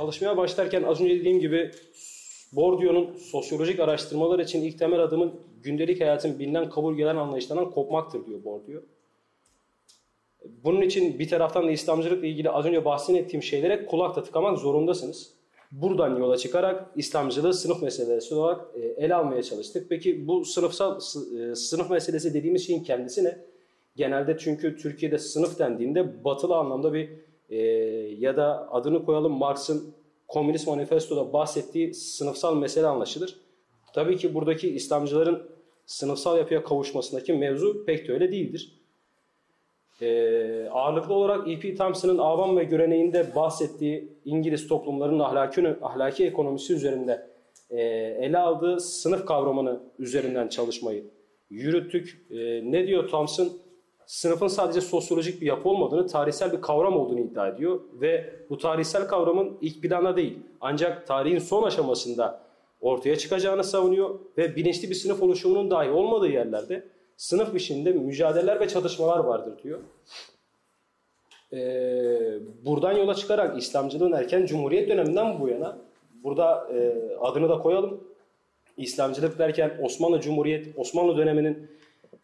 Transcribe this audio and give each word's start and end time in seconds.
Çalışmaya 0.00 0.36
başlarken 0.36 0.82
az 0.82 1.00
önce 1.00 1.20
dediğim 1.20 1.40
gibi 1.40 1.70
Bourdieu'nun 2.52 3.16
sosyolojik 3.16 3.80
araştırmalar 3.80 4.38
için 4.38 4.62
ilk 4.62 4.78
temel 4.78 5.00
adımın 5.00 5.34
gündelik 5.62 6.00
hayatın 6.00 6.38
bilinen 6.38 6.70
kabul 6.70 6.96
gelen 6.96 7.16
anlayışlarından 7.16 7.70
kopmaktır 7.70 8.26
diyor 8.26 8.44
Bourdieu. 8.44 8.82
Bunun 10.64 10.80
için 10.80 11.18
bir 11.18 11.28
taraftan 11.28 11.66
da 11.66 11.70
İslamcılıkla 11.70 12.26
ilgili 12.26 12.50
az 12.50 12.66
önce 12.66 12.84
bahsettiğim 12.84 13.42
şeylere 13.42 13.86
kulakta 13.86 14.22
tıkamak 14.22 14.58
zorundasınız. 14.58 15.32
Buradan 15.72 16.18
yola 16.18 16.36
çıkarak 16.36 16.90
İslamcılığı 16.96 17.54
sınıf 17.54 17.82
meselesi 17.82 18.34
olarak 18.34 18.60
e, 18.74 19.04
ele 19.04 19.14
almaya 19.14 19.42
çalıştık. 19.42 19.86
Peki 19.88 20.28
bu 20.28 20.44
sınıfsal 20.44 20.96
e, 20.96 21.54
sınıf 21.54 21.90
meselesi 21.90 22.34
dediğimiz 22.34 22.66
şeyin 22.66 22.84
kendisi 22.84 23.24
ne? 23.24 23.38
Genelde 23.96 24.36
çünkü 24.38 24.76
Türkiye'de 24.76 25.18
sınıf 25.18 25.58
dendiğinde 25.58 26.24
batılı 26.24 26.56
anlamda 26.56 26.92
bir 26.92 27.29
e, 27.50 27.56
ya 28.18 28.36
da 28.36 28.72
adını 28.72 29.04
koyalım 29.04 29.32
Marx'ın 29.32 29.94
Komünist 30.28 30.66
Manifesto'da 30.66 31.32
bahsettiği 31.32 31.94
sınıfsal 31.94 32.56
mesele 32.56 32.86
anlaşılır. 32.86 33.36
Tabii 33.94 34.16
ki 34.16 34.34
buradaki 34.34 34.74
İslamcıların 34.74 35.42
sınıfsal 35.86 36.38
yapıya 36.38 36.64
kavuşmasındaki 36.64 37.32
mevzu 37.32 37.84
pek 37.84 38.08
de 38.08 38.12
öyle 38.12 38.32
değildir. 38.32 38.80
Ee, 40.02 40.68
ağırlıklı 40.72 41.14
olarak 41.14 41.48
E.P. 41.48 41.74
Thompson'ın 41.74 42.18
avam 42.18 42.56
ve 42.56 42.64
göreneğinde 42.64 43.34
bahsettiği 43.36 44.12
İngiliz 44.24 44.68
toplumlarının 44.68 45.18
ahlaki, 45.18 45.76
ahlaki 45.82 46.26
ekonomisi 46.26 46.74
üzerinde 46.74 47.26
e, 47.70 47.80
ele 48.20 48.38
aldığı 48.38 48.80
sınıf 48.80 49.26
kavramını 49.26 49.80
üzerinden 49.98 50.48
çalışmayı 50.48 51.04
yürüttük. 51.50 52.26
E, 52.30 52.36
ne 52.72 52.86
diyor 52.86 53.08
Thompson? 53.08 53.52
Sınıfın 54.10 54.48
sadece 54.48 54.80
sosyolojik 54.80 55.40
bir 55.40 55.46
yapı 55.46 55.68
olmadığını, 55.68 56.06
tarihsel 56.06 56.52
bir 56.52 56.60
kavram 56.60 56.96
olduğunu 56.96 57.20
iddia 57.20 57.48
ediyor. 57.48 57.80
Ve 57.92 58.34
bu 58.50 58.58
tarihsel 58.58 59.06
kavramın 59.06 59.58
ilk 59.60 59.82
planda 59.82 60.16
değil, 60.16 60.38
ancak 60.60 61.06
tarihin 61.06 61.38
son 61.38 61.62
aşamasında 61.62 62.40
ortaya 62.80 63.16
çıkacağını 63.16 63.64
savunuyor. 63.64 64.18
Ve 64.38 64.56
bilinçli 64.56 64.90
bir 64.90 64.94
sınıf 64.94 65.22
oluşumunun 65.22 65.70
dahi 65.70 65.90
olmadığı 65.90 66.28
yerlerde 66.28 66.84
sınıf 67.16 67.54
içinde 67.54 67.92
mücadeleler 67.92 68.60
ve 68.60 68.68
çatışmalar 68.68 69.18
vardır 69.18 69.62
diyor. 69.62 69.80
Ee, 71.52 72.38
buradan 72.64 72.92
yola 72.92 73.14
çıkarak 73.14 73.58
İslamcılığın 73.58 74.12
erken 74.12 74.46
Cumhuriyet 74.46 74.90
döneminden 74.90 75.40
bu 75.40 75.48
yana, 75.48 75.78
burada 76.24 76.68
e, 76.74 76.94
adını 77.20 77.48
da 77.48 77.58
koyalım, 77.58 78.04
İslamcılık 78.76 79.38
derken 79.38 79.78
Osmanlı 79.82 80.20
Cumhuriyet, 80.20 80.66
Osmanlı 80.76 81.16
döneminin 81.16 81.79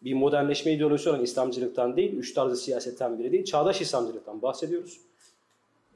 bir 0.06 0.14
modernleşme 0.14 0.72
ideolojisi 0.72 1.10
olan 1.10 1.22
İslamcılıktan 1.22 1.96
değil, 1.96 2.12
üç 2.12 2.34
tarzı 2.34 2.56
siyasetten 2.56 3.18
biri 3.18 3.32
değil, 3.32 3.44
çağdaş 3.44 3.80
İslamcılıktan 3.80 4.42
bahsediyoruz. 4.42 5.00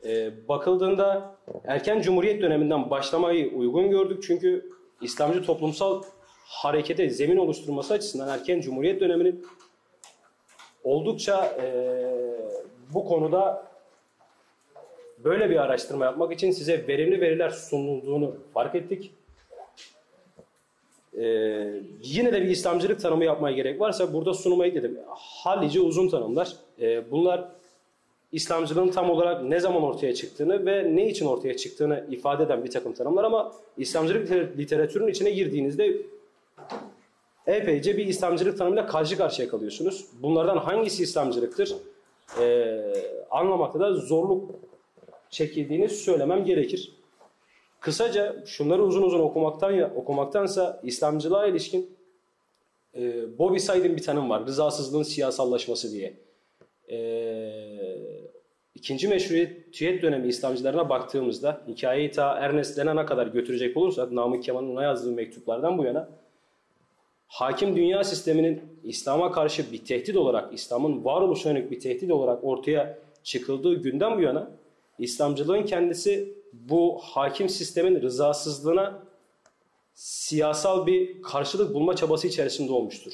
Ee, 0.04 0.30
bakıldığında 0.48 1.34
erken 1.64 2.00
Cumhuriyet 2.00 2.42
döneminden 2.42 2.90
başlamayı 2.90 3.52
uygun 3.52 3.90
gördük 3.90 4.22
çünkü 4.22 4.70
İslamcı 5.00 5.42
toplumsal 5.42 6.02
harekete 6.44 7.10
zemin 7.10 7.36
oluşturması 7.36 7.94
açısından 7.94 8.28
erken 8.28 8.60
Cumhuriyet 8.60 9.00
döneminin 9.00 9.46
oldukça 10.84 11.44
e, 11.62 11.66
bu 12.94 13.04
konuda 13.04 13.66
böyle 15.24 15.50
bir 15.50 15.56
araştırma 15.56 16.04
yapmak 16.04 16.32
için 16.32 16.50
size 16.50 16.86
verimli 16.88 17.20
veriler 17.20 17.50
sunulduğunu 17.50 18.36
fark 18.54 18.74
ettik. 18.74 19.12
Ee, 21.20 21.82
yine 22.02 22.32
de 22.32 22.42
bir 22.42 22.48
İslamcılık 22.48 23.00
tanımı 23.00 23.24
yapmaya 23.24 23.56
gerek 23.56 23.80
varsa 23.80 24.12
burada 24.12 24.34
sunmayı 24.34 24.74
dedim. 24.74 24.98
Hallice 25.16 25.80
uzun 25.80 26.08
tanımlar. 26.08 26.56
Ee, 26.80 27.10
bunlar 27.10 27.48
İslamcılığın 28.32 28.88
tam 28.88 29.10
olarak 29.10 29.44
ne 29.44 29.60
zaman 29.60 29.82
ortaya 29.82 30.14
çıktığını 30.14 30.66
ve 30.66 30.96
ne 30.96 31.08
için 31.08 31.26
ortaya 31.26 31.56
çıktığını 31.56 32.06
ifade 32.10 32.42
eden 32.42 32.64
bir 32.64 32.70
takım 32.70 32.92
tanımlar 32.92 33.24
ama 33.24 33.52
İslamcılık 33.76 34.30
literatürünün 34.58 35.10
içine 35.10 35.30
girdiğinizde 35.30 35.96
epeyce 37.46 37.96
bir 37.96 38.06
İslamcılık 38.06 38.58
tanımıyla 38.58 38.86
karşı 38.86 39.16
karşıya 39.16 39.48
kalıyorsunuz. 39.48 40.06
Bunlardan 40.22 40.56
hangisi 40.56 41.02
İslamcılıktır 41.02 41.76
ee, 42.40 42.80
anlamakta 43.30 43.80
da 43.80 43.94
zorluk 43.94 44.50
çekildiğini 45.30 45.88
söylemem 45.88 46.44
gerekir. 46.44 46.92
Kısaca 47.80 48.46
şunları 48.46 48.82
uzun 48.82 49.02
uzun 49.02 49.20
okumaktan 49.20 49.72
ya 49.72 49.94
okumaktansa 49.94 50.80
İslamcılığa 50.82 51.46
ilişkin 51.46 51.96
e, 52.94 53.38
Bobby 53.38 53.58
Said'in 53.58 53.96
bir 53.96 54.02
tanım 54.02 54.30
var. 54.30 54.46
Rızasızlığın 54.46 55.02
siyasallaşması 55.02 55.92
diye. 55.92 56.14
E, 56.90 56.98
ikinci 58.74 59.08
meşruiyet 59.08 60.02
dönemi 60.02 60.28
İslamcılarına 60.28 60.88
baktığımızda 60.88 61.62
hikayeyi 61.68 62.10
ta 62.10 62.38
Ernest 62.38 62.78
Renan'a 62.78 63.06
kadar 63.06 63.26
götürecek 63.26 63.76
olursak 63.76 64.12
Namık 64.12 64.42
Kemal'in 64.42 64.70
ona 64.70 64.82
yazdığı 64.82 65.12
mektuplardan 65.12 65.78
bu 65.78 65.84
yana 65.84 66.08
hakim 67.26 67.76
dünya 67.76 68.04
sisteminin 68.04 68.62
İslam'a 68.84 69.32
karşı 69.32 69.72
bir 69.72 69.84
tehdit 69.84 70.16
olarak, 70.16 70.54
İslam'ın 70.54 71.04
varoluşuna 71.04 71.52
yönelik 71.52 71.70
bir 71.70 71.80
tehdit 71.80 72.10
olarak 72.10 72.44
ortaya 72.44 72.98
çıkıldığı 73.22 73.74
günden 73.74 74.18
bu 74.18 74.20
yana 74.20 74.50
İslamcılığın 74.98 75.62
kendisi 75.62 76.39
bu 76.52 76.98
hakim 77.02 77.48
sistemin 77.48 78.02
rızasızlığına 78.02 79.02
siyasal 79.94 80.86
bir 80.86 81.22
karşılık 81.22 81.74
bulma 81.74 81.96
çabası 81.96 82.28
içerisinde 82.28 82.72
olmuştur. 82.72 83.12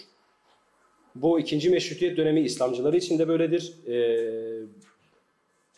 Bu 1.15 1.41
ikinci 1.41 1.71
meşrutiyet 1.71 2.17
dönemi 2.17 2.41
İslamcıları 2.41 2.97
için 2.97 3.19
de 3.19 3.29
böyledir. 3.29 3.75
Ee, 3.89 4.67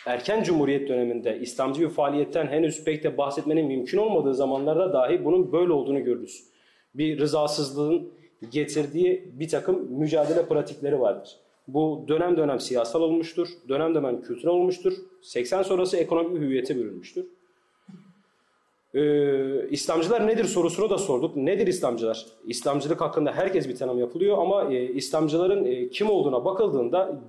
erken 0.06 0.42
Cumhuriyet 0.42 0.88
döneminde 0.88 1.38
İslamcı 1.40 1.80
bir 1.80 1.88
faaliyetten 1.88 2.46
henüz 2.46 2.84
pek 2.84 3.04
de 3.04 3.18
bahsetmenin 3.18 3.66
mümkün 3.66 3.98
olmadığı 3.98 4.34
zamanlarda 4.34 4.92
dahi 4.92 5.24
bunun 5.24 5.52
böyle 5.52 5.72
olduğunu 5.72 6.04
görürüz. 6.04 6.44
Bir 6.94 7.18
rızasızlığın 7.18 8.10
getirdiği 8.50 9.32
bir 9.32 9.48
takım 9.48 9.92
mücadele 9.92 10.46
pratikleri 10.46 11.00
vardır. 11.00 11.36
Bu 11.68 12.04
dönem 12.08 12.36
dönem 12.36 12.60
siyasal 12.60 13.02
olmuştur, 13.02 13.48
dönem 13.68 13.94
dönem 13.94 14.22
kültürel 14.22 14.54
olmuştur. 14.54 14.92
80 15.22 15.62
sonrası 15.62 15.96
ekonomik 15.96 16.42
hüviyete 16.42 16.76
bürünmüştür. 16.76 17.26
Ee, 18.98 19.68
İslamcılar 19.70 20.26
nedir 20.26 20.44
sorusunu 20.44 20.90
da 20.90 20.98
sorduk. 20.98 21.36
Nedir 21.36 21.66
İslamcılar? 21.66 22.26
İslamcılık 22.46 23.00
hakkında 23.00 23.32
herkes 23.32 23.68
bir 23.68 23.76
tanım 23.76 23.98
yapılıyor 23.98 24.38
ama 24.38 24.72
e, 24.72 24.92
İslamcıların 24.92 25.64
e, 25.64 25.88
kim 25.88 26.10
olduğuna 26.10 26.44
bakıldığında 26.44 27.20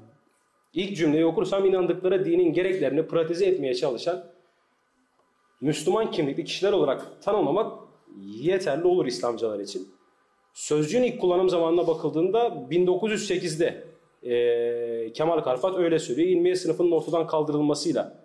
ilk 0.74 0.98
cümleyi 0.98 1.26
okursam 1.26 1.66
inandıkları 1.66 2.26
dinin 2.26 2.54
gereklerini 2.54 3.08
pratize 3.08 3.46
etmeye 3.46 3.76
çalışan 3.76 4.24
Müslüman 5.62 6.12
kimlikli 6.12 6.44
kişiler 6.44 6.72
olarak 6.72 7.22
tanımlamak 7.22 7.72
yeterli 8.42 8.88
olur 8.88 9.06
İslamcılar 9.06 9.60
için. 9.60 9.88
Sözcüğün 10.54 11.04
ilk 11.04 11.22
kullanım 11.22 11.50
zamanına 11.50 11.88
bakıldığında 11.88 12.48
1908'de 12.72 13.84
e, 14.24 15.14
Kemal 15.14 15.40
Karfat 15.40 15.78
öyle 15.78 16.00
söylüyor. 16.00 16.28
İlmiye 16.28 16.56
sınıfının 16.56 16.92
ortadan 16.92 17.28
kaldırılmasıyla 17.28 18.19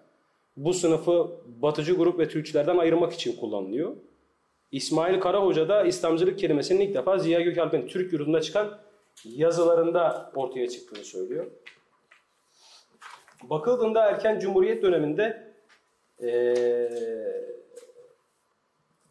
bu 0.56 0.74
sınıfı 0.74 1.30
batıcı 1.46 1.96
grup 1.96 2.18
ve 2.18 2.28
Türkçülerden 2.28 2.76
ayırmak 2.76 3.12
için 3.12 3.36
kullanılıyor. 3.36 3.96
İsmail 4.72 5.20
Karahoca 5.20 5.68
da 5.68 5.84
İslamcılık 5.84 6.38
kelimesinin 6.38 6.80
ilk 6.80 6.94
defa 6.94 7.18
Ziya 7.18 7.40
Gökalp'in 7.40 7.86
Türk 7.86 8.12
yurdunda 8.12 8.40
çıkan 8.40 8.78
yazılarında 9.24 10.32
ortaya 10.34 10.68
çıktığını 10.68 11.04
söylüyor. 11.04 11.46
Bakıldığında 13.42 14.04
erken 14.10 14.38
Cumhuriyet 14.38 14.82
döneminde 14.82 15.54
ee, 16.22 16.88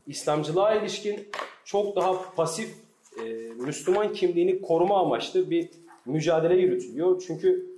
İslamcılığa 0.08 0.76
ilişkin 0.76 1.30
çok 1.66 1.96
daha 1.96 2.34
pasif 2.36 2.70
e, 3.20 3.24
Müslüman 3.58 4.14
kimliğini 4.14 4.62
koruma 4.62 5.00
amaçlı 5.00 5.50
bir 5.50 5.70
mücadele 6.06 6.56
yürütülüyor. 6.56 7.24
Çünkü 7.28 7.73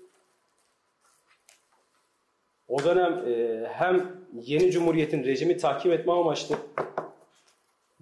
o 2.67 2.83
dönem 2.83 3.23
e, 3.27 3.65
hem 3.67 4.11
yeni 4.41 4.71
cumhuriyetin 4.71 5.23
rejimi 5.23 5.57
takip 5.57 5.91
etme 5.91 6.13
amaçlı 6.13 6.55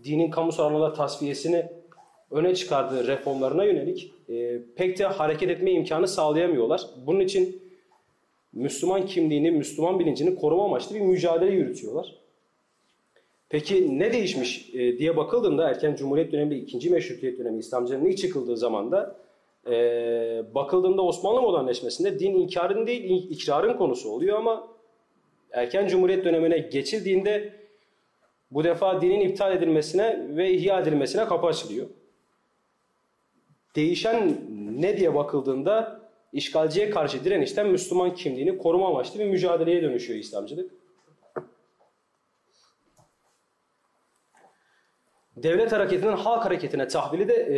dinin 0.04 0.32
kamusal 0.32 0.64
alanında 0.64 0.94
tasfiyesini 0.94 1.66
öne 2.32 2.56
çıkardığı 2.56 3.08
reformlarına 3.08 3.64
yönelik 3.64 4.14
e, 4.30 4.60
pek 4.76 5.00
de 5.00 5.06
hareket 5.06 5.50
etme 5.50 5.72
imkanı 5.72 6.08
sağlayamıyorlar. 6.08 6.82
Bunun 7.06 7.20
için 7.20 7.62
Müslüman 8.54 9.06
kimliğini, 9.06 9.52
Müslüman 9.52 10.00
bilincini 10.00 10.36
koruma 10.36 10.66
amaçlı 10.66 10.96
bir 10.96 11.02
mücadele 11.02 11.52
yürütüyorlar. 11.52 12.16
Peki 13.50 14.00
ne 14.00 14.14
değişmiş 14.14 14.70
e, 14.74 14.98
diye 14.98 15.18
bakıldığında 15.18 15.70
erken 15.70 15.96
Cumhuriyet 15.96 16.32
dönemi, 16.32 16.56
ikinci 16.56 16.90
meşrutiyet 16.90 17.40
dönemi 17.40 17.60
İslamcının 17.60 18.06
ilk 18.06 18.18
çıkıldığı 18.18 18.58
zamanda 18.58 19.23
e, 19.68 19.76
bakıldığında 20.56 21.02
Osmanlı 21.02 21.42
modernleşmesinde 21.42 22.20
din 22.20 22.34
inkarın 22.36 22.88
değil 22.88 23.32
ikrarın 23.32 23.78
konusu 23.78 24.10
oluyor 24.10 24.38
ama 24.38 24.68
erken 25.52 25.88
cumhuriyet 25.88 26.26
dönemine 26.26 26.58
geçildiğinde 26.58 27.54
bu 28.52 28.64
defa 28.64 29.02
dinin 29.02 29.22
iptal 29.22 29.58
edilmesine 29.58 30.28
ve 30.30 30.52
ihya 30.52 30.80
edilmesine 30.80 31.26
kapı 31.26 31.48
açılıyor. 31.48 31.88
Değişen 33.76 34.38
ne 34.82 34.98
diye 34.98 35.16
bakıldığında 35.16 36.00
işgalciye 36.34 36.90
karşı 36.90 37.24
direnişten 37.24 37.68
Müslüman 37.68 38.16
kimliğini 38.16 38.58
koruma 38.58 38.88
amaçlı 38.88 39.20
bir 39.20 39.26
mücadeleye 39.26 39.82
dönüşüyor 39.82 40.20
İslamcılık. 40.20 40.72
Devlet 45.38 45.72
hareketinden 45.72 46.16
halk 46.16 46.46
hareketine 46.46 46.88
tahvili 46.88 47.28
de 47.28 47.34
e, 47.34 47.58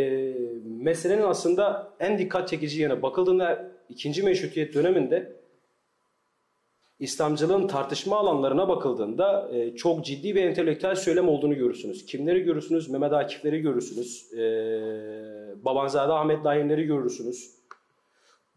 meselenin 0.85 1.23
aslında 1.23 1.93
en 1.99 2.17
dikkat 2.17 2.49
çekici 2.49 2.81
yanı. 2.81 3.01
Bakıldığında 3.01 3.71
ikinci 3.89 4.23
meşrutiyet 4.23 4.73
döneminde 4.73 5.35
İslamcılığın 6.99 7.67
tartışma 7.67 8.17
alanlarına 8.17 8.67
bakıldığında 8.67 9.49
e, 9.53 9.75
çok 9.75 10.05
ciddi 10.05 10.35
bir 10.35 10.43
entelektüel 10.43 10.95
söylem 10.95 11.29
olduğunu 11.29 11.55
görürsünüz. 11.55 12.05
Kimleri 12.05 12.43
görürsünüz? 12.43 12.89
Mehmet 12.89 13.13
Akif'leri 13.13 13.61
görürsünüz. 13.61 14.33
E, 14.33 14.45
Babanzade 15.65 16.13
Ahmet 16.13 16.43
Naim'leri 16.43 16.83
görürsünüz. 16.83 17.55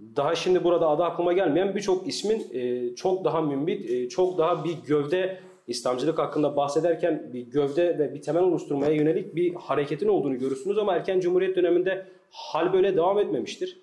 Daha 0.01 0.35
şimdi 0.35 0.65
burada 0.65 0.89
adı 0.89 1.05
aklıma 1.05 1.33
gelmeyen 1.33 1.75
birçok 1.75 2.09
ismin 2.09 2.47
e, 2.53 2.95
çok 2.95 3.25
daha 3.25 3.41
mümbit, 3.41 3.91
e, 3.91 4.09
çok 4.09 4.39
daha 4.39 4.65
bir 4.65 4.77
gövde 4.87 5.41
İslamcılık 5.67 6.19
hakkında 6.19 6.57
bahsederken 6.57 7.31
bir 7.33 7.41
gövde 7.41 7.99
ve 7.99 8.15
bir 8.15 8.23
temel 8.23 8.43
oluşturmaya 8.43 8.93
yönelik 8.93 9.35
bir 9.35 9.55
hareketin 9.55 10.09
olduğunu 10.09 10.39
görürsünüz 10.39 10.79
ama 10.79 10.95
erken 10.95 11.21
Cumhuriyet 11.21 11.57
döneminde 11.57 12.18
hal 12.31 12.73
böyle 12.73 12.97
devam 12.97 13.19
etmemiştir. 13.19 13.81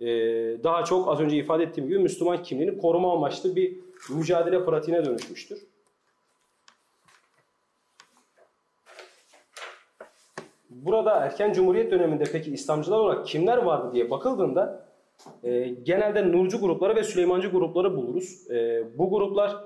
Ee, 0.00 0.06
daha 0.64 0.84
çok 0.84 1.08
az 1.08 1.20
önce 1.20 1.36
ifade 1.36 1.62
ettiğim 1.62 1.88
gibi 1.88 1.98
Müslüman 1.98 2.42
kimliğini 2.42 2.78
koruma 2.78 3.12
amaçlı 3.12 3.56
bir 3.56 3.76
mücadele 4.10 4.64
pratiğine 4.64 5.04
dönüşmüştür. 5.04 5.58
Burada 10.70 11.10
erken 11.10 11.52
Cumhuriyet 11.52 11.90
döneminde 11.90 12.24
peki 12.32 12.52
İslamcılar 12.52 12.98
olarak 12.98 13.26
kimler 13.26 13.56
vardı 13.56 13.90
diye 13.94 14.10
bakıldığında 14.10 14.86
e, 15.44 15.68
genelde 15.68 16.32
Nurcu 16.32 16.60
grupları 16.60 16.96
ve 16.96 17.02
Süleymancı 17.02 17.48
grupları 17.48 17.96
buluruz. 17.96 18.50
E, 18.50 18.84
bu 18.98 19.10
gruplar 19.10 19.56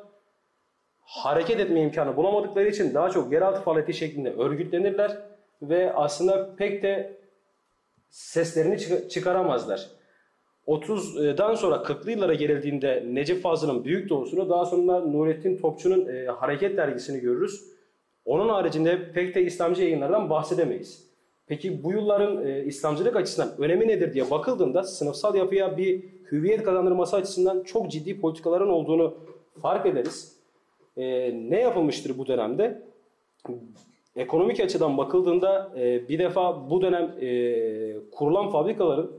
hareket 1.01 1.61
etme 1.61 1.81
imkanı 1.81 2.17
bulamadıkları 2.17 2.69
için 2.69 2.95
daha 2.95 3.11
çok 3.11 3.33
yeraltı 3.33 3.61
faaliyeti 3.61 3.95
şeklinde 3.95 4.33
örgütlenirler 4.33 5.19
ve 5.63 5.93
aslında 5.93 6.57
pek 6.57 6.83
de 6.83 7.18
seslerini 8.11 9.09
çıkaramazlar. 9.09 9.91
30'dan 10.67 11.55
sonra 11.55 11.75
40'lı 11.77 12.11
yıllara 12.11 12.35
gelindiğinde 12.35 13.05
Necip 13.07 13.43
Fazıl'ın 13.43 13.85
Büyük 13.85 14.09
Doğusu'nu 14.09 14.49
daha 14.49 14.65
sonra 14.65 15.01
Nurettin 15.01 15.57
Topçu'nun 15.57 16.09
e, 16.09 16.27
Hareket 16.27 16.77
dergisini 16.77 17.21
görürüz. 17.21 17.65
Onun 18.25 18.49
haricinde 18.49 19.13
pek 19.13 19.35
de 19.35 19.43
İslamcı 19.43 19.83
yayınlardan 19.83 20.31
bahsedemeyiz. 20.31 21.09
Peki 21.47 21.83
bu 21.85 21.93
yılların 21.93 22.47
e, 22.47 22.65
İslamcılık 22.65 23.17
açısından 23.17 23.55
önemi 23.59 23.89
nedir 23.89 24.13
diye 24.15 24.31
bakıldığında 24.31 24.83
sınıfsal 24.83 25.35
yapıya 25.35 25.77
bir 25.77 26.05
hüviyet 26.33 26.63
kazandırması 26.63 27.17
açısından 27.17 27.63
çok 27.63 27.91
ciddi 27.91 28.21
politikaların 28.21 28.69
olduğunu 28.69 29.15
fark 29.63 29.87
ederiz. 29.87 30.37
E, 30.97 31.05
ne 31.51 31.61
yapılmıştır 31.61 32.19
bu 32.19 32.27
dönemde? 32.27 32.83
Ekonomik 34.19 34.61
açıdan 34.61 34.99
bakıldığında 34.99 35.73
e, 35.77 36.09
bir 36.09 36.19
defa 36.19 36.71
bu 36.71 36.83
dönem 36.83 37.15
e, 37.21 38.11
kurulan 38.13 38.51
fabrikaların 38.51 39.11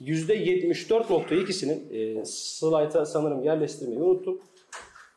%74.2'sinin 0.00 1.92
e, 1.92 2.24
slayta 2.24 3.06
sanırım 3.06 3.44
yerleştirmeyi 3.44 4.00
unuttum. 4.00 4.40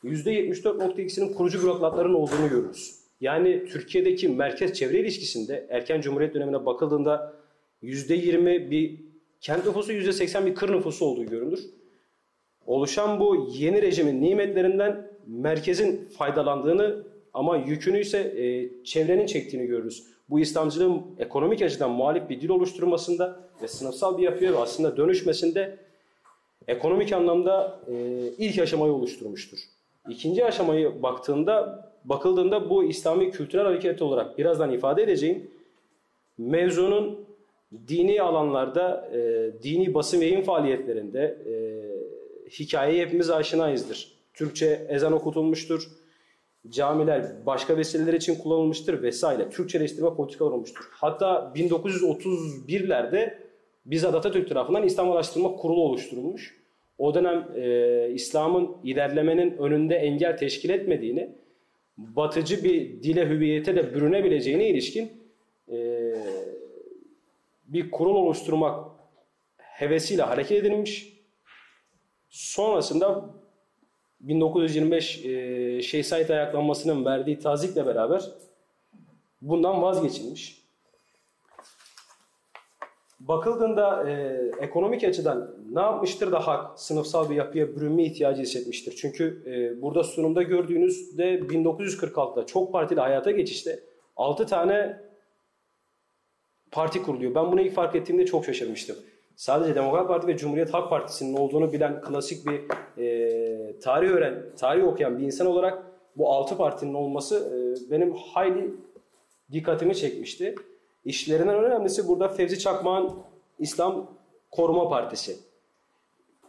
%74.2'sinin 0.04 1.34
kurucu 1.34 1.62
bürokratların 1.62 2.14
olduğunu 2.14 2.50
görürüz. 2.50 3.00
Yani 3.22 3.66
Türkiye'deki 3.66 4.30
merkez 4.30 4.74
çevre 4.74 5.00
ilişkisinde 5.00 5.68
erken 5.70 6.02
cumhuriyet 6.02 6.34
dönemine 6.34 6.66
bakıldığında 6.66 7.34
%20 7.84 8.72
bir 8.72 9.02
kent 9.42 9.66
nüfusu 9.66 9.94
%80 9.94 10.46
bir 10.46 10.56
kır 10.56 10.74
nüfusu 10.74 11.06
olduğu 11.06 11.26
görülür. 11.26 11.60
Oluşan 12.66 13.20
bu 13.20 13.50
yeni 13.54 13.82
rejimin 13.82 14.22
nimetlerinden 14.22 15.12
merkezin 15.28 16.10
faydalandığını 16.18 17.15
ama 17.36 17.58
yükünü 17.58 18.00
ise 18.00 18.18
e, 18.18 18.70
çevrenin 18.84 19.26
çektiğini 19.26 19.68
görürüz. 19.68 20.04
Bu 20.30 20.40
İslamcılığın 20.40 21.02
ekonomik 21.20 21.62
açıdan 21.62 21.92
muhalif 21.92 22.30
bir 22.30 22.42
dil 22.42 22.50
oluşturmasında 22.50 23.40
ve 23.64 23.68
sınıfsal 23.68 24.18
bir 24.18 24.24
yapıya 24.24 24.58
aslında 24.58 24.98
dönüşmesinde 24.98 25.78
ekonomik 26.68 27.14
anlamda 27.14 27.80
e, 27.88 27.94
ilk 28.38 28.60
aşamayı 28.60 28.94
oluşturmuştur. 28.94 29.58
İkinci 30.10 30.46
aşamayı 30.46 31.04
baktığında, 31.04 31.86
bakıldığında 32.06 32.70
bu 32.70 32.84
İslami 32.84 33.32
kültürel 33.32 33.66
hareket 33.66 34.02
olarak 34.02 34.38
birazdan 34.38 34.72
ifade 34.72 35.04
edeceğim 35.04 35.52
mevzunun 36.38 37.26
dini 37.88 38.22
alanlarda, 38.22 39.10
e, 39.14 39.52
dini 39.64 39.94
basın 39.94 40.22
ve 40.22 40.26
yayın 40.26 40.44
faaliyetlerinde 40.44 41.38
e, 41.50 41.54
hikayeyi 42.50 43.02
hepimiz 43.02 43.30
aşinayızdır. 43.30 44.16
Türkçe 44.34 44.86
ezan 44.90 45.14
okutulmuştur 45.14 45.90
camiler 46.70 47.46
başka 47.46 47.78
vesileler 47.78 48.14
için 48.14 48.36
kullanılmıştır 48.36 49.04
vesaire. 49.04 49.50
Türkçeleştirme 49.50 50.16
politikalar 50.16 50.52
olmuştur. 50.52 50.86
Hatta 50.92 51.52
1931'lerde 51.56 53.38
bizzat 53.86 54.16
Atatürk 54.16 54.50
tarafından 54.50 54.84
İslam 54.84 55.12
Araştırma 55.12 55.56
Kurulu 55.56 55.82
oluşturulmuş. 55.82 56.58
O 56.98 57.14
dönem 57.14 57.48
e, 57.56 58.10
İslam'ın 58.14 58.78
ilerlemenin 58.84 59.58
önünde 59.58 59.96
engel 59.96 60.38
teşkil 60.38 60.70
etmediğini, 60.70 61.30
batıcı 61.98 62.64
bir 62.64 63.04
dile 63.04 63.30
hüviyete 63.30 63.76
de 63.76 63.96
bürünebileceğine 63.96 64.70
ilişkin 64.70 65.12
e, 65.72 65.78
bir 67.68 67.92
kurul 67.92 68.16
oluşturmak 68.16 68.86
hevesiyle 69.58 70.22
hareket 70.22 70.66
edilmiş. 70.66 71.14
Sonrasında 72.30 73.35
1925 74.22 75.26
e, 75.26 75.82
Şeyh 75.82 76.04
Said 76.04 76.30
ayaklanmasının 76.30 77.06
verdiği 77.06 77.40
tazikle 77.40 77.86
beraber 77.86 78.32
bundan 79.42 79.82
vazgeçilmiş. 79.82 80.66
Bakıldığında 83.20 84.10
e, 84.10 84.42
ekonomik 84.62 85.04
açıdan 85.04 85.56
ne 85.72 85.82
yapmıştır 85.82 86.32
da 86.32 86.48
hak 86.48 86.80
sınıfsal 86.80 87.30
bir 87.30 87.36
yapıya 87.36 87.76
bürünme 87.76 88.04
ihtiyacı 88.04 88.42
hissetmiştir. 88.42 88.96
Çünkü 89.02 89.44
e, 89.46 89.82
burada 89.82 90.04
sunumda 90.04 90.44
gördüğünüzde 90.44 91.40
1946'da 91.40 92.46
çok 92.46 92.74
partili 92.74 93.00
hayata 93.00 93.32
geçişte 93.32 93.80
6 94.16 94.46
tane 94.46 95.02
parti 96.72 97.04
kuruluyor. 97.04 97.36
Ben 97.36 97.52
bunu 97.52 97.62
ilk 97.62 97.74
fark 97.74 97.96
ettiğimde 97.96 98.26
çok 98.26 98.46
şaşırmıştım 98.46 98.96
sadece 99.36 99.76
Demokrat 99.76 100.08
Parti 100.08 100.28
ve 100.28 100.38
Cumhuriyet 100.38 100.74
Halk 100.74 100.90
Partisi'nin 100.90 101.38
olduğunu 101.38 101.74
bilen 101.74 102.02
klasik 102.02 102.48
bir 102.48 102.62
e, 103.02 103.80
tarih 103.80 104.10
öğren, 104.10 104.44
tarih 104.58 104.88
okuyan 104.88 105.18
bir 105.18 105.24
insan 105.24 105.48
olarak 105.48 105.84
bu 106.18 106.34
altı 106.34 106.58
partinin 106.58 106.94
olması 106.94 107.36
e, 107.36 107.92
benim 107.92 108.14
hayli 108.14 108.72
dikkatimi 109.52 109.96
çekmişti. 109.96 110.56
İşlerinden 111.06 111.56
önemlisi 111.56 112.08
burada 112.08 112.28
Fevzi 112.28 112.60
Çakmak'ın 112.60 113.12
İslam 113.60 114.12
Koruma 114.52 114.90
Partisi. 114.90 115.38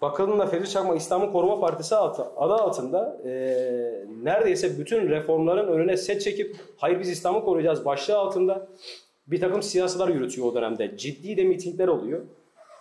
Bakıldığında 0.03 0.47
Fevzi 0.47 0.71
Çakmak 0.71 1.01
İslam'ın 1.01 1.33
Koruma 1.33 1.61
Partisi 1.61 1.97
adı 1.97 2.55
altında 2.55 3.19
e, 3.25 3.31
neredeyse 4.23 4.79
bütün 4.79 5.09
reformların 5.09 5.69
önüne 5.69 5.97
set 5.97 6.23
çekip 6.23 6.57
hayır 6.77 7.01
biz 7.01 7.09
İslam'ı 7.09 7.45
koruyacağız 7.45 7.85
başlığı 7.85 8.19
altında 8.19 8.69
bir 9.27 9.41
takım 9.41 9.63
siyasalar 9.63 10.09
yürütüyor 10.09 10.47
o 10.47 10.55
dönemde. 10.55 10.97
Ciddi 10.97 11.37
de 11.37 11.45
mitingler 11.45 11.89
oluyor 11.89 12.23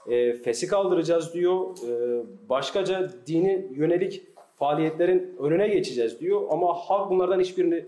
e, 0.07 0.33
fesi 0.33 0.67
kaldıracağız 0.67 1.33
diyor. 1.33 1.77
E, 1.89 2.23
başkaca 2.49 3.09
dini 3.27 3.67
yönelik 3.71 4.23
faaliyetlerin 4.55 5.35
önüne 5.39 5.67
geçeceğiz 5.67 6.19
diyor. 6.19 6.41
Ama 6.49 6.73
halk 6.73 7.09
bunlardan 7.09 7.39
hiçbirini 7.39 7.85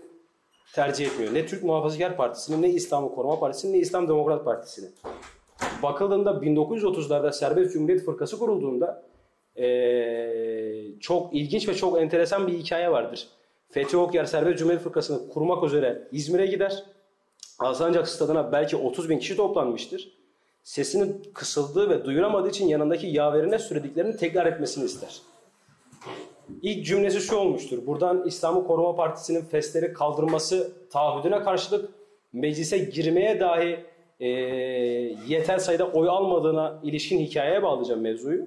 tercih 0.74 1.06
etmiyor. 1.06 1.34
Ne 1.34 1.46
Türk 1.46 1.62
Muhafazakar 1.62 2.16
Partisi'ni, 2.16 2.62
ne 2.62 2.68
İslam'ı 2.68 3.14
Koruma 3.14 3.38
Partisi'ni, 3.40 3.72
ne 3.72 3.78
İslam 3.78 4.08
Demokrat 4.08 4.44
Partisi'ni. 4.44 4.88
Bakıldığında 5.82 6.30
1930'larda 6.30 7.32
Serbest 7.32 7.72
Cumhuriyet 7.72 8.04
Fırkası 8.04 8.38
kurulduğunda 8.38 9.08
ee, 9.56 10.84
çok 11.00 11.34
ilginç 11.34 11.68
ve 11.68 11.74
çok 11.74 12.00
enteresan 12.00 12.46
bir 12.46 12.52
hikaye 12.52 12.90
vardır. 12.90 13.28
Fethi 13.70 13.96
Okyar 13.96 14.24
Serbest 14.24 14.58
Cumhuriyet 14.58 14.82
Fırkası'nı 14.82 15.28
kurmak 15.28 15.64
üzere 15.64 16.08
İzmir'e 16.12 16.46
gider. 16.46 16.84
Alsancak 17.58 18.08
stadına 18.08 18.52
belki 18.52 18.76
30 18.76 19.08
bin 19.08 19.18
kişi 19.18 19.36
toplanmıştır 19.36 20.17
sesinin 20.68 21.22
kısıldığı 21.34 21.90
ve 21.90 22.04
duyuramadığı 22.04 22.48
için 22.48 22.68
yanındaki 22.68 23.06
yaverine 23.06 23.58
söylediklerini 23.58 24.16
tekrar 24.16 24.46
etmesini 24.46 24.84
ister. 24.84 25.22
İlk 26.62 26.86
cümlesi 26.86 27.20
şu 27.20 27.36
olmuştur. 27.36 27.86
Buradan 27.86 28.26
İslam'ı 28.26 28.66
Koruma 28.66 28.96
Partisi'nin 28.96 29.40
fesleri 29.40 29.92
kaldırması 29.92 30.72
taahhüdüne 30.90 31.42
karşılık 31.42 31.90
meclise 32.32 32.78
girmeye 32.78 33.40
dahi 33.40 33.84
e, 34.20 34.28
yeter 35.28 35.58
sayıda 35.58 35.86
oy 35.90 36.08
almadığına 36.08 36.80
ilişkin 36.82 37.18
hikayeye 37.18 37.62
bağlayacağım 37.62 38.00
mevzuyu. 38.00 38.46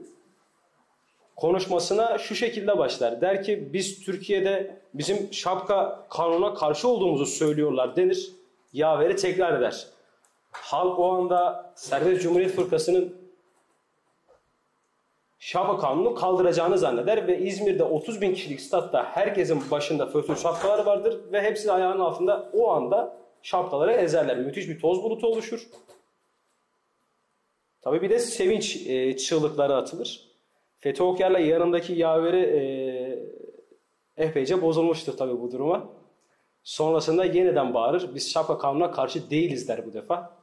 Konuşmasına 1.36 2.18
şu 2.18 2.36
şekilde 2.36 2.78
başlar. 2.78 3.22
Der 3.22 3.44
ki 3.44 3.70
biz 3.74 4.06
Türkiye'de 4.06 4.78
bizim 4.94 5.34
şapka 5.34 6.06
kanuna 6.10 6.54
karşı 6.54 6.88
olduğumuzu 6.88 7.26
söylüyorlar 7.26 7.96
denir. 7.96 8.32
Yaveri 8.74 9.16
tekrar 9.16 9.60
eder. 9.60 9.88
Halk 10.52 11.00
o 11.00 11.12
anda 11.12 11.72
Serbest 11.76 12.22
Cumhuriyet 12.22 12.52
Fırkası'nın 12.52 13.16
şapka 15.40 15.78
kanunu 15.78 16.16
kaldıracağını 16.16 16.78
zanneder 16.78 17.28
ve 17.28 17.40
İzmir'de 17.40 17.84
30 17.84 18.22
bin 18.22 18.34
kişilik 18.34 18.62
statta 18.62 19.04
herkesin 19.04 19.72
başında 19.72 20.06
fötür 20.06 20.36
şapkalar 20.36 20.86
vardır 20.86 21.20
ve 21.32 21.42
hepsi 21.42 21.72
ayağının 21.72 22.00
altında 22.00 22.50
o 22.54 22.72
anda 22.72 23.18
şapkaları 23.42 23.92
ezerler. 23.92 24.38
Müthiş 24.38 24.70
bir 24.70 24.80
toz 24.80 25.04
bulutu 25.04 25.28
oluşur. 25.28 25.68
Tabi 27.82 28.02
bir 28.02 28.10
de 28.10 28.20
sevinç 28.20 28.88
e, 28.88 29.18
çığlıkları 29.18 29.76
atılır. 29.76 30.32
Fethi 30.80 31.04
Okyar'la 31.04 31.40
yanındaki 31.40 31.94
yaveri 31.94 32.42
e, 32.42 32.64
epeyce 34.24 34.62
bozulmuştur 34.62 35.18
tabi 35.18 35.42
bu 35.42 35.52
duruma. 35.52 35.90
Sonrasında 36.64 37.26
yeniden 37.26 37.74
bağırır. 37.74 38.16
Biz 38.16 38.32
şapka 38.32 38.58
kanuna 38.58 38.92
karşı 38.92 39.30
değiliz 39.30 39.68
der 39.68 39.86
bu 39.86 39.94
defa. 39.94 40.41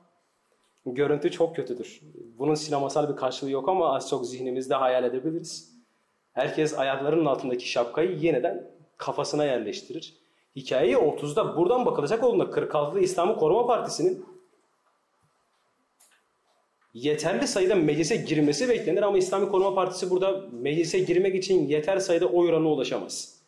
Görüntü 0.95 1.31
çok 1.31 1.57
kötüdür. 1.57 2.01
Bunun 2.39 2.55
sinemasal 2.55 3.09
bir 3.09 3.17
karşılığı 3.17 3.51
yok 3.51 3.69
ama 3.69 3.95
az 3.95 4.09
çok 4.09 4.27
zihnimizde 4.27 4.75
hayal 4.75 5.05
edebiliriz. 5.05 5.79
Herkes 6.33 6.79
ayaklarının 6.79 7.27
altındaki 7.27 7.69
şapkayı 7.69 8.19
yeniden 8.19 8.71
kafasına 8.97 9.45
yerleştirir. 9.45 10.15
Hikayeyi 10.57 10.97
30'da 10.97 11.57
buradan 11.57 11.87
bakılacak 11.87 12.25
olduğunda 12.25 12.45
46'da 12.45 13.01
İslam'ı 13.01 13.37
Koruma 13.37 13.67
Partisi'nin 13.67 14.25
yeterli 16.95 17.47
sayıda 17.47 17.75
meclise 17.75 18.17
girmesi 18.17 18.69
beklenir 18.69 19.03
ama 19.03 19.19
İslami 19.19 19.49
Koruma 19.49 19.75
Partisi 19.75 20.11
burada 20.11 20.45
meclise 20.53 20.99
girmek 20.99 21.35
için 21.35 21.69
yeter 21.69 21.99
sayıda 21.99 22.27
oy 22.27 22.49
oranına 22.49 22.69
ulaşamaz. 22.69 23.39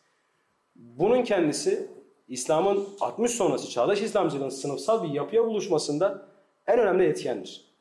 Bunun 0.75 1.23
kendisi 1.23 1.87
İslam'ın 2.27 2.87
60 3.01 3.31
sonrası 3.31 3.69
çağdaş 3.69 4.01
İslamcılığın 4.01 4.49
sınıfsal 4.49 5.03
bir 5.03 5.09
yapıya 5.09 5.45
buluşmasında 5.45 6.30
en 6.67 6.79
önemli 6.79 7.03
etkendir. 7.03 7.71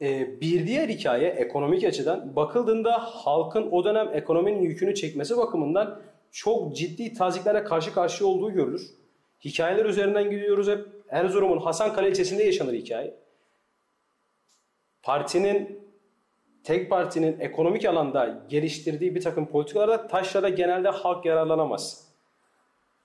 Ee, 0.00 0.40
bir 0.40 0.66
diğer 0.66 0.88
hikaye 0.88 1.28
ekonomik 1.28 1.84
açıdan 1.84 2.36
bakıldığında 2.36 2.92
halkın 2.98 3.70
o 3.70 3.84
dönem 3.84 4.08
ekonominin 4.12 4.62
yükünü 4.62 4.94
çekmesi 4.94 5.36
bakımından 5.36 6.02
çok 6.30 6.76
ciddi 6.76 7.12
taziklere 7.12 7.64
karşı 7.64 7.94
karşıya 7.94 8.30
olduğu 8.30 8.52
görülür. 8.52 8.90
Hikayeler 9.44 9.84
üzerinden 9.84 10.30
gidiyoruz 10.30 10.68
hep. 10.68 10.86
Erzurum'un 11.08 11.58
Hasan 11.58 11.92
Kale 11.92 12.08
ilçesinde 12.08 12.44
yaşanır 12.44 12.72
hikaye. 12.72 13.14
Partinin, 15.02 15.80
tek 16.64 16.90
partinin 16.90 17.40
ekonomik 17.40 17.84
alanda 17.84 18.44
geliştirdiği 18.48 19.14
bir 19.14 19.20
takım 19.20 19.46
politikalarda 19.46 20.06
taşrada 20.06 20.48
genelde 20.48 20.88
halk 20.88 21.24
yararlanamaz. 21.24 22.08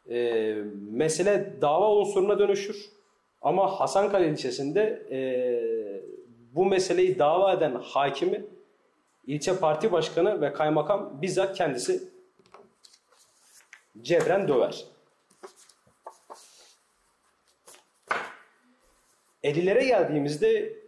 Ee, 0.09 0.55
mesele 0.91 1.61
dava 1.61 1.95
unsuruna 1.95 2.39
dönüşür. 2.39 3.00
Ama 3.41 3.79
Hasankale 3.79 4.29
ilçesinde 4.29 5.07
e, 5.11 5.19
bu 6.55 6.65
meseleyi 6.65 7.19
dava 7.19 7.53
eden 7.53 7.75
hakimi 7.83 8.45
ilçe 9.27 9.57
parti 9.57 9.91
başkanı 9.91 10.41
ve 10.41 10.53
kaymakam 10.53 11.21
bizzat 11.21 11.57
kendisi 11.57 12.03
cebren 14.01 14.47
döver. 14.47 14.85
50'lere 19.43 19.87
geldiğimizde 19.87 20.81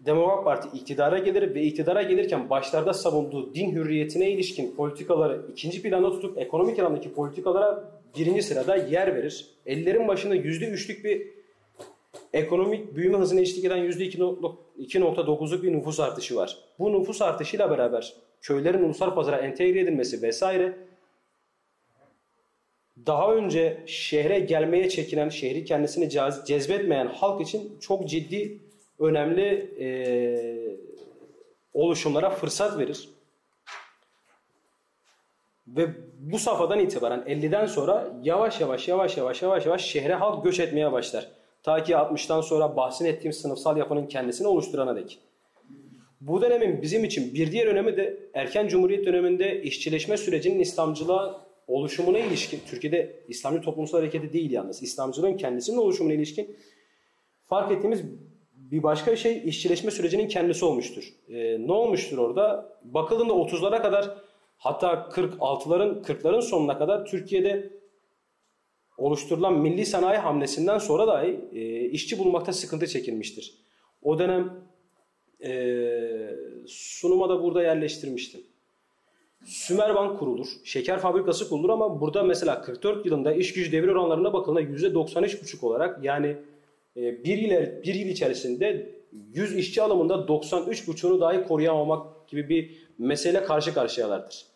Demokrat 0.00 0.44
Parti 0.44 0.78
iktidara 0.78 1.18
gelir 1.18 1.54
ve 1.54 1.62
iktidara 1.62 2.02
gelirken 2.02 2.50
başlarda 2.50 2.94
savunduğu 2.94 3.54
din 3.54 3.72
hürriyetine 3.72 4.30
ilişkin 4.30 4.76
politikaları 4.76 5.46
ikinci 5.52 5.82
planda 5.82 6.10
tutup 6.10 6.38
ekonomik 6.38 6.78
alandaki 6.78 7.14
politikalara 7.14 7.97
birinci 8.16 8.42
sırada 8.42 8.76
yer 8.76 9.14
verir. 9.14 9.46
50'lerin 9.66 10.08
başında 10.08 10.36
%3'lük 10.36 11.04
bir 11.04 11.26
ekonomik 12.32 12.96
büyüme 12.96 13.18
hızına 13.18 13.40
eşlik 13.40 13.64
eden 13.64 13.78
%2.9'luk 13.78 15.62
bir 15.62 15.72
nüfus 15.72 16.00
artışı 16.00 16.36
var. 16.36 16.58
Bu 16.78 16.92
nüfus 16.92 17.22
artışıyla 17.22 17.70
beraber 17.70 18.14
köylerin 18.42 18.82
ulusal 18.82 19.14
pazara 19.14 19.36
entegre 19.36 19.80
edilmesi 19.80 20.22
vesaire 20.22 20.76
daha 23.06 23.34
önce 23.34 23.82
şehre 23.86 24.40
gelmeye 24.40 24.88
çekinen, 24.88 25.28
şehri 25.28 25.64
kendisini 25.64 26.10
cezbetmeyen 26.46 27.06
halk 27.06 27.40
için 27.40 27.78
çok 27.80 28.08
ciddi, 28.08 28.58
önemli 28.98 29.74
e, 29.80 29.88
oluşumlara 31.74 32.30
fırsat 32.30 32.78
verir. 32.78 33.08
Ve 35.76 35.88
bu 36.18 36.38
safhadan 36.38 36.78
itibaren 36.78 37.20
50'den 37.20 37.66
sonra 37.66 38.12
yavaş 38.22 38.60
yavaş 38.60 38.88
yavaş 38.88 39.16
yavaş 39.16 39.42
yavaş 39.42 39.66
yavaş 39.66 39.84
şehre 39.84 40.14
halk 40.14 40.44
göç 40.44 40.60
etmeye 40.60 40.92
başlar. 40.92 41.28
Ta 41.62 41.82
ki 41.82 41.92
60'tan 41.92 42.42
sonra 42.42 42.76
bahsini 42.76 43.08
ettiğim 43.08 43.32
sınıfsal 43.32 43.76
yapının 43.76 44.06
kendisini 44.06 44.46
oluşturana 44.46 44.96
dek. 44.96 45.18
Bu 46.20 46.42
dönemin 46.42 46.82
bizim 46.82 47.04
için 47.04 47.34
bir 47.34 47.52
diğer 47.52 47.66
önemi 47.66 47.96
de 47.96 48.18
erken 48.34 48.68
cumhuriyet 48.68 49.06
döneminde 49.06 49.62
işçileşme 49.62 50.16
sürecinin 50.16 50.60
İslamcılığa 50.60 51.40
oluşumuna 51.66 52.18
ilişkin, 52.18 52.60
Türkiye'de 52.66 53.24
İslamcı 53.28 53.62
toplumsal 53.62 53.98
hareketi 53.98 54.32
değil 54.32 54.50
yalnız, 54.50 54.82
İslamcılığın 54.82 55.36
kendisinin 55.36 55.76
oluşumuna 55.76 56.12
ilişkin 56.12 56.56
fark 57.46 57.72
ettiğimiz 57.72 58.02
bir 58.56 58.82
başka 58.82 59.16
şey 59.16 59.42
işçileşme 59.44 59.90
sürecinin 59.90 60.28
kendisi 60.28 60.64
olmuştur. 60.64 61.14
Ee, 61.28 61.66
ne 61.66 61.72
olmuştur 61.72 62.18
orada? 62.18 62.72
Bakıldığında 62.84 63.32
30'lara 63.32 63.82
kadar 63.82 64.27
hatta 64.58 65.08
46'ların 65.12 66.02
40'ların 66.02 66.42
sonuna 66.42 66.78
kadar 66.78 67.06
Türkiye'de 67.06 67.78
oluşturulan 68.98 69.58
milli 69.58 69.86
sanayi 69.86 70.18
hamlesinden 70.18 70.78
sonra 70.78 71.06
dahi 71.06 71.40
e, 71.52 71.84
işçi 71.84 72.18
bulmakta 72.18 72.52
sıkıntı 72.52 72.86
çekilmiştir. 72.86 73.54
O 74.02 74.18
dönem 74.18 74.68
e, 75.44 75.50
sunuma 76.66 77.28
da 77.28 77.42
burada 77.42 77.62
yerleştirmiştim. 77.62 78.40
Sümerbank 79.44 80.18
kurulur, 80.18 80.46
şeker 80.64 80.98
fabrikası 80.98 81.48
kurulur 81.48 81.70
ama 81.70 82.00
burada 82.00 82.22
mesela 82.22 82.62
44 82.62 83.06
yılında 83.06 83.32
iş 83.32 83.52
gücü 83.52 83.72
devir 83.72 83.88
oranlarına 83.88 84.32
bakıldığında 84.32 84.62
%93,5 84.62 85.66
olarak 85.66 86.04
yani 86.04 86.36
e, 86.96 87.24
bir, 87.24 87.38
yıl, 87.38 87.50
bir 87.82 87.94
yıl 87.94 88.08
içerisinde 88.08 88.94
100 89.12 89.56
işçi 89.56 89.82
alımında 89.82 90.14
93,5'unu 90.14 91.20
dahi 91.20 91.44
koruyamamak 91.48 92.17
gibi 92.28 92.48
bir 92.48 92.70
mesele 92.98 93.44
karşı 93.44 93.74
karşıyalardır. 93.74 94.46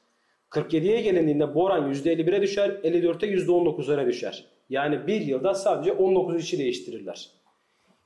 47'ye 0.50 1.00
gelindiğinde 1.00 1.54
bu 1.54 1.64
oran 1.64 1.92
%51'e 1.92 2.42
düşer, 2.42 2.68
54'te 2.68 3.26
%19'lara 3.26 4.06
düşer. 4.06 4.44
Yani 4.70 5.06
bir 5.06 5.20
yılda 5.20 5.54
sadece 5.54 5.92
19 5.92 6.44
işi 6.44 6.58
değiştirirler. 6.58 7.30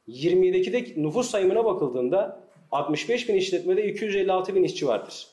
27'deki 0.08 1.02
nüfus 1.02 1.30
sayımına 1.30 1.64
bakıldığında 1.64 2.40
65 2.72 3.28
bin 3.28 3.34
işletmede 3.34 3.88
256 3.88 4.54
bin 4.54 4.62
işçi 4.62 4.86
vardır. 4.86 5.26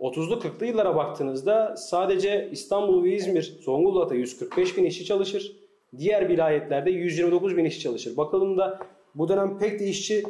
30'lu 0.00 0.34
40'lı 0.34 0.66
yıllara 0.66 0.96
baktığınızda 0.96 1.76
sadece 1.76 2.48
İstanbul 2.52 3.04
ve 3.04 3.14
İzmir, 3.14 3.58
Zonguldak'ta 3.60 4.14
145 4.14 4.76
bin 4.76 4.84
işçi 4.84 5.04
çalışır. 5.04 5.56
Diğer 5.98 6.28
vilayetlerde 6.28 6.90
129 6.90 7.56
bin 7.56 7.64
işçi 7.64 7.80
çalışır. 7.80 8.16
Bakıldığında 8.16 8.78
bu 9.14 9.28
dönem 9.28 9.58
pek 9.58 9.80
de 9.80 9.86
işçi 9.86 10.24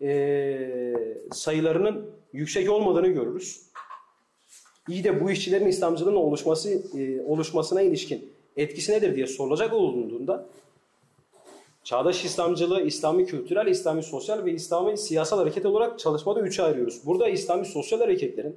e, 0.00 0.94
sayılarının 1.32 2.10
yüksek 2.32 2.70
olmadığını 2.70 3.08
görürüz. 3.08 3.62
İyi 4.88 5.04
de 5.04 5.24
bu 5.24 5.30
işçilerin 5.30 5.66
İslamcılığın 5.66 6.14
oluşması 6.14 6.70
e, 6.98 7.22
oluşmasına 7.22 7.82
ilişkin 7.82 8.32
etkisi 8.56 8.92
nedir 8.92 9.16
diye 9.16 9.26
sorulacak 9.26 9.72
olduğunda 9.72 10.46
Çağdaş 11.84 12.24
İslamcılığı 12.24 12.82
İslami 12.82 13.26
kültürel, 13.26 13.66
İslami 13.66 14.02
sosyal 14.02 14.44
ve 14.44 14.52
İslami 14.52 14.98
siyasal 14.98 15.38
hareket 15.38 15.66
olarak 15.66 15.98
çalışmada 15.98 16.40
üçe 16.40 16.62
ayırıyoruz. 16.62 17.06
Burada 17.06 17.28
İslami 17.28 17.66
sosyal 17.66 18.00
hareketlerin 18.00 18.56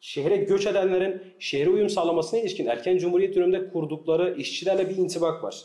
şehre 0.00 0.36
göç 0.36 0.66
edenlerin 0.66 1.22
şehre 1.38 1.70
uyum 1.70 1.90
sağlamasına 1.90 2.40
ilişkin 2.40 2.66
erken 2.66 2.98
cumhuriyet 2.98 3.34
döneminde 3.34 3.68
kurdukları 3.68 4.34
işçilerle 4.38 4.90
bir 4.90 4.96
intibak 4.96 5.44
var. 5.44 5.64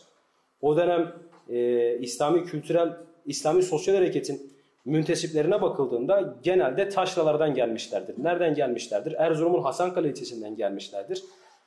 O 0.61 0.77
dönem 0.77 1.15
e, 1.49 1.97
İslami 2.01 2.45
kültürel, 2.45 2.97
İslami 3.25 3.63
sosyal 3.63 3.95
hareketin 3.95 4.53
müntesiplerine 4.89 5.61
bakıldığında 5.61 6.35
genelde 6.43 6.89
taşralardan 6.89 7.53
gelmişlerdir. 7.53 8.15
Nereden 8.23 8.55
gelmişlerdir? 8.55 9.13
Erzurum'un 9.13 9.61
Hasankale 9.61 10.09
ilçesinden 10.09 10.55
gelmişlerdir. 10.55 11.23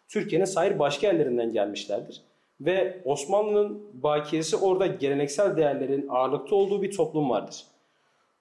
Türkiye'nin 0.08 0.44
sahil 0.44 0.78
başka 0.78 1.06
yerlerinden 1.06 1.52
gelmişlerdir. 1.52 2.22
Ve 2.60 3.02
Osmanlı'nın 3.04 3.82
bakiyesi 4.02 4.56
orada 4.56 4.86
geleneksel 4.86 5.56
değerlerin 5.56 6.08
ağırlıkta 6.08 6.56
olduğu 6.56 6.82
bir 6.82 6.96
toplum 6.96 7.30
vardır. 7.30 7.64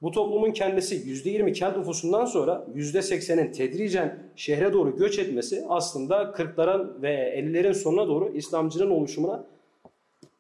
Bu 0.02 0.12
toplumun 0.12 0.52
kendisi 0.52 0.96
%20 0.96 1.54
kent 1.54 1.78
nüfusundan 1.78 2.26
sonra 2.26 2.66
%80'in 2.76 3.52
tedricen 3.52 4.20
şehre 4.36 4.74
doğru 4.74 4.98
göç 4.98 5.20
etmesi 5.20 5.66
aslında 5.70 6.22
40'ların 6.22 7.02
ve 7.02 7.40
50'lerin 7.40 7.74
sonuna 7.74 8.08
doğru 8.08 8.32
İslamcının 8.34 8.90
oluşumuna 8.90 9.44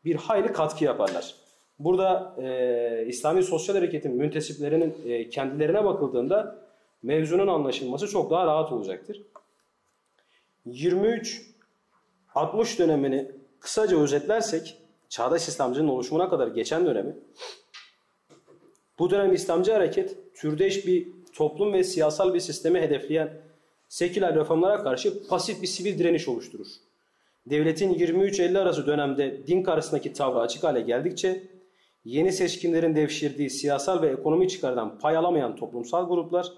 bir 0.05 0.15
hayli 0.15 0.53
katkı 0.53 0.85
yaparlar. 0.85 1.40
Burada 1.83 2.35
e, 2.41 3.05
İslami 3.07 3.43
Sosyal 3.43 3.75
Hareket'in 3.75 4.15
müntesiplerinin 4.15 4.95
e, 5.05 5.29
kendilerine 5.29 5.85
bakıldığında 5.85 6.55
mevzunun 7.03 7.47
anlaşılması 7.47 8.07
çok 8.07 8.31
daha 8.31 8.45
rahat 8.45 8.71
olacaktır. 8.71 9.21
23-60 10.67 11.41
dönemini 12.77 13.31
kısaca 13.59 13.99
özetlersek, 13.99 14.77
Çağdaş 15.09 15.47
İslamcının 15.47 15.87
oluşumuna 15.87 16.29
kadar 16.29 16.47
geçen 16.47 16.85
dönemi, 16.85 17.15
bu 18.99 19.09
dönem 19.09 19.33
İslamcı 19.33 19.71
hareket 19.71 20.35
türdeş 20.35 20.87
bir 20.87 21.07
toplum 21.33 21.73
ve 21.73 21.83
siyasal 21.83 22.33
bir 22.33 22.39
sistemi 22.39 22.81
hedefleyen 22.81 23.33
seküler 23.89 24.35
reformlara 24.35 24.83
karşı 24.83 25.27
pasif 25.27 25.61
bir 25.61 25.67
sivil 25.67 25.99
direniş 25.99 26.27
oluşturur. 26.27 26.67
Devletin 27.45 27.93
23-50 27.93 28.59
arası 28.59 28.87
dönemde 28.87 29.47
din 29.47 29.63
karşısındaki 29.63 30.13
tavrı 30.13 30.39
açık 30.39 30.63
hale 30.63 30.81
geldikçe 30.81 31.50
yeni 32.05 32.31
seçkinlerin 32.31 32.95
devşirdiği 32.95 33.49
siyasal 33.49 34.01
ve 34.01 34.07
ekonomi 34.07 34.47
çıkardan 34.47 34.99
pay 34.99 35.17
alamayan 35.17 35.55
toplumsal 35.55 36.07
gruplar 36.07 36.51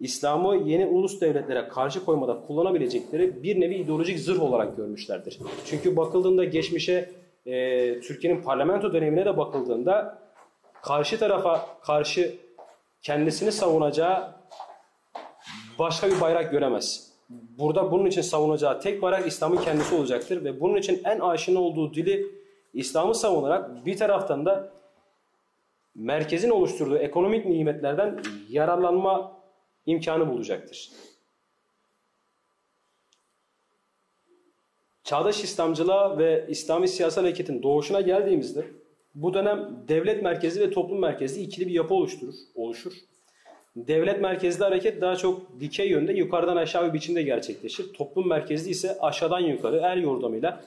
İslam'ı 0.00 0.56
yeni 0.56 0.86
ulus 0.86 1.20
devletlere 1.20 1.68
karşı 1.68 2.04
koymada 2.04 2.40
kullanabilecekleri 2.46 3.42
bir 3.42 3.60
nevi 3.60 3.74
ideolojik 3.74 4.18
zırh 4.18 4.42
olarak 4.42 4.76
görmüşlerdir. 4.76 5.38
Çünkü 5.64 5.96
bakıldığında 5.96 6.44
geçmişe 6.44 7.10
e, 7.46 8.00
Türkiye'nin 8.00 8.42
parlamento 8.42 8.92
dönemine 8.92 9.24
de 9.24 9.36
bakıldığında 9.36 10.18
karşı 10.82 11.18
tarafa 11.18 11.66
karşı 11.82 12.34
kendisini 13.02 13.52
savunacağı 13.52 14.34
başka 15.78 16.10
bir 16.10 16.20
bayrak 16.20 16.52
göremez. 16.52 17.08
Burada 17.30 17.92
bunun 17.92 18.06
için 18.06 18.20
savunacağı 18.20 18.80
tek 18.80 19.02
bayrak 19.02 19.26
İslam'ın 19.26 19.56
kendisi 19.56 19.94
olacaktır 19.94 20.44
ve 20.44 20.60
bunun 20.60 20.76
için 20.76 21.00
en 21.04 21.20
aşina 21.20 21.60
olduğu 21.60 21.94
dili 21.94 22.37
İslam'ı 22.78 23.14
savunarak 23.14 23.86
bir 23.86 23.96
taraftan 23.96 24.46
da 24.46 24.72
merkezin 25.94 26.50
oluşturduğu 26.50 26.98
ekonomik 26.98 27.46
nimetlerden 27.46 28.22
yararlanma 28.50 29.40
imkanı 29.86 30.28
bulacaktır. 30.28 30.90
Çağdaş 35.04 35.44
İslamcılığa 35.44 36.18
ve 36.18 36.46
İslami 36.48 36.88
siyasal 36.88 37.22
hareketin 37.22 37.62
doğuşuna 37.62 38.00
geldiğimizde 38.00 38.64
bu 39.14 39.34
dönem 39.34 39.84
devlet 39.88 40.22
merkezi 40.22 40.60
ve 40.60 40.70
toplum 40.70 41.00
merkezli 41.00 41.42
ikili 41.42 41.66
bir 41.66 41.72
yapı 41.72 41.94
oluşturur, 41.94 42.34
oluşur. 42.54 42.92
Devlet 43.76 44.20
merkezli 44.20 44.64
hareket 44.64 45.00
daha 45.00 45.16
çok 45.16 45.60
dikey 45.60 45.88
yönde 45.88 46.12
yukarıdan 46.12 46.56
aşağı 46.56 46.88
bir 46.88 46.92
biçimde 46.92 47.22
gerçekleşir. 47.22 47.92
Toplum 47.92 48.28
merkezli 48.28 48.70
ise 48.70 48.98
aşağıdan 49.00 49.40
yukarı 49.40 49.76
el 49.76 50.02
yordamıyla 50.02 50.60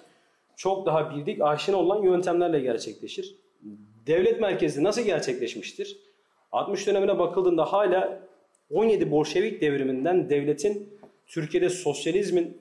çok 0.61 0.85
daha 0.85 1.15
bildik, 1.15 1.41
aşina 1.41 1.77
olan 1.77 2.03
yöntemlerle 2.03 2.59
gerçekleşir. 2.59 3.35
Devlet 4.07 4.41
merkezli 4.41 4.83
nasıl 4.83 5.01
gerçekleşmiştir? 5.01 5.97
60 6.51 6.87
dönemine 6.87 7.19
bakıldığında 7.19 7.73
hala 7.73 8.27
17 8.69 9.11
Bolşevik 9.11 9.61
devriminden 9.61 10.29
devletin 10.29 10.99
Türkiye'de 11.27 11.69
sosyalizmin 11.69 12.57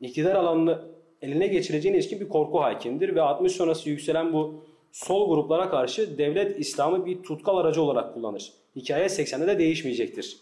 iktidar 0.00 0.34
alanını 0.34 0.84
eline 1.22 1.46
geçireceğine 1.46 1.98
ilişkin 1.98 2.20
bir 2.20 2.28
korku 2.28 2.60
hakimdir 2.60 3.14
ve 3.14 3.22
60 3.22 3.52
sonrası 3.52 3.90
yükselen 3.90 4.32
bu 4.32 4.64
sol 4.92 5.28
gruplara 5.28 5.70
karşı 5.70 6.18
devlet 6.18 6.60
İslam'ı 6.60 7.06
bir 7.06 7.22
tutkal 7.22 7.56
aracı 7.56 7.82
olarak 7.82 8.14
kullanır. 8.14 8.52
Hikaye 8.76 9.06
80'de 9.06 9.46
de 9.46 9.58
değişmeyecektir. 9.58 10.38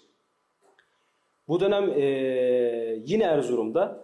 Bu 1.49 1.61
dönem 1.61 1.91
e, 1.91 2.05
yine 3.07 3.25
Erzurum'da 3.25 4.04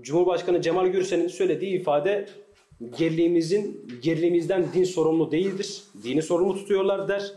Cumhurbaşkanı 0.00 0.60
Cemal 0.60 0.86
Gürsel'in 0.86 1.28
söylediği 1.28 1.80
ifade 1.80 2.28
geriliğimizin 2.98 3.88
geriliğimizden 4.02 4.64
din 4.74 4.84
sorumlu 4.84 5.30
değildir. 5.30 5.82
Dini 6.02 6.22
sorumlu 6.22 6.54
tutuyorlar 6.54 7.08
der. 7.08 7.32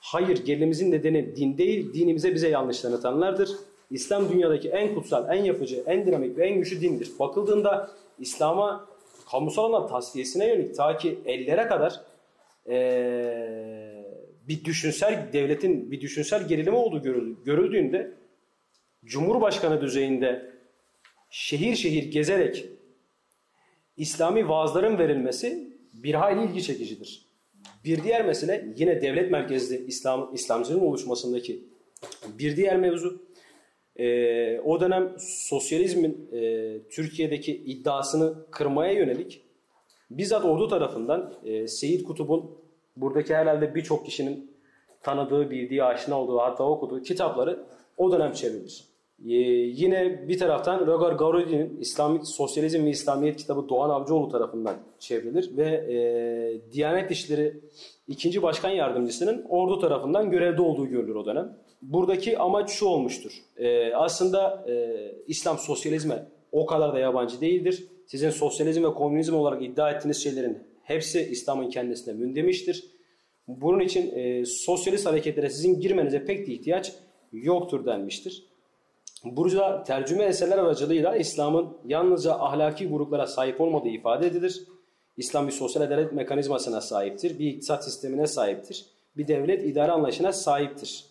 Hayır 0.00 0.44
gerilimizin 0.44 0.90
nedeni 0.90 1.36
din 1.36 1.58
değil, 1.58 1.94
dinimize 1.94 2.34
bize 2.34 2.48
yanlış 2.48 2.80
tanıtanlardır. 2.80 3.50
İslam 3.90 4.28
dünyadaki 4.28 4.68
en 4.68 4.94
kutsal, 4.94 5.36
en 5.36 5.44
yapıcı, 5.44 5.84
en 5.86 6.06
dinamik 6.06 6.38
ve 6.38 6.46
en 6.46 6.58
güçlü 6.58 6.80
dindir. 6.80 7.10
Bakıldığında 7.18 7.90
İslam'a 8.18 8.86
kamusal 9.30 9.64
alan 9.64 9.88
tasfiyesine 9.88 10.48
yönelik 10.48 10.76
ta 10.76 10.96
ki 10.96 11.18
ellere 11.26 11.68
kadar 11.68 12.00
ee, 12.68 14.04
bir 14.48 14.64
düşünsel 14.64 15.28
devletin 15.32 15.90
bir 15.90 16.00
düşünsel 16.00 16.48
gerilimi 16.48 16.76
olduğu 16.76 17.02
görüldüğünde 17.44 18.12
Cumhurbaşkanı 19.04 19.80
düzeyinde 19.80 20.55
şehir 21.30 21.76
şehir 21.76 22.10
gezerek 22.10 22.66
İslami 23.96 24.48
vaazların 24.48 24.98
verilmesi 24.98 25.76
bir 25.92 26.14
hayli 26.14 26.44
ilgi 26.44 26.62
çekicidir. 26.62 27.26
Bir 27.84 28.04
diğer 28.04 28.24
mesele 28.24 28.74
yine 28.76 29.02
devlet 29.02 29.30
merkezli 29.30 29.86
İslam 29.86 30.30
İslamcılığın 30.34 30.80
oluşmasındaki 30.80 31.64
bir 32.38 32.56
diğer 32.56 32.76
mevzu 32.76 33.22
e, 33.96 34.60
o 34.60 34.80
dönem 34.80 35.16
sosyalizmin 35.18 36.28
e, 36.32 36.78
Türkiye'deki 36.90 37.56
iddiasını 37.56 38.34
kırmaya 38.50 38.92
yönelik 38.92 39.42
bizzat 40.10 40.44
ordu 40.44 40.68
tarafından 40.68 41.34
e, 41.44 41.68
Seyit 41.68 42.04
Kutub'un 42.04 42.50
buradaki 42.96 43.34
herhalde 43.34 43.74
birçok 43.74 44.06
kişinin 44.06 44.56
tanıdığı, 45.02 45.50
bildiği, 45.50 45.84
aşina 45.84 46.20
olduğu 46.20 46.38
hatta 46.38 46.64
okuduğu 46.64 47.02
kitapları 47.02 47.66
o 47.96 48.12
dönem 48.12 48.32
çevrilir. 48.32 48.95
Ee, 49.24 49.32
yine 49.32 50.28
bir 50.28 50.38
taraftan 50.38 50.86
Roger 50.86 51.12
Gauridi'nin 51.12 51.80
İslami 51.80 52.26
Sosyalizm 52.26 52.84
ve 52.84 52.90
İslamiyet 52.90 53.36
kitabı 53.36 53.68
Doğan 53.68 53.90
Avcıoğlu 53.90 54.28
tarafından 54.28 54.76
çevrilir 54.98 55.56
ve 55.56 55.64
e, 55.66 55.96
Diyanet 56.72 57.10
İşleri 57.10 57.60
ikinci 58.08 58.42
Başkan 58.42 58.70
Yardımcısının 58.70 59.46
ordu 59.48 59.78
tarafından 59.78 60.30
görevde 60.30 60.62
olduğu 60.62 60.86
görülür 60.86 61.14
o 61.14 61.26
dönem. 61.26 61.58
Buradaki 61.82 62.38
amaç 62.38 62.70
şu 62.70 62.86
olmuştur. 62.86 63.32
E, 63.56 63.94
aslında 63.94 64.64
e, 64.68 64.96
İslam 65.26 65.58
sosyalizme 65.58 66.26
o 66.52 66.66
kadar 66.66 66.94
da 66.94 66.98
yabancı 66.98 67.40
değildir. 67.40 67.84
Sizin 68.06 68.30
sosyalizm 68.30 68.84
ve 68.84 68.94
komünizm 68.94 69.34
olarak 69.34 69.62
iddia 69.62 69.90
ettiğiniz 69.90 70.22
şeylerin 70.22 70.58
hepsi 70.82 71.20
İslam'ın 71.20 71.70
kendisine 71.70 72.14
mündemiştir. 72.14 72.84
Bunun 73.48 73.80
için 73.80 74.14
e, 74.16 74.44
sosyalist 74.44 75.06
hareketlere 75.06 75.50
sizin 75.50 75.80
girmenize 75.80 76.24
pek 76.24 76.46
de 76.46 76.52
ihtiyaç 76.52 76.92
yoktur 77.32 77.86
denmiştir. 77.86 78.55
Burada 79.32 79.82
tercüme 79.82 80.24
eserler 80.24 80.58
aracılığıyla 80.58 81.16
İslam'ın 81.16 81.76
yalnızca 81.84 82.32
ahlaki 82.32 82.88
gruplara 82.88 83.26
sahip 83.26 83.60
olmadığı 83.60 83.88
ifade 83.88 84.26
edilir. 84.26 84.62
İslam 85.16 85.46
bir 85.46 85.52
sosyal 85.52 85.82
adalet 85.82 86.12
mekanizmasına 86.12 86.80
sahiptir, 86.80 87.38
bir 87.38 87.46
iktisat 87.46 87.84
sistemine 87.84 88.26
sahiptir, 88.26 88.86
bir 89.16 89.28
devlet 89.28 89.64
idare 89.64 89.92
anlayışına 89.92 90.32
sahiptir 90.32 91.04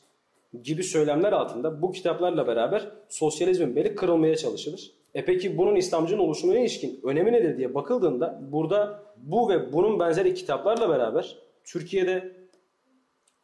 gibi 0.64 0.84
söylemler 0.84 1.34
altında 1.34 1.82
bu 1.82 1.92
kitaplarla 1.92 2.48
beraber 2.48 2.92
sosyalizmin 3.10 3.76
beli 3.76 3.96
kırılmaya 3.96 4.36
çalışılır. 4.36 4.92
E 5.14 5.26
peki 5.26 5.58
bunun 5.58 5.76
İslamcının 5.76 6.20
oluşumuna 6.20 6.60
ilişkin 6.60 7.00
önemi 7.04 7.32
nedir 7.32 7.58
diye 7.58 7.76
bakıldığında 7.76 8.42
burada 8.52 9.04
bu 9.18 9.50
ve 9.50 9.74
bunun 9.74 10.00
benzeri 10.00 10.34
kitaplarla 10.34 10.90
beraber 10.90 11.38
Türkiye'de 11.64 12.32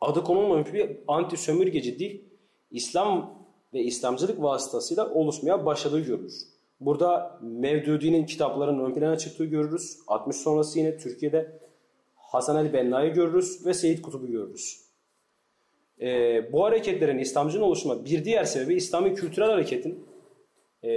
adı 0.02 0.24
konulmamış 0.24 0.74
bir 0.74 0.98
anti 1.08 1.38
sömürgeci 1.38 2.00
dil 2.00 2.22
İslam 2.72 3.41
ve 3.74 3.84
İslamcılık 3.84 4.42
vasıtasıyla 4.42 5.10
oluşmaya 5.10 5.66
başladığı 5.66 6.00
görülür. 6.00 6.34
Burada 6.80 7.40
Mevdudi'nin 7.42 8.26
kitaplarının 8.26 8.86
ön 8.86 8.94
plana 8.94 9.18
çıktığı 9.18 9.46
görürüz. 9.46 9.98
60 10.08 10.36
sonrası 10.36 10.80
yine 10.80 10.98
Türkiye'de 10.98 11.60
Hasan 12.16 12.56
Ali 12.56 12.74
Benna'yı 12.74 13.14
görürüz 13.14 13.66
ve 13.66 13.74
Seyit 13.74 14.02
Kutub'u 14.02 14.28
görürüz. 14.28 14.82
Ee, 16.02 16.54
bu 16.54 16.64
hareketlerin 16.64 17.18
İslamcının 17.18 17.64
oluşma 17.64 18.06
bir 18.06 18.26
diğer 18.26 18.44
sebebi 18.44 18.76
İslami 18.76 19.14
kültürel 19.14 19.50
hareketin 19.50 20.06
e, 20.84 20.90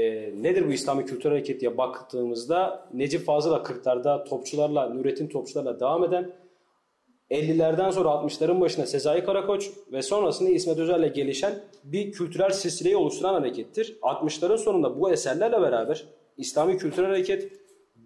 nedir 0.42 0.66
bu 0.68 0.72
İslami 0.72 1.06
kültürel 1.06 1.36
hareket 1.36 1.60
diye 1.60 1.78
baktığımızda 1.78 2.88
Necip 2.94 3.24
Fazıl'a 3.24 3.56
40'larda 3.56 4.28
topçularla, 4.28 4.88
Nurettin 4.88 5.28
topçularla 5.28 5.80
devam 5.80 6.04
eden 6.04 6.32
50'lerden 7.30 7.90
sonra 7.90 8.08
60'ların 8.08 8.60
başına 8.60 8.86
Sezai 8.86 9.24
Karakoç 9.24 9.70
ve 9.92 10.02
sonrasında 10.02 10.50
İsmet 10.50 10.78
Özel'le 10.78 11.12
gelişen 11.12 11.54
bir 11.84 12.12
kültürel 12.12 12.50
silsileyi 12.50 12.96
oluşturan 12.96 13.34
harekettir. 13.34 13.98
60'ların 14.02 14.58
sonunda 14.58 15.00
bu 15.00 15.10
eserlerle 15.10 15.60
beraber 15.60 16.04
İslami 16.36 16.78
kültürel 16.78 17.08
hareket 17.08 17.52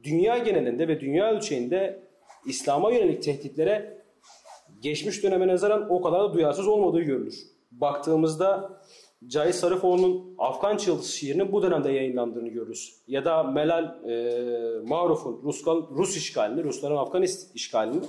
dünya 0.03 0.39
genelinde 0.39 0.89
ve 0.89 1.01
dünya 1.01 1.33
ölçeğinde 1.33 2.03
İslam'a 2.47 2.93
yönelik 2.93 3.23
tehditlere 3.23 3.99
geçmiş 4.81 5.23
döneme 5.23 5.49
nazaran 5.49 5.87
o 5.91 6.03
kadar 6.03 6.21
da 6.21 6.35
duyarsız 6.35 6.69
olmadığı 6.69 7.01
görülür. 7.01 7.39
Baktığımızda 7.71 8.81
Cahit 9.27 9.55
Sarıfoğlu'nun 9.55 10.35
Afgan 10.39 10.77
Çığlısı 10.77 11.17
şiirinin 11.17 11.53
bu 11.53 11.63
dönemde 11.63 11.93
yayınlandığını 11.93 12.49
görürüz. 12.49 13.03
Ya 13.07 13.25
da 13.25 13.43
Melal 13.43 13.85
e, 13.85 14.81
Maruf'un 14.87 15.41
Rus, 15.43 15.67
Rus 15.67 16.17
işgalini, 16.17 16.65
Rusların 16.65 16.97
Afgan 16.97 17.23
işgalini 17.55 18.01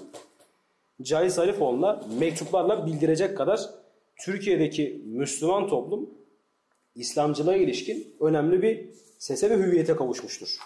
Cahit 1.01 1.31
Zarifoğlu'na 1.31 2.01
mektuplarla 2.19 2.85
bildirecek 2.85 3.37
kadar 3.37 3.59
Türkiye'deki 4.19 5.03
Müslüman 5.05 5.67
toplum 5.67 6.09
İslamcılığa 6.95 7.55
ilişkin 7.55 8.15
önemli 8.19 8.61
bir 8.61 8.89
sese 9.19 9.49
ve 9.49 9.57
hüviyete 9.57 9.95
kavuşmuştur. 9.95 10.57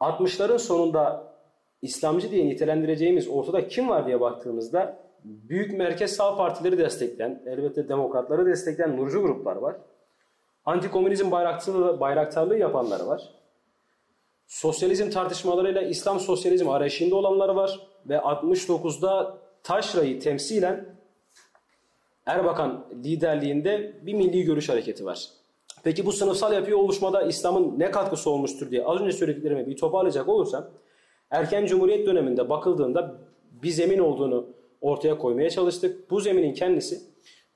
60'ların 0.00 0.58
sonunda 0.58 1.32
İslamcı 1.82 2.30
diye 2.30 2.46
nitelendireceğimiz 2.46 3.28
ortada 3.28 3.68
kim 3.68 3.88
var 3.88 4.06
diye 4.06 4.20
baktığımızda 4.20 5.06
büyük 5.24 5.78
merkez 5.78 6.16
sağ 6.16 6.36
partileri 6.36 6.78
destekleyen, 6.78 7.42
elbette 7.46 7.88
demokratları 7.88 8.46
destekleyen 8.46 8.96
nurcu 8.96 9.22
gruplar 9.22 9.56
var. 9.56 9.76
Antikomünizm 10.64 11.30
bayraktarlığı, 11.30 12.00
bayraktarlığı 12.00 12.58
yapanlar 12.58 13.00
var. 13.00 13.32
Sosyalizm 14.46 15.10
tartışmalarıyla 15.10 15.82
İslam 15.82 16.20
sosyalizm 16.20 16.68
arayışında 16.68 17.16
olanlar 17.16 17.48
var. 17.48 17.80
Ve 18.08 18.14
69'da 18.14 19.38
Taşra'yı 19.66 20.20
temsilen 20.20 20.86
Erbakan 22.26 22.86
liderliğinde 23.04 23.92
bir 24.02 24.14
milli 24.14 24.42
görüş 24.42 24.68
hareketi 24.68 25.04
var. 25.04 25.28
Peki 25.84 26.06
bu 26.06 26.12
sınıfsal 26.12 26.52
yapıya 26.52 26.76
oluşmada 26.76 27.22
İslam'ın 27.22 27.78
ne 27.78 27.90
katkısı 27.90 28.30
olmuştur 28.30 28.70
diye 28.70 28.84
az 28.84 29.00
önce 29.00 29.16
söylediklerimi 29.16 29.66
bir 29.66 29.76
toparlayacak 29.76 30.28
olursam 30.28 30.70
erken 31.30 31.66
cumhuriyet 31.66 32.06
döneminde 32.06 32.48
bakıldığında 32.48 33.18
bir 33.62 33.68
zemin 33.70 33.98
olduğunu 33.98 34.46
ortaya 34.80 35.18
koymaya 35.18 35.50
çalıştık. 35.50 36.10
Bu 36.10 36.20
zeminin 36.20 36.54
kendisi 36.54 37.00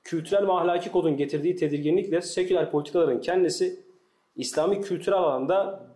kültürel 0.03 0.47
ve 0.47 0.51
ahlaki 0.51 0.91
kodun 0.91 1.17
getirdiği 1.17 1.55
tedirginlikle 1.55 2.21
seküler 2.21 2.71
politikaların 2.71 3.21
kendisi 3.21 3.79
İslami 4.35 4.81
kültürel 4.81 5.19
alanda 5.19 5.87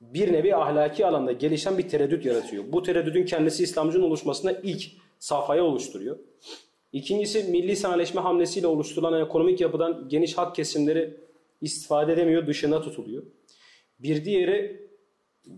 bir 0.00 0.32
nevi 0.32 0.54
ahlaki 0.54 1.06
alanda 1.06 1.32
gelişen 1.32 1.78
bir 1.78 1.88
tereddüt 1.88 2.24
yaratıyor. 2.24 2.64
Bu 2.72 2.82
tereddüdün 2.82 3.24
kendisi 3.24 3.62
İslamcının 3.62 4.04
oluşmasında 4.04 4.52
ilk 4.52 5.07
safhaya 5.18 5.64
oluşturuyor. 5.64 6.18
İkincisi 6.92 7.42
milli 7.42 7.76
sanayileşme 7.76 8.20
hamlesiyle 8.20 8.66
oluşturulan 8.66 9.24
ekonomik 9.24 9.60
yapıdan 9.60 10.08
geniş 10.08 10.38
hak 10.38 10.54
kesimleri 10.54 11.16
istifade 11.60 12.12
edemiyor, 12.12 12.46
dışına 12.46 12.82
tutuluyor. 12.82 13.22
Bir 13.98 14.24
diğeri 14.24 14.88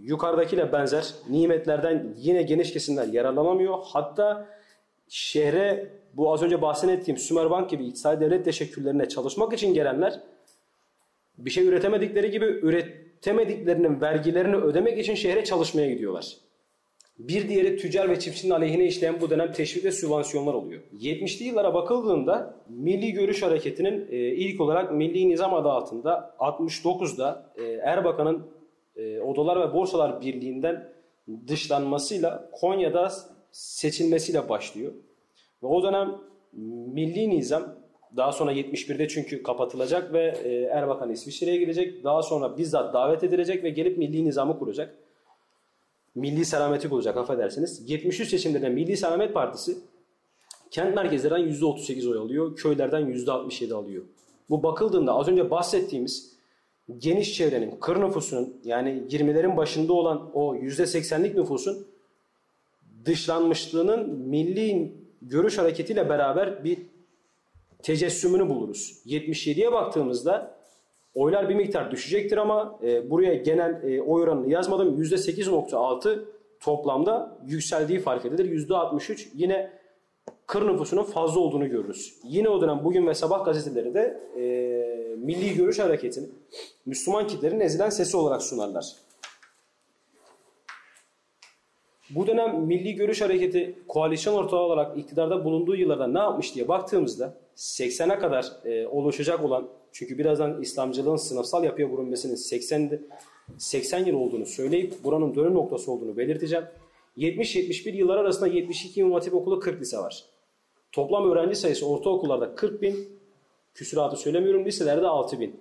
yukarıdakiyle 0.00 0.72
benzer 0.72 1.14
nimetlerden 1.28 2.14
yine 2.18 2.42
geniş 2.42 2.72
kesimler 2.72 3.06
yararlanamıyor. 3.06 3.78
Hatta 3.84 4.48
şehre 5.08 5.90
bu 6.14 6.32
az 6.32 6.42
önce 6.42 6.62
bahsettiğim 6.62 7.18
Sümerbank 7.18 7.70
gibi 7.70 7.86
iktisadi 7.86 8.24
devlet 8.24 8.44
teşekküllerine 8.44 9.08
çalışmak 9.08 9.52
için 9.52 9.74
gelenler 9.74 10.20
bir 11.38 11.50
şey 11.50 11.66
üretemedikleri 11.66 12.30
gibi 12.30 12.44
üretemediklerinin 12.44 14.00
vergilerini 14.00 14.56
ödemek 14.56 14.98
için 14.98 15.14
şehre 15.14 15.44
çalışmaya 15.44 15.90
gidiyorlar. 15.90 16.36
Bir 17.28 17.48
diğeri 17.48 17.76
tüccar 17.76 18.10
ve 18.10 18.18
çiftçinin 18.18 18.52
aleyhine 18.52 18.84
işleyen 18.84 19.20
bu 19.20 19.30
dönem 19.30 19.52
teşvik 19.52 19.84
ve 19.84 19.92
sübvansiyonlar 19.92 20.54
oluyor. 20.54 20.82
70'li 20.98 21.44
yıllara 21.44 21.74
bakıldığında 21.74 22.54
Milli 22.68 23.12
Görüş 23.12 23.42
Hareketi'nin 23.42 24.08
e, 24.10 24.16
ilk 24.16 24.60
olarak 24.60 24.92
Milli 24.92 25.28
Nizam 25.28 25.54
adı 25.54 25.68
altında 25.68 26.34
69'da 26.38 27.52
e, 27.56 27.62
Erbakan'ın 27.64 28.46
e, 28.96 29.20
Odalar 29.20 29.68
ve 29.68 29.74
Borsalar 29.74 30.20
Birliği'nden 30.20 30.92
dışlanmasıyla 31.48 32.50
Konya'da 32.52 33.12
seçilmesiyle 33.50 34.48
başlıyor. 34.48 34.92
Ve 35.62 35.66
o 35.66 35.82
dönem 35.82 36.18
Milli 36.92 37.30
Nizam 37.30 37.62
daha 38.16 38.32
sonra 38.32 38.52
71'de 38.52 39.08
çünkü 39.08 39.42
kapatılacak 39.42 40.12
ve 40.12 40.34
e, 40.44 40.62
Erbakan 40.62 41.10
İsviçre'ye 41.10 41.56
gidecek. 41.56 42.04
Daha 42.04 42.22
sonra 42.22 42.58
bizzat 42.58 42.94
davet 42.94 43.24
edilecek 43.24 43.64
ve 43.64 43.70
gelip 43.70 43.98
milli 43.98 44.24
nizamı 44.24 44.58
kuracak. 44.58 44.94
Milli 46.14 46.44
selameti 46.44 46.88
kuracak 46.88 47.16
affedersiniz. 47.16 47.90
73 47.90 48.28
seçimlerinde 48.28 48.68
Milli 48.68 48.96
Selamet 48.96 49.34
Partisi 49.34 49.78
kent 50.70 50.94
merkezlerden 50.94 51.40
%38 51.40 52.10
oy 52.10 52.18
alıyor. 52.18 52.56
Köylerden 52.56 53.02
%67 53.02 53.74
alıyor. 53.74 54.04
Bu 54.50 54.62
bakıldığında 54.62 55.12
az 55.12 55.28
önce 55.28 55.50
bahsettiğimiz 55.50 56.36
geniş 56.98 57.34
çevrenin, 57.34 57.76
kır 57.80 58.00
nüfusunun 58.00 58.60
yani 58.64 59.02
20'lerin 59.10 59.56
başında 59.56 59.92
olan 59.92 60.30
o 60.34 60.56
%80'lik 60.56 61.36
nüfusun 61.36 61.86
dışlanmışlığının 63.04 64.10
milli 64.10 64.94
görüş 65.22 65.58
hareketiyle 65.58 66.08
beraber 66.08 66.64
bir 66.64 66.78
tecessümünü 67.82 68.48
buluruz. 68.48 69.02
77'ye 69.06 69.72
baktığımızda 69.72 70.59
oylar 71.14 71.48
bir 71.48 71.54
miktar 71.54 71.90
düşecektir 71.90 72.36
ama 72.36 72.78
e, 72.82 73.10
buraya 73.10 73.34
genel 73.34 73.82
e, 73.82 74.02
oy 74.02 74.22
oranını 74.22 74.50
yazmadım. 74.50 75.02
%8.6 75.02 76.24
toplamda 76.60 77.38
yükseldiği 77.46 77.98
fark 77.98 78.26
edilir. 78.26 78.68
%63 78.68 79.28
yine 79.34 79.70
kır 80.46 80.68
nüfusunun 80.68 81.02
fazla 81.02 81.40
olduğunu 81.40 81.68
görürüz. 81.68 82.20
Yine 82.24 82.48
o 82.48 82.60
dönem 82.60 82.84
Bugün 82.84 83.06
ve 83.06 83.14
Sabah 83.14 83.44
gazeteleri 83.44 83.94
de 83.94 84.20
e, 84.36 84.42
Milli 85.16 85.54
Görüş 85.54 85.78
Hareketi'ni 85.78 86.26
Müslüman 86.86 87.26
kitlerin 87.26 87.60
ezilen 87.60 87.90
sesi 87.90 88.16
olarak 88.16 88.42
sunarlar. 88.42 88.96
Bu 92.10 92.26
dönem 92.26 92.60
Milli 92.60 92.94
Görüş 92.94 93.20
Hareketi 93.20 93.78
koalisyon 93.88 94.34
ortağı 94.34 94.60
olarak 94.60 94.98
iktidarda 94.98 95.44
bulunduğu 95.44 95.76
yıllarda 95.76 96.06
ne 96.06 96.18
yapmış 96.18 96.54
diye 96.54 96.68
baktığımızda 96.68 97.34
80'e 97.56 98.18
kadar 98.18 98.52
e, 98.64 98.86
oluşacak 98.86 99.44
olan 99.44 99.68
çünkü 99.92 100.18
birazdan 100.18 100.62
İslamcılığın 100.62 101.16
sınıfsal 101.16 101.64
yapıya 101.64 101.88
vurulmasının 101.88 102.34
80 102.34 103.00
80 103.58 104.04
yıl 104.04 104.14
olduğunu 104.14 104.46
söyleyip 104.46 105.04
buranın 105.04 105.34
dönüm 105.34 105.54
noktası 105.54 105.92
olduğunu 105.92 106.16
belirteceğim. 106.16 106.64
70-71 107.16 107.96
yıllar 107.96 108.16
arasında 108.16 108.46
72 108.46 109.00
İmam 109.00 109.12
Hatip 109.12 109.34
Okulu 109.34 109.60
40 109.60 109.80
lise 109.80 109.98
var. 109.98 110.24
Toplam 110.92 111.30
öğrenci 111.30 111.56
sayısı 111.56 111.86
ortaokullarda 111.88 112.54
40 112.54 112.82
bin, 112.82 113.08
küsuratı 113.74 114.16
söylemiyorum, 114.16 114.64
liselerde 114.64 115.06
6 115.06 115.40
bin. 115.40 115.60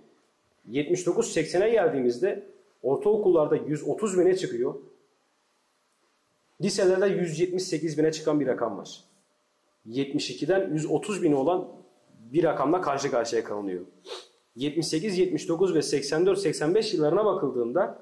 79-80'e 0.72 1.70
geldiğimizde 1.70 2.44
ortaokullarda 2.84 3.56
130 3.56 4.20
bine 4.20 4.36
çıkıyor. 4.36 4.76
Liselerde 6.62 7.08
178 7.08 7.98
bine 7.98 8.12
çıkan 8.12 8.40
bir 8.40 8.48
rakam 8.48 8.78
var. 8.78 9.04
72'den 9.88 10.74
130 10.74 11.24
bine 11.24 11.36
olan 11.36 11.68
bir 12.34 12.44
rakamla 12.44 12.82
karşı 12.82 13.12
karşıya 13.12 13.44
kalınıyor. 13.44 13.86
78, 14.56 15.18
79 15.18 15.76
ve 15.76 15.82
84, 15.82 16.40
85 16.40 16.94
yıllarına 16.94 17.26
bakıldığında 17.26 18.00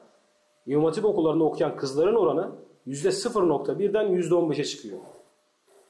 İmam 0.65 0.85
Hatip 0.85 1.05
okullarında 1.05 1.43
okuyan 1.43 1.77
kızların 1.77 2.15
oranı 2.15 2.51
%0.1'den 2.87 4.05
%15'e 4.05 4.65
çıkıyor. 4.65 4.97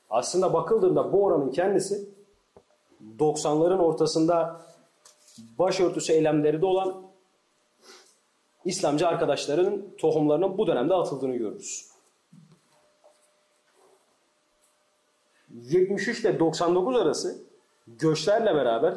Aslında 0.10 0.54
bakıldığında 0.54 1.14
bu 1.14 1.24
oranın 1.24 1.52
kendisi 1.52 2.10
90'ların 3.20 3.78
ortasında 3.78 4.62
başörtüsü 5.60 6.14
eylemleri 6.14 6.62
de 6.62 6.66
olan 6.66 7.08
İslamcı 8.66 9.08
arkadaşların 9.08 9.84
tohumlarının 9.98 10.58
bu 10.58 10.68
dönemde 10.68 10.94
atıldığını 10.94 11.36
görürüz. 11.36 11.92
73 15.50 16.20
ile 16.20 16.40
99 16.40 16.98
arası 16.98 17.47
göçlerle 17.88 18.56
beraber 18.56 18.94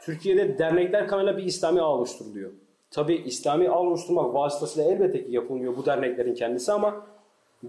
Türkiye'de 0.00 0.58
dernekler 0.58 1.08
kanalıyla 1.08 1.36
bir 1.36 1.44
İslami 1.44 1.80
ağ 1.80 1.88
oluşturuluyor. 1.88 2.50
Tabi 2.90 3.14
İslami 3.14 3.70
ağ 3.70 3.78
oluşturmak 3.78 4.34
vasıtasıyla 4.34 4.90
elbette 4.90 5.24
ki 5.24 5.32
yapılmıyor 5.32 5.76
bu 5.76 5.86
derneklerin 5.86 6.34
kendisi 6.34 6.72
ama 6.72 7.06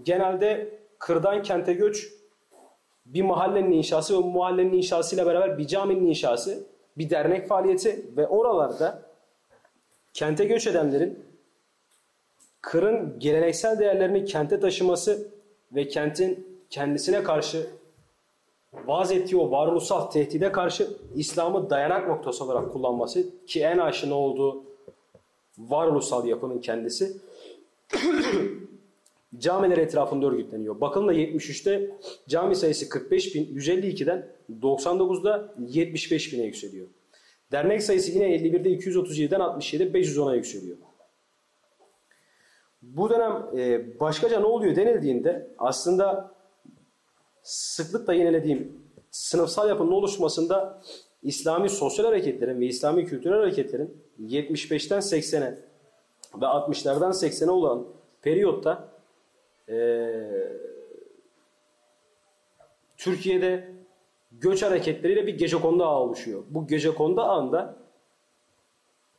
genelde 0.03 0.79
kırdan 0.99 1.43
kente 1.43 1.73
göç 1.73 2.13
bir 3.05 3.21
mahallenin 3.21 3.71
inşası 3.71 4.23
ve 4.23 4.27
mahallenin 4.27 4.73
inşasıyla 4.73 5.25
beraber 5.25 5.57
bir 5.57 5.67
caminin 5.67 6.07
inşası, 6.07 6.63
bir 6.97 7.09
dernek 7.09 7.47
faaliyeti 7.47 8.05
ve 8.17 8.27
oralarda 8.27 9.01
kente 10.13 10.45
göç 10.45 10.67
edenlerin 10.67 11.25
kırın 12.61 13.19
geleneksel 13.19 13.79
değerlerini 13.79 14.25
kente 14.25 14.59
taşıması 14.59 15.27
ve 15.71 15.87
kentin 15.87 16.59
kendisine 16.69 17.23
karşı 17.23 17.67
vaaz 18.85 19.11
ettiği 19.11 19.37
o 19.37 19.51
varoluşsal 19.51 20.01
tehdide 20.01 20.51
karşı 20.51 20.97
İslam'ı 21.15 21.69
dayanak 21.69 22.07
noktası 22.07 22.43
olarak 22.43 22.73
kullanması 22.73 23.45
ki 23.45 23.61
en 23.61 23.77
aşina 23.77 24.15
olduğu 24.15 24.63
varoluşsal 25.57 26.27
yapının 26.27 26.59
kendisi 26.59 27.17
camiler 29.37 29.77
etrafında 29.77 30.27
örgütleniyor. 30.27 30.81
Bakın 30.81 31.07
da 31.07 31.13
73'te 31.13 31.91
cami 32.27 32.55
sayısı 32.55 32.89
45 32.89 33.35
bin, 33.35 33.45
152'den 33.45 34.27
99'da 34.61 35.53
75 35.59 36.33
bine 36.33 36.43
yükseliyor. 36.43 36.87
Dernek 37.51 37.83
sayısı 37.83 38.11
yine 38.11 38.25
51'de 38.25 38.69
237'den 38.69 39.39
67, 39.39 39.83
510'a 39.83 40.35
yükseliyor. 40.35 40.77
Bu 42.81 43.09
dönem 43.09 43.45
e, 43.57 43.99
başkaca 43.99 44.39
ne 44.39 44.45
oluyor 44.45 44.75
denildiğinde 44.75 45.47
aslında 45.57 46.34
sıklıkla 47.45 48.13
yenilediğim 48.13 48.81
sınıfsal 49.11 49.69
yapının 49.69 49.91
oluşmasında 49.91 50.81
İslami 51.23 51.69
sosyal 51.69 52.05
hareketlerin 52.05 52.61
ve 52.61 52.65
İslami 52.65 53.05
kültürel 53.05 53.39
hareketlerin 53.39 54.03
75'ten 54.21 54.99
80'e 54.99 55.59
ve 56.41 56.45
60'lardan 56.45 57.11
80'e 57.11 57.51
olan 57.51 57.87
periyotta 58.21 58.89
e, 59.69 59.75
Türkiye'de 62.97 63.71
göç 64.31 64.63
hareketleriyle 64.63 65.27
bir 65.27 65.37
gecekonda 65.37 65.85
ağı 65.85 65.99
oluşuyor. 65.99 66.43
Bu 66.49 66.67
gecekonda 66.67 67.23
ağında 67.23 67.75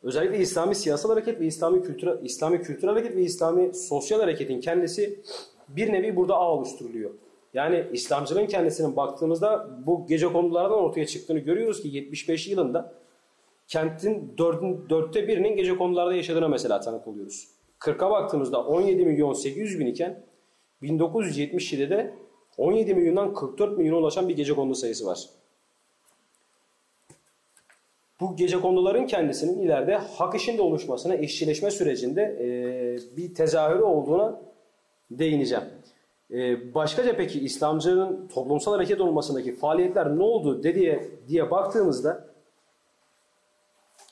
özellikle 0.02 0.38
İslami 0.38 0.74
siyasal 0.74 1.10
hareket 1.10 1.40
ve 1.40 1.46
İslami 1.46 1.82
kültür 1.82 2.22
İslami 2.22 2.62
kültürel 2.62 2.94
hareket 2.94 3.16
ve 3.16 3.22
İslami 3.22 3.74
sosyal 3.74 4.20
hareketin 4.20 4.60
kendisi 4.60 5.20
bir 5.68 5.92
nevi 5.92 6.16
burada 6.16 6.34
ağ 6.34 6.52
oluşturuluyor. 6.52 7.10
Yani 7.56 7.86
İslamcılığın 7.92 8.46
kendisinin 8.46 8.96
baktığımızda 8.96 9.68
bu 9.86 10.06
gece 10.06 10.26
konulardan 10.26 10.78
ortaya 10.78 11.06
çıktığını 11.06 11.38
görüyoruz 11.38 11.82
ki 11.82 11.88
75 11.88 12.48
yılında 12.48 12.94
kentin 13.68 14.34
dördün, 14.38 14.88
dörtte 14.90 15.28
birinin 15.28 15.56
gece 15.56 15.76
konularda 15.76 16.14
yaşadığına 16.14 16.48
mesela 16.48 16.80
tanık 16.80 17.06
oluyoruz. 17.06 17.48
40'a 17.80 18.10
baktığımızda 18.10 18.64
17 18.64 19.06
milyon 19.06 19.32
800 19.32 19.78
bin 19.78 19.86
iken 19.86 20.22
1977'de 20.82 22.14
17 22.58 22.94
milyondan 22.94 23.34
44 23.34 23.78
milyona 23.78 23.98
ulaşan 23.98 24.28
bir 24.28 24.36
gece 24.36 24.54
kondu 24.54 24.74
sayısı 24.74 25.06
var. 25.06 25.28
Bu 28.20 28.36
gece 28.36 28.60
konduların 28.60 29.06
kendisinin 29.06 29.62
ileride 29.62 29.96
hak 29.96 30.34
işinde 30.34 30.62
oluşmasına, 30.62 31.14
işçileşme 31.14 31.70
sürecinde 31.70 32.22
e, 32.22 33.16
bir 33.16 33.34
tezahürü 33.34 33.82
olduğuna 33.82 34.40
değineceğim. 35.10 35.64
E, 36.30 36.74
başkaca 36.74 37.16
peki 37.16 37.40
İslamcılığın 37.40 38.28
toplumsal 38.34 38.72
hareket 38.72 39.00
olmasındaki 39.00 39.56
faaliyetler 39.56 40.18
ne 40.18 40.22
oldu 40.22 40.62
diye, 40.62 41.10
diye 41.28 41.50
baktığımızda 41.50 42.26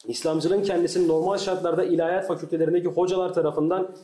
İslamcılığın 0.09 0.63
kendisini 0.63 1.09
normal 1.09 1.39
şartlarda 1.39 1.85
ilahiyat 1.85 2.27
fakültelerindeki 2.27 2.89
hocalar 2.89 3.35
tarafından 3.35 3.97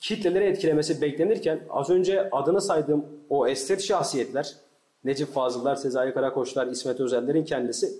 kitleleri 0.00 0.44
etkilemesi 0.44 1.00
beklenirken 1.00 1.60
az 1.70 1.90
önce 1.90 2.30
adını 2.30 2.60
saydığım 2.60 3.06
o 3.30 3.46
estet 3.46 3.82
şahsiyetler 3.82 4.56
Necip 5.04 5.28
Fazıllar, 5.28 5.76
Sezai 5.76 6.14
Karakoçlar, 6.14 6.66
İsmet 6.66 7.00
Özeller'in 7.00 7.44
kendisi 7.44 7.92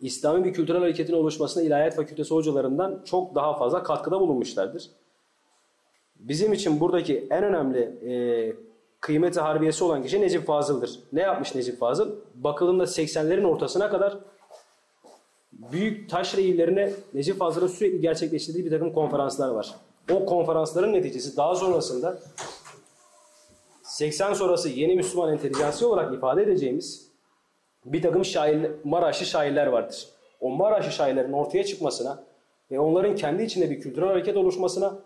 İslami 0.00 0.44
bir 0.44 0.52
kültürel 0.52 0.80
hareketin 0.80 1.12
oluşmasına 1.12 1.62
ilahiyat 1.62 1.94
fakültesi 1.94 2.34
hocalarından 2.34 3.02
çok 3.04 3.34
daha 3.34 3.56
fazla 3.56 3.82
katkıda 3.82 4.20
bulunmuşlardır. 4.20 4.90
Bizim 6.18 6.52
için 6.52 6.80
buradaki 6.80 7.26
en 7.30 7.44
önemli 7.44 7.80
e, 7.80 8.12
kıymeti 9.00 9.40
harbiyesi 9.40 9.84
olan 9.84 10.02
kişi 10.02 10.20
Necip 10.20 10.46
Fazıl'dır. 10.46 11.00
Ne 11.12 11.20
yapmış 11.20 11.54
Necip 11.54 11.78
Fazıl? 11.78 12.16
Bakıldığında 12.34 12.84
80'lerin 12.84 13.44
ortasına 13.44 13.90
kadar 13.90 14.18
büyük 15.52 16.10
taş 16.10 16.34
illerine 16.34 16.92
Necip 17.14 17.38
Fazıl'ın 17.38 17.66
sürekli 17.66 18.00
gerçekleştirdiği 18.00 18.64
bir 18.64 18.70
takım 18.70 18.92
konferanslar 18.92 19.48
var. 19.48 19.74
O 20.12 20.26
konferansların 20.26 20.92
neticesi 20.92 21.36
daha 21.36 21.54
sonrasında 21.54 22.18
80 23.82 24.32
sonrası 24.32 24.68
yeni 24.68 24.94
Müslüman 24.94 25.32
entelijansiye 25.32 25.90
olarak 25.90 26.14
ifade 26.14 26.42
edeceğimiz 26.42 27.08
bir 27.84 28.02
takım 28.02 28.24
şair, 28.24 28.70
Maraşlı 28.84 29.26
şairler 29.26 29.66
vardır. 29.66 30.08
O 30.40 30.50
Maraşlı 30.50 30.92
şairlerin 30.92 31.32
ortaya 31.32 31.64
çıkmasına 31.64 32.24
ve 32.70 32.80
onların 32.80 33.16
kendi 33.16 33.42
içinde 33.42 33.70
bir 33.70 33.80
kültürel 33.80 34.08
hareket 34.08 34.36
oluşmasına 34.36 34.98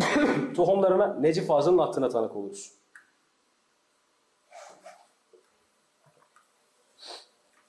tohumlarına 0.56 1.14
Necip 1.14 1.46
Fazıl'ın 1.46 1.78
attığına 1.78 2.08
tanık 2.08 2.36
oluruz. 2.36 2.72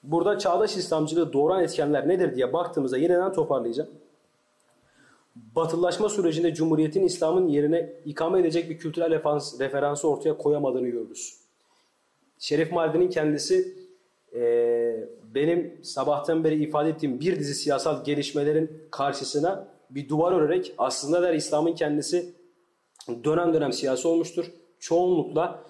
Burada 0.02 0.38
çağdaş 0.38 0.76
İslamcılığı 0.76 1.32
doğuran 1.32 1.62
etkenler 1.62 2.08
nedir 2.08 2.36
diye 2.36 2.52
baktığımızda 2.52 2.98
yeniden 2.98 3.32
toparlayacağım. 3.32 3.90
Batılılaşma 5.36 6.08
sürecinde 6.08 6.54
Cumhuriyet'in 6.54 7.02
İslam'ın 7.02 7.48
yerine 7.48 7.92
ikame 8.04 8.40
edecek 8.40 8.70
bir 8.70 8.78
kültürel 8.78 9.10
referans, 9.10 9.60
referansı 9.60 10.08
ortaya 10.08 10.38
koyamadığını 10.38 10.88
görürüz. 10.88 11.38
Şerif 12.38 12.72
Mardin'in 12.72 13.08
kendisi 13.08 13.74
e, 14.34 15.08
benim 15.34 15.84
sabahtan 15.84 16.44
beri 16.44 16.62
ifade 16.62 16.88
ettiğim 16.88 17.20
bir 17.20 17.38
dizi 17.38 17.54
siyasal 17.54 18.04
gelişmelerin 18.04 18.82
karşısına 18.90 19.73
bir 19.94 20.08
duvar 20.08 20.32
örerek 20.32 20.74
aslında 20.78 21.22
der 21.22 21.34
İslam'ın 21.34 21.72
kendisi 21.72 22.34
dönem 23.24 23.54
dönem 23.54 23.72
siyasi 23.72 24.08
olmuştur. 24.08 24.44
Çoğunlukla 24.78 25.64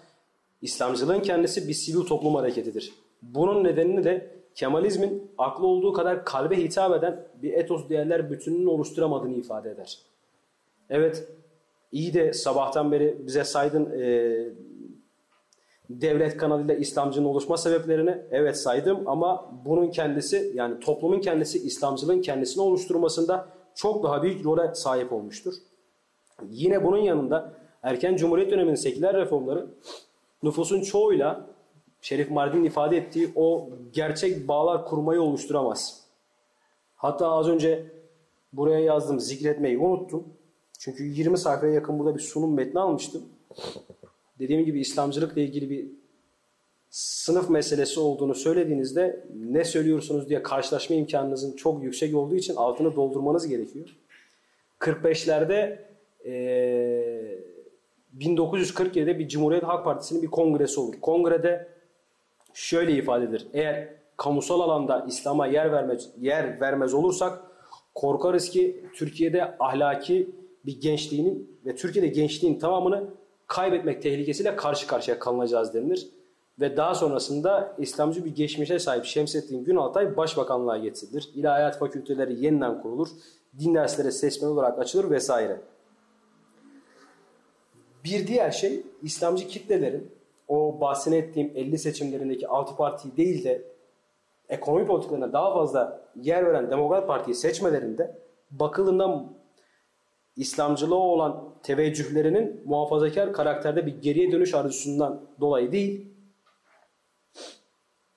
İslamcılığın 0.63 1.21
kendisi 1.21 1.69
bir 1.69 1.75
sivil 1.75 2.07
toplum 2.07 2.35
hareketidir. 2.35 2.93
Bunun 3.23 3.65
nedenini 3.65 4.05
de 4.05 4.35
Kemalizmin 4.55 5.31
aklı 5.39 5.67
olduğu 5.67 5.93
kadar 5.93 6.25
kalbe 6.25 6.57
hitap 6.57 6.97
eden 6.97 7.27
bir 7.43 7.53
etos 7.53 7.89
değerler 7.89 8.31
bütününü 8.31 8.69
oluşturamadığını 8.69 9.35
ifade 9.35 9.71
eder. 9.71 9.99
Evet, 10.91 11.29
iyi 11.93 12.15
de 12.15 12.33
sabahtan 12.33 12.93
beri 12.93 13.27
bize 13.27 13.45
saydın 13.45 14.01
e, 14.01 14.35
devlet 15.91 16.37
kanalıyla 16.37 16.75
İslamcının 16.75 17.27
oluşma 17.27 17.57
sebeplerini 17.57 18.23
evet 18.31 18.59
saydım 18.59 19.09
ama 19.09 19.51
bunun 19.65 19.91
kendisi 19.91 20.53
yani 20.55 20.81
toplumun 20.81 21.21
kendisi 21.21 21.59
İslamcılığın 21.59 22.21
kendisini 22.21 22.63
oluşturmasında 22.63 23.49
çok 23.75 24.05
daha 24.05 24.23
büyük 24.23 24.45
role 24.45 24.75
sahip 24.75 25.13
olmuştur. 25.13 25.55
Yine 26.49 26.85
bunun 26.85 26.99
yanında 26.99 27.53
erken 27.83 28.17
Cumhuriyet 28.17 28.51
döneminin 28.51 28.75
seküler 28.75 29.17
reformları 29.17 29.67
nüfusun 30.43 30.81
çoğuyla 30.81 31.47
Şerif 32.01 32.31
Mardin'in 32.31 32.65
ifade 32.65 32.97
ettiği 32.97 33.33
o 33.35 33.71
gerçek 33.93 34.49
bağlar 34.49 34.85
kurmayı 34.85 35.23
oluşturamaz. 35.23 36.05
Hatta 36.97 37.29
az 37.29 37.49
önce 37.49 37.87
buraya 38.53 38.81
yazdım 38.81 39.21
zikretmeyi 39.21 39.79
unuttum. 39.79 40.25
Çünkü 40.79 41.05
20 41.05 41.39
sayfaya 41.39 41.73
yakın 41.73 41.99
burada 41.99 42.15
bir 42.15 42.21
sunum 42.21 42.55
metni 42.55 42.81
almıştım. 42.81 43.23
Dediğim 44.39 44.65
gibi 44.65 44.81
İslamcılıkla 44.81 45.41
ilgili 45.41 45.71
bir 45.71 45.89
sınıf 46.95 47.51
meselesi 47.51 48.01
olduğunu 48.01 48.35
söylediğinizde 48.35 49.27
ne 49.35 49.65
söylüyorsunuz 49.65 50.29
diye 50.29 50.43
karşılaşma 50.43 50.97
imkanınızın 50.97 51.57
çok 51.57 51.83
yüksek 51.83 52.17
olduğu 52.17 52.35
için 52.35 52.57
altını 52.57 52.97
doldurmanız 52.97 53.49
gerekiyor. 53.49 53.97
45'lerde 54.81 55.79
e, 56.25 56.33
1947'de 58.19 59.19
bir 59.19 59.29
Cumhuriyet 59.29 59.65
Halk 59.65 59.85
Partisi'nin 59.85 60.23
bir 60.23 60.27
kongresi 60.27 60.81
olur. 60.81 60.95
Kongrede 61.01 61.69
şöyle 62.53 62.93
ifade 62.93 63.25
edilir. 63.25 63.47
Eğer 63.53 63.89
kamusal 64.17 64.61
alanda 64.61 65.07
İslam'a 65.09 65.47
yer 65.47 65.73
vermez, 65.73 66.09
yer 66.21 66.61
vermez 66.61 66.95
olursak 66.95 67.43
korkarız 67.95 68.51
ki 68.51 68.85
Türkiye'de 68.95 69.57
ahlaki 69.59 70.31
bir 70.67 70.81
gençliğinin 70.81 71.59
ve 71.67 71.75
Türkiye'de 71.75 72.09
gençliğin 72.09 72.59
tamamını 72.59 73.05
kaybetmek 73.47 74.03
tehlikesiyle 74.03 74.57
karşı 74.57 74.87
karşıya 74.87 75.19
kalınacağız 75.19 75.75
denilir. 75.75 76.09
Ve 76.61 76.77
daha 76.77 76.95
sonrasında 76.95 77.75
İslamcı 77.79 78.25
bir 78.25 78.35
geçmişe 78.35 78.79
sahip 78.79 79.05
Şemsettin 79.05 79.65
Günaltay 79.65 80.17
başbakanlığa 80.17 80.79
getirilir. 80.79 81.31
İlahiyat 81.35 81.79
fakülteleri 81.79 82.45
yeniden 82.45 82.83
kurulur. 82.83 83.09
Din 83.59 83.75
dersleri 83.75 84.13
seçmen 84.13 84.49
olarak 84.49 84.79
açılır 84.79 85.11
vesaire. 85.11 85.61
Bir 88.05 88.27
diğer 88.27 88.51
şey 88.51 88.83
İslamcı 89.03 89.49
kitlelerin 89.49 90.11
o 90.49 90.81
bahsini 90.81 91.17
ettiğim 91.17 91.53
50 91.55 91.79
seçimlerindeki 91.79 92.49
altı 92.49 92.77
partiyi 92.77 93.17
değil 93.17 93.45
de 93.45 93.63
ekonomi 94.49 94.87
politikalarına 94.87 95.33
daha 95.33 95.55
fazla 95.55 96.05
yer 96.17 96.47
veren 96.47 96.71
Demokrat 96.71 97.07
Parti'yi 97.07 97.35
seçmelerinde 97.35 98.19
bakıldığında 98.51 99.25
İslamcılığa 100.37 100.99
olan 100.99 101.55
teveccühlerinin 101.63 102.63
muhafazakar 102.65 103.33
karakterde 103.33 103.87
bir 103.87 104.03
geriye 104.03 104.33
dönüş 104.33 104.55
arzusundan 104.55 105.27
dolayı 105.41 105.73
değil, 105.73 106.14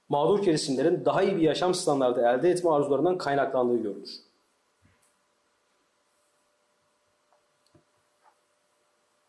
mağdur 0.10 0.44
kesimlerin 0.44 1.06
daha 1.06 1.24
iyi 1.24 1.36
bir 1.36 1.42
yaşam 1.42 1.74
standartı 1.74 2.22
elde 2.22 2.50
etme 2.50 2.70
arzularından 2.70 3.18
kaynaklandığı 3.18 3.78
görülür. 3.78 4.28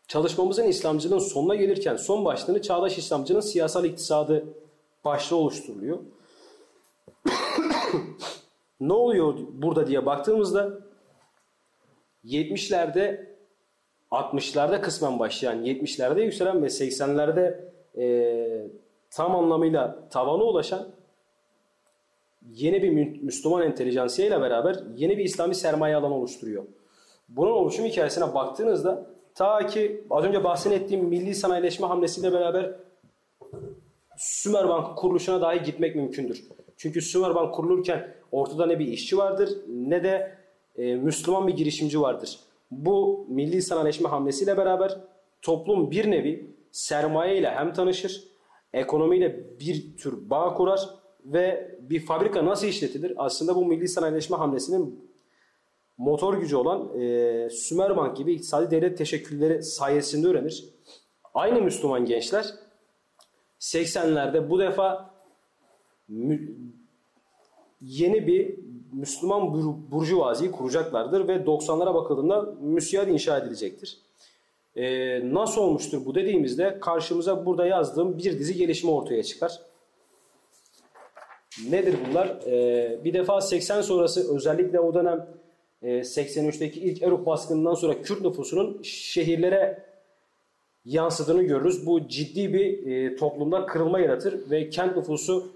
Çalışmamızın 0.09 0.65
İslamcılığın 0.65 1.19
sonuna 1.19 1.55
gelirken 1.55 1.97
son 1.97 2.25
başlığını 2.25 2.63
çağdaş 2.63 2.99
İslamcılığın 2.99 3.41
siyasal 3.41 3.85
iktisadı 3.85 4.45
başlığı 5.05 5.37
oluşturuluyor. 5.37 5.99
ne 8.81 8.93
oluyor 8.93 9.35
burada 9.53 9.87
diye 9.87 10.07
baktığımızda 10.07 10.79
70'lerde 12.25 13.29
60'larda 14.11 14.81
kısmen 14.81 15.19
başlayan, 15.19 15.65
70'lerde 15.65 16.23
yükselen 16.23 16.63
ve 16.63 16.67
80'lerde 16.67 17.71
e, 17.97 18.07
tam 19.11 19.37
anlamıyla 19.37 20.09
tavana 20.11 20.45
ulaşan 20.45 20.89
yeni 22.51 22.83
bir 22.83 23.23
Müslüman 23.23 23.63
entelijansiye 23.63 24.29
ile 24.29 24.41
beraber 24.41 24.77
yeni 24.97 25.19
bir 25.19 25.25
İslami 25.25 25.55
sermaye 25.55 25.97
alanı 25.97 26.15
oluşturuyor. 26.15 26.65
Bunun 27.29 27.51
oluşum 27.51 27.85
hikayesine 27.85 28.35
baktığınızda 28.35 29.19
Ta 29.39 29.67
ki 29.67 30.05
az 30.11 30.25
önce 30.25 30.45
bahsettiğim 30.45 31.05
milli 31.05 31.35
sanayileşme 31.35 31.87
hamlesiyle 31.87 32.33
beraber 32.33 32.75
Sümerbank 34.17 34.99
kuruluşuna 34.99 35.41
dahi 35.41 35.63
gitmek 35.63 35.97
mümkündür. 35.97 36.45
Çünkü 36.77 37.03
Sümerbank 37.03 37.55
kurulurken 37.55 38.15
ortada 38.33 38.67
ne 38.67 38.79
bir 38.79 38.87
işçi 38.87 39.19
vardır 39.19 39.51
ne 39.69 40.05
de 40.05 40.39
e, 40.77 40.95
Müslüman 40.95 41.49
bir 41.49 41.57
girişimci 41.57 42.01
vardır. 42.01 42.39
Bu 42.71 43.27
milli 43.29 43.63
sanayileşme 43.63 44.09
hamlesiyle 44.09 44.57
beraber 44.57 44.99
toplum 45.43 45.91
bir 45.91 46.11
nevi 46.11 46.51
sermaye 46.71 47.39
ile 47.39 47.51
hem 47.51 47.73
tanışır, 47.73 48.28
ekonomiyle 48.73 49.59
bir 49.61 49.97
tür 49.97 50.31
bağ 50.31 50.55
kurar 50.55 50.89
ve 51.25 51.77
bir 51.81 52.07
fabrika 52.07 52.45
nasıl 52.45 52.67
işletilir? 52.67 53.13
Aslında 53.17 53.55
bu 53.55 53.67
milli 53.67 53.89
sanayileşme 53.89 54.37
hamlesinin 54.37 55.11
motor 55.99 56.35
gücü 56.35 56.57
olan 56.57 57.01
e, 57.01 57.51
Sümerbank 57.51 58.17
gibi 58.17 58.33
iktisadi 58.33 58.71
devlet 58.71 58.99
teşekkülleri 58.99 59.63
sayesinde 59.63 60.27
öğrenir. 60.27 60.65
Aynı 61.35 61.63
Müslüman 61.63 62.05
gençler 62.05 62.55
80'lerde 63.61 64.51
bu 64.51 64.59
defa 64.59 65.15
yeni 67.81 68.27
bir 68.27 68.59
Müslüman 68.93 69.53
bur 69.53 69.91
burjuvaziyi 69.91 70.51
kuracaklardır 70.51 71.29
ve 71.29 71.37
90'lara 71.37 71.95
bakıldığında 71.95 72.55
müsiyat 72.61 73.09
inşa 73.09 73.39
edilecektir. 73.39 73.99
Ee, 74.79 75.21
nasıl 75.35 75.61
olmuştur 75.61 76.07
bu 76.07 76.15
dediğimizde 76.15 76.79
karşımıza 76.81 77.47
burada 77.47 77.67
yazdığım 77.67 78.19
bir 78.19 78.39
dizi 78.39 78.55
gelişme 78.55 78.91
ortaya 78.91 79.23
çıkar. 79.23 79.61
Nedir 81.71 81.97
bunlar? 82.09 82.27
Ee, 82.47 82.99
bir 83.05 83.15
defa 83.15 83.41
80 83.41 83.81
sonrası 83.81 84.37
özellikle 84.37 84.81
o 84.81 84.95
dönem 84.95 85.27
e, 85.83 85.89
83'teki 85.89 86.81
ilk 86.81 87.03
Eruk 87.03 87.27
baskınından 87.27 87.75
sonra 87.75 88.03
Kürt 88.03 88.21
nüfusunun 88.21 88.83
şehirlere 88.83 89.83
yansıdığını 90.85 91.43
görürüz. 91.43 91.87
Bu 91.87 92.09
ciddi 92.09 92.55
bir 92.55 92.87
e, 92.87 93.17
toplumda 93.17 93.67
kırılma 93.67 94.01
yaratır 94.01 94.51
ve 94.51 94.71
kent 94.71 94.97
nüfusu 94.97 95.53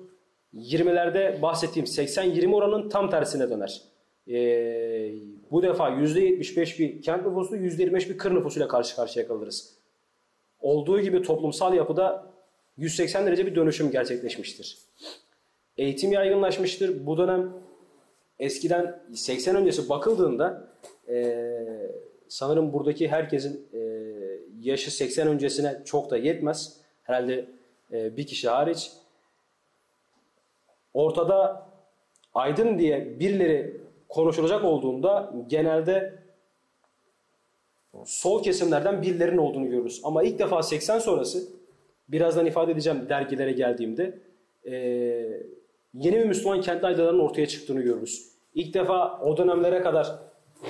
20'lerde 0.55 1.43
bahsettiğim 1.43 1.87
80-20 1.87 2.55
oranın 2.55 2.89
tam 2.89 3.11
tersine 3.11 3.51
döner. 3.51 3.83
E, 4.29 4.39
bu 5.53 5.63
defa 5.63 5.89
%75 5.89 6.79
bir 6.79 7.03
kent 7.03 7.27
nüfusu, 7.27 7.57
%25 7.57 8.09
bir 8.09 8.19
kır 8.19 8.35
nüfusuyla 8.35 8.69
karşı 8.69 8.97
karşıya 8.97 9.29
kalırız. 9.29 9.75
Olduğu 10.61 11.01
gibi 11.01 11.23
toplumsal 11.23 11.75
yapıda 11.75 12.27
180 12.77 13.27
derece 13.27 13.47
bir 13.47 13.55
dönüşüm 13.55 13.91
gerçekleşmiştir. 13.91 14.79
Eğitim 15.77 16.13
yaygınlaşmıştır. 16.13 17.07
Bu 17.07 17.19
dönem 17.19 17.53
eskiden 18.39 19.03
80 19.15 19.57
öncesi 19.57 19.89
bakıldığında 19.89 20.69
e, 21.09 21.37
sanırım 22.29 22.73
buradaki 22.73 23.09
herkesin 23.09 23.69
e, 23.75 23.79
yaşı 24.61 24.91
80 24.91 25.29
öncesine 25.29 25.83
çok 25.85 26.11
da 26.11 26.17
yetmez. 26.17 26.77
Herhalde 27.03 27.47
e, 27.93 28.17
bir 28.17 28.27
kişi 28.27 28.49
hariç. 28.49 28.93
Ortada 30.95 31.67
aydın 32.35 32.79
diye 32.79 33.21
birileri 33.21 33.83
konuşulacak 34.13 34.65
olduğunda 34.65 35.33
genelde 35.47 36.15
sol 38.05 38.43
kesimlerden 38.43 39.03
birilerinin 39.03 39.39
olduğunu 39.39 39.71
görürüz. 39.71 40.01
Ama 40.05 40.23
ilk 40.23 40.39
defa 40.39 40.63
80 40.63 40.99
sonrası 40.99 41.49
birazdan 42.09 42.47
ifade 42.47 42.73
edeceğim 42.73 43.07
dergilere 43.09 43.53
geldiğimde 43.53 44.19
e, 44.65 44.75
yeni 45.95 46.17
bir 46.19 46.25
Müslüman 46.25 46.61
kentli 46.61 46.87
aydınlarının 46.87 47.21
ortaya 47.21 47.47
çıktığını 47.47 47.81
görürüz. 47.81 48.33
İlk 48.55 48.75
defa 48.75 49.21
o 49.21 49.37
dönemlere 49.37 49.83
kadar 49.83 50.19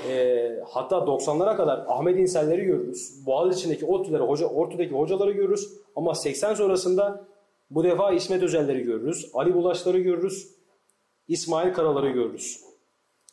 e, 0.09 0.49
hatta 0.69 0.97
90'lara 0.97 1.57
kadar 1.57 1.85
Ahmet 1.89 2.19
İnselleri 2.19 2.65
görürüz. 2.65 3.27
Boğaziçi'ndeki 3.27 3.87
ODTÜ'leri, 3.87 4.23
hoca, 4.23 4.47
ORTÜ'deki 4.47 4.95
hocaları 4.95 5.33
görürüz. 5.33 5.79
Ama 5.97 6.15
80 6.15 6.55
sonrasında 6.55 7.25
bu 7.71 7.85
defa 7.85 8.13
İsmet 8.13 8.43
Özelleri 8.43 8.83
görürüz. 8.83 9.31
Ali 9.35 9.55
Bulaşları 9.55 9.99
görürüz. 9.99 10.49
İsmail 11.29 11.73
Karaları 11.73 12.11
görürüz. 12.11 12.72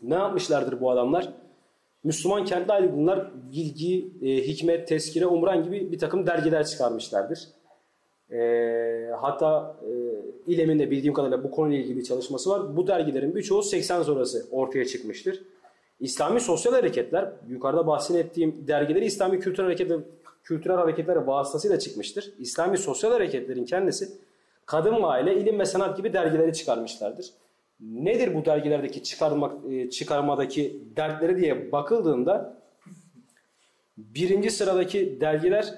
Ne 0.01 0.15
yapmışlardır 0.15 0.81
bu 0.81 0.91
adamlar? 0.91 1.33
Müslüman 2.03 2.45
kentli 2.45 2.73
aydınlar 2.73 3.31
bilgi, 3.51 4.11
e, 4.21 4.47
hikmet, 4.47 4.87
tezkire, 4.87 5.25
umran 5.25 5.63
gibi 5.63 5.91
bir 5.91 5.99
takım 5.99 6.27
dergiler 6.27 6.65
çıkarmışlardır. 6.65 7.39
E, 8.31 8.39
hatta 9.21 9.75
e, 9.83 9.91
İLEM'in 10.51 10.79
de 10.79 10.91
bildiğim 10.91 11.13
kadarıyla 11.13 11.43
bu 11.43 11.51
konuyla 11.51 11.77
ilgili 11.77 12.03
çalışması 12.03 12.49
var. 12.49 12.77
Bu 12.77 12.87
dergilerin 12.87 13.35
birçoğu 13.35 13.63
80 13.63 14.03
sonrası 14.03 14.45
ortaya 14.51 14.85
çıkmıştır. 14.85 15.43
İslami 15.99 16.41
sosyal 16.41 16.73
hareketler, 16.73 17.31
yukarıda 17.49 17.87
bahsettiğim 17.87 18.67
dergileri 18.67 19.05
İslami 19.05 19.39
kültürel 19.39 19.65
hareketler, 19.65 19.99
kültürel 20.43 20.77
hareketler 20.77 21.15
vasıtasıyla 21.15 21.79
çıkmıştır. 21.79 22.33
İslami 22.39 22.77
sosyal 22.77 23.11
hareketlerin 23.11 23.65
kendisi 23.65 24.09
kadın 24.65 24.95
ve 24.95 25.05
aile, 25.05 25.35
ilim 25.35 25.59
ve 25.59 25.65
sanat 25.65 25.97
gibi 25.97 26.13
dergileri 26.13 26.53
çıkarmışlardır. 26.53 27.25
Nedir 27.79 28.35
bu 28.35 28.45
dergilerdeki 28.45 29.03
çıkarma, 29.03 29.57
e, 29.71 29.89
çıkarmadaki 29.89 30.83
dertleri 30.95 31.37
diye 31.37 31.71
bakıldığında 31.71 32.61
birinci 33.97 34.51
sıradaki 34.51 35.21
dergiler 35.21 35.73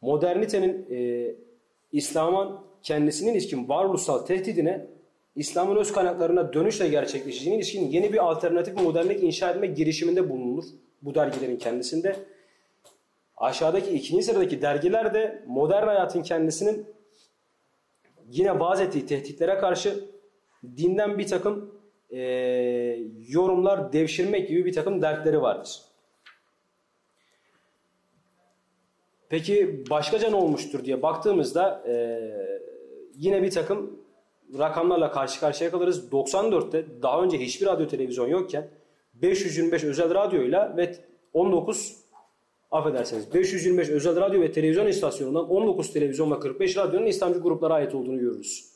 modernitenin 0.00 0.86
e, 0.90 1.34
İslam'ın 1.92 2.58
kendisinin 2.82 3.32
ilişkin 3.32 3.68
varoluşsal 3.68 4.18
tehdidine 4.18 4.86
İslam'ın 5.36 5.76
öz 5.76 5.92
kaynaklarına 5.92 6.52
dönüşle 6.52 6.88
gerçekleşeceğine 6.88 7.56
ilişkin 7.58 7.88
yeni 7.88 8.12
bir 8.12 8.30
alternatif 8.30 8.82
modernlik 8.82 9.22
inşa 9.22 9.50
etme 9.50 9.66
girişiminde 9.66 10.30
bulunur 10.30 10.64
bu 11.02 11.14
dergilerin 11.14 11.56
kendisinde. 11.56 12.16
Aşağıdaki 13.36 13.90
ikinci 13.90 14.22
sıradaki 14.22 14.62
dergiler 14.62 15.14
de 15.14 15.44
modern 15.46 15.86
hayatın 15.86 16.22
kendisinin 16.22 16.86
yine 18.30 18.60
vaaz 18.60 18.80
ettiği 18.80 19.06
tehditlere 19.06 19.58
karşı 19.58 20.04
dinden 20.76 21.18
bir 21.18 21.26
takım 21.26 21.74
e, 22.10 22.20
yorumlar 23.28 23.92
devşirmek 23.92 24.48
gibi 24.48 24.64
bir 24.64 24.72
takım 24.72 25.02
dertleri 25.02 25.42
vardır. 25.42 25.82
Peki 29.28 29.84
başkaca 29.90 30.30
ne 30.30 30.36
olmuştur 30.36 30.84
diye 30.84 31.02
baktığımızda 31.02 31.84
e, 31.88 32.20
yine 33.14 33.42
bir 33.42 33.50
takım 33.50 34.00
rakamlarla 34.58 35.12
karşı 35.12 35.40
karşıya 35.40 35.70
kalırız. 35.70 36.08
94'te 36.12 37.02
daha 37.02 37.22
önce 37.22 37.38
hiçbir 37.38 37.66
radyo 37.66 37.88
televizyon 37.88 38.28
yokken 38.28 38.68
525 39.14 39.84
özel 39.84 40.14
radyoyla 40.14 40.76
ve 40.76 40.96
19 41.32 41.96
affedersiniz 42.70 43.34
525 43.34 43.88
özel 43.88 44.16
radyo 44.16 44.40
ve 44.40 44.52
televizyon 44.52 44.86
istasyonundan 44.86 45.50
19 45.50 45.92
televizyon 45.92 46.30
ve 46.30 46.40
45 46.40 46.76
radyonun 46.76 47.06
İslamcı 47.06 47.40
gruplara 47.40 47.74
ait 47.74 47.94
olduğunu 47.94 48.18
görürüz. 48.18 48.67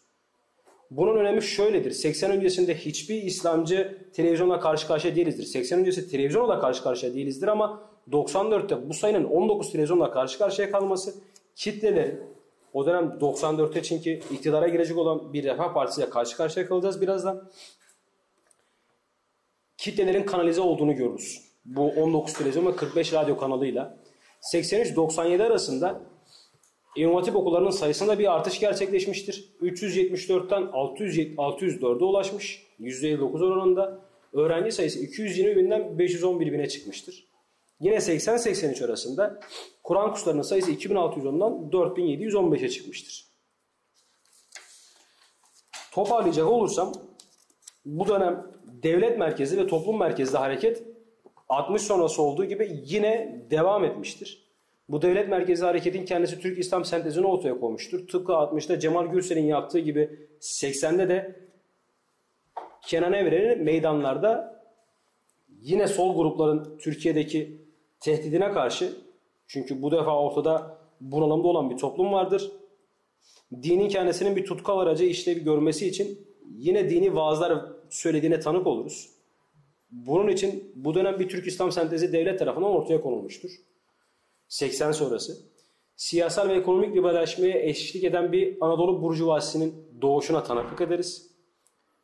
Bunun 0.97 1.17
önemi 1.17 1.43
şöyledir. 1.43 1.91
80 1.91 2.31
öncesinde 2.31 2.75
hiçbir 2.75 3.23
İslamcı 3.23 3.99
televizyonla 4.13 4.61
karşı 4.61 4.87
karşıya 4.87 5.17
değilizdir. 5.17 5.45
80 5.45 5.79
öncesi 5.79 6.11
televizyonla 6.11 6.61
karşı 6.61 6.83
karşıya 6.83 7.15
değilizdir 7.15 7.49
ama 7.49 7.91
94'te 8.11 8.89
bu 8.89 8.95
sayının 8.95 9.25
19 9.25 9.73
televizyonla 9.73 10.11
karşı 10.11 10.39
karşıya 10.39 10.71
kalması 10.71 11.15
kitlelerin 11.57 12.21
o 12.73 12.87
dönem 12.87 13.19
94'te 13.21 13.83
çünkü 13.83 14.11
iktidara 14.11 14.69
girecek 14.69 14.99
olan 14.99 15.33
bir 15.33 15.45
Refah 15.45 15.75
Partisi 15.75 16.01
ile 16.01 16.11
karşı 16.11 16.37
karşıya 16.37 16.67
kalacağız 16.67 17.01
birazdan. 17.01 17.51
Kitlelerin 19.77 20.23
kanalize 20.23 20.61
olduğunu 20.61 20.97
görürüz. 20.97 21.43
Bu 21.65 21.87
19 21.87 22.33
televizyon 22.33 22.67
ve 22.67 22.77
45 22.77 23.13
radyo 23.13 23.37
kanalıyla. 23.37 23.97
83-97 24.53 25.43
arasında 25.43 26.01
İmam 26.97 27.15
Hatip 27.15 27.37
okullarının 27.37 27.71
sayısında 27.71 28.19
bir 28.19 28.33
artış 28.33 28.61
gerçekleşmiştir. 28.61 29.49
374'ten 29.63 30.63
604'e 30.63 32.05
ulaşmış. 32.05 32.67
%59 32.81 33.45
oranında. 33.45 34.01
Öğrenci 34.33 34.73
sayısı 34.73 34.99
220 34.99 35.57
binden 35.57 35.99
511 35.99 36.53
bine 36.53 36.69
çıkmıştır. 36.69 37.27
Yine 37.81 37.97
80-83 37.97 38.85
arasında 38.85 39.41
Kur'an 39.83 40.13
kurslarının 40.13 40.43
sayısı 40.43 40.73
2610'dan 40.73 41.71
4715'e 41.73 42.69
çıkmıştır. 42.69 43.27
Toparlayacak 45.93 46.47
olursam 46.47 46.93
bu 47.85 48.09
dönem 48.09 48.47
devlet 48.67 49.19
merkezi 49.19 49.59
ve 49.59 49.67
toplum 49.67 49.99
merkezli 49.99 50.39
hareket 50.39 50.83
60 51.49 51.83
sonrası 51.83 52.23
olduğu 52.23 52.45
gibi 52.45 52.81
yine 52.85 53.43
devam 53.51 53.85
etmiştir. 53.85 54.52
Bu 54.93 55.03
devlet 55.03 55.29
merkezi 55.29 55.65
hareketin 55.65 56.05
kendisi 56.05 56.41
Türk 56.41 56.59
İslam 56.59 56.85
sentezini 56.85 57.27
ortaya 57.27 57.61
koymuştur. 57.61 58.09
Tıpkı 58.09 58.33
60'ta 58.33 58.79
Cemal 58.79 59.07
Gürsel'in 59.07 59.47
yaptığı 59.47 59.79
gibi 59.79 60.29
80'de 60.41 61.09
de 61.09 61.41
Kenan 62.83 63.13
Evren'in 63.13 63.65
meydanlarda 63.65 64.63
yine 65.61 65.89
sol 65.89 66.17
grupların 66.17 66.79
Türkiye'deki 66.79 67.63
tehdidine 68.01 68.53
karşı 68.53 68.93
çünkü 69.47 69.83
bu 69.83 69.91
defa 69.91 70.19
ortada 70.19 70.79
bunalımda 71.01 71.49
olan 71.49 71.71
bir 71.71 71.77
toplum 71.77 72.13
vardır. 72.13 72.53
Dinin 73.63 73.89
kendisinin 73.89 74.37
bir 74.37 74.45
tutkal 74.45 74.79
aracı 74.79 75.05
işlevi 75.05 75.45
görmesi 75.45 75.89
için 75.89 76.29
yine 76.55 76.91
dini 76.91 77.15
vaazlar 77.15 77.67
söylediğine 77.91 78.41
tanık 78.41 78.67
oluruz. 78.67 79.11
Bunun 79.91 80.29
için 80.29 80.73
bu 80.75 80.95
dönem 80.95 81.19
bir 81.19 81.29
Türk 81.29 81.47
İslam 81.47 81.73
sentezi 81.73 82.13
devlet 82.13 82.39
tarafından 82.39 82.71
ortaya 82.71 83.01
konulmuştur. 83.01 83.51
80 84.53 84.93
sonrası. 84.93 85.39
Siyasal 85.97 86.49
ve 86.49 86.55
ekonomik 86.55 86.97
liberalleşmeye 86.97 87.69
eşlik 87.69 88.05
eden 88.05 88.33
bir 88.33 88.57
Anadolu 88.61 89.03
burjuvasinin 89.03 89.75
doğuşuna 90.03 90.43
tanıklık 90.43 90.81
ederiz. 90.81 91.31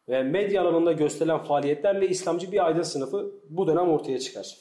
Ve 0.09 0.23
medya 0.23 0.63
alanında 0.63 0.93
gösterilen 0.93 1.45
faaliyetlerle 1.45 2.09
İslamcı 2.09 2.53
bir 2.53 2.67
aydın 2.67 2.83
sınıfı 2.83 3.33
bu 3.51 3.67
dönem 3.67 3.89
ortaya 3.89 4.19
çıkar. 4.19 4.57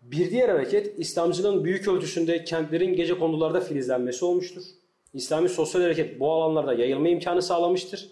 Bir 0.00 0.30
diğer 0.30 0.48
hareket 0.48 0.98
İslamcılığın 0.98 1.64
büyük 1.64 1.88
ölçüsünde 1.88 2.44
kentlerin 2.44 2.96
gece 2.96 3.18
kondularda 3.18 3.60
filizlenmesi 3.60 4.24
olmuştur. 4.24 4.62
İslami 5.14 5.48
sosyal 5.48 5.82
hareket 5.82 6.20
bu 6.20 6.32
alanlarda 6.32 6.74
yayılma 6.74 7.08
imkanı 7.08 7.42
sağlamıştır. 7.42 8.08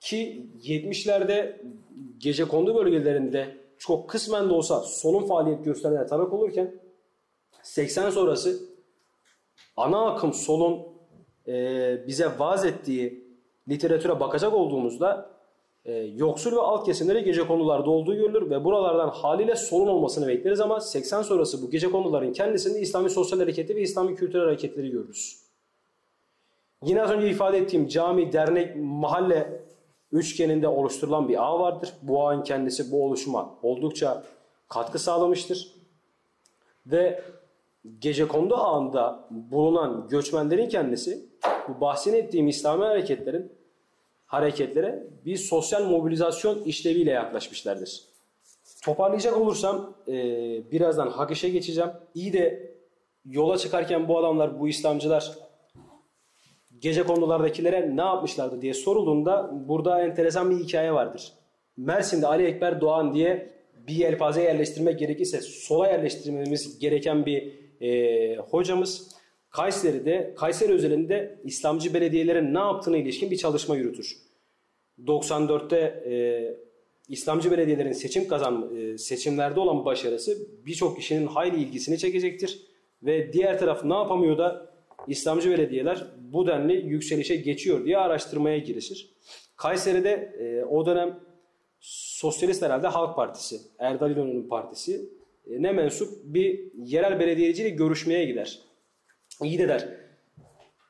Ki 0.00 0.46
70'lerde 0.62 1.56
gece 2.18 2.44
kondu 2.44 2.74
bölgelerinde 2.74 3.56
çok 3.78 4.10
kısmen 4.10 4.48
de 4.48 4.52
olsa 4.52 4.80
solun 4.80 5.26
faaliyet 5.26 5.64
gösterdiğine 5.64 6.06
tanık 6.06 6.32
olurken 6.32 6.83
80 7.64 8.10
sonrası 8.10 8.62
ana 9.76 10.06
akım 10.06 10.32
solun 10.32 10.86
e, 11.48 12.06
bize 12.06 12.28
vaaz 12.38 12.64
ettiği 12.64 13.24
literatüre 13.68 14.20
bakacak 14.20 14.54
olduğumuzda 14.54 15.30
e, 15.84 15.92
yoksul 15.92 16.52
ve 16.52 16.60
alt 16.60 16.86
kesimleri 16.86 17.24
gece 17.24 17.46
konularda 17.46 17.90
olduğu 17.90 18.14
görülür 18.14 18.50
ve 18.50 18.64
buralardan 18.64 19.08
haliyle 19.08 19.56
solun 19.56 19.86
olmasını 19.86 20.28
bekleriz 20.28 20.60
ama 20.60 20.80
80 20.80 21.22
sonrası 21.22 21.62
bu 21.62 21.70
gece 21.70 21.90
konuların 21.90 22.32
kendisinde 22.32 22.80
İslami 22.80 23.10
sosyal 23.10 23.38
hareketi 23.38 23.76
ve 23.76 23.80
İslami 23.80 24.14
kültürel 24.14 24.44
hareketleri 24.44 24.90
görürüz. 24.90 25.44
Yine 26.82 27.02
az 27.02 27.10
önce 27.10 27.28
ifade 27.28 27.58
ettiğim 27.58 27.88
cami, 27.88 28.32
dernek, 28.32 28.76
mahalle 28.76 29.60
üçgeninde 30.12 30.68
oluşturulan 30.68 31.28
bir 31.28 31.44
ağ 31.44 31.60
vardır. 31.60 31.92
Bu 32.02 32.28
ağın 32.28 32.42
kendisi 32.42 32.92
bu 32.92 33.04
oluşuma 33.04 33.58
oldukça 33.62 34.24
katkı 34.68 34.98
sağlamıştır. 34.98 35.74
Ve 36.86 37.22
Gecekondu 37.98 38.56
ağında 38.56 39.28
bulunan 39.30 40.08
göçmenlerin 40.08 40.68
kendisi 40.68 41.28
bu 41.68 41.80
bahsettiğim 41.80 42.48
İslami 42.48 42.84
hareketlerin 42.84 43.52
hareketlere 44.26 45.06
bir 45.24 45.36
sosyal 45.36 45.84
mobilizasyon 45.84 46.64
işleviyle 46.64 47.10
yaklaşmışlardır. 47.10 48.02
Toparlayacak 48.84 49.36
olursam 49.36 49.94
e, 50.08 50.12
birazdan 50.72 51.10
hak 51.10 51.30
işe 51.30 51.48
geçeceğim. 51.48 51.90
İyi 52.14 52.32
de 52.32 52.74
yola 53.24 53.58
çıkarken 53.58 54.08
bu 54.08 54.18
adamlar, 54.18 54.60
bu 54.60 54.68
İslamcılar 54.68 55.32
gece 56.78 57.02
konulardakilere 57.02 57.96
ne 57.96 58.02
yapmışlardı 58.02 58.62
diye 58.62 58.74
sorulduğunda 58.74 59.50
burada 59.68 60.02
enteresan 60.02 60.50
bir 60.50 60.64
hikaye 60.64 60.92
vardır. 60.92 61.32
Mersin'de 61.76 62.26
Ali 62.26 62.44
Ekber 62.44 62.80
Doğan 62.80 63.14
diye 63.14 63.50
bir 63.86 63.94
yelpaze 63.94 64.42
yerleştirmek 64.42 64.98
gerekirse 64.98 65.40
sola 65.40 65.88
yerleştirmemiz 65.88 66.78
gereken 66.78 67.26
bir 67.26 67.63
e, 67.84 68.36
hocamız 68.36 69.14
Kayseri'de, 69.50 70.34
Kayseri 70.36 70.72
özelinde 70.72 71.38
İslamcı 71.44 71.94
belediyelerin 71.94 72.54
ne 72.54 72.58
yaptığına 72.58 72.96
ilişkin 72.96 73.30
bir 73.30 73.36
çalışma 73.36 73.76
yürütür. 73.76 74.16
94'te 75.06 75.76
e, 75.76 76.14
İslamcı 77.08 77.50
belediyelerin 77.50 77.92
seçim 77.92 78.28
kazan 78.28 78.76
e, 78.76 78.98
seçimlerde 78.98 79.60
olan 79.60 79.84
başarısı 79.84 80.38
birçok 80.66 80.96
kişinin 80.96 81.26
hayli 81.26 81.56
ilgisini 81.56 81.98
çekecektir. 81.98 82.60
Ve 83.02 83.32
diğer 83.32 83.58
taraf 83.58 83.84
ne 83.84 83.94
yapamıyor 83.94 84.38
da 84.38 84.74
İslamcı 85.08 85.50
belediyeler 85.50 86.06
bu 86.32 86.46
denli 86.46 86.72
yükselişe 86.72 87.36
geçiyor 87.36 87.84
diye 87.84 87.98
araştırmaya 87.98 88.58
girişir. 88.58 89.14
Kayseri'de 89.56 90.10
e, 90.38 90.64
o 90.64 90.86
dönem 90.86 91.20
Sosyalist 91.80 92.62
herhalde 92.62 92.88
Halk 92.88 93.16
Partisi, 93.16 93.60
Erdal 93.78 94.10
İnönü'nün 94.10 94.48
partisi 94.48 95.08
ne 95.46 95.72
mensup 95.72 96.24
bir 96.24 96.72
yerel 96.76 97.20
belediyeciyle 97.20 97.68
görüşmeye 97.70 98.24
gider. 98.24 98.58
İyi 99.42 99.58
de 99.58 99.68
der. 99.68 99.88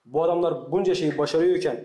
Bu 0.04 0.22
adamlar 0.22 0.72
bunca 0.72 0.94
şeyi 0.94 1.18
başarıyorken 1.18 1.84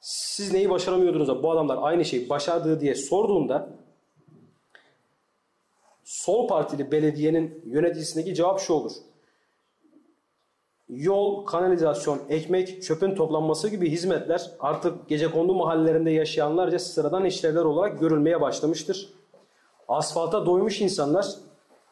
siz 0.00 0.52
neyi 0.52 0.70
başaramıyordunuz 0.70 1.28
da 1.28 1.42
bu 1.42 1.50
adamlar 1.50 1.78
aynı 1.80 2.04
şeyi 2.04 2.28
başardığı 2.28 2.80
diye 2.80 2.94
sorduğunda 2.94 3.68
sol 6.04 6.48
partili 6.48 6.92
belediyenin 6.92 7.62
yöneticisindeki 7.66 8.34
cevap 8.34 8.60
şu 8.60 8.72
olur. 8.72 8.92
Yol, 10.88 11.44
kanalizasyon, 11.46 12.20
ekmek, 12.28 12.82
çöpün 12.82 13.14
toplanması 13.14 13.68
gibi 13.68 13.90
hizmetler 13.90 14.50
artık 14.60 15.08
gece 15.08 15.30
kondu 15.30 15.54
mahallelerinde 15.54 16.10
yaşayanlarca 16.10 16.78
sıradan 16.78 17.24
işlevler 17.24 17.64
olarak 17.64 18.00
görülmeye 18.00 18.40
başlamıştır. 18.40 19.12
Asfalta 19.88 20.46
doymuş 20.46 20.80
insanlar 20.80 21.26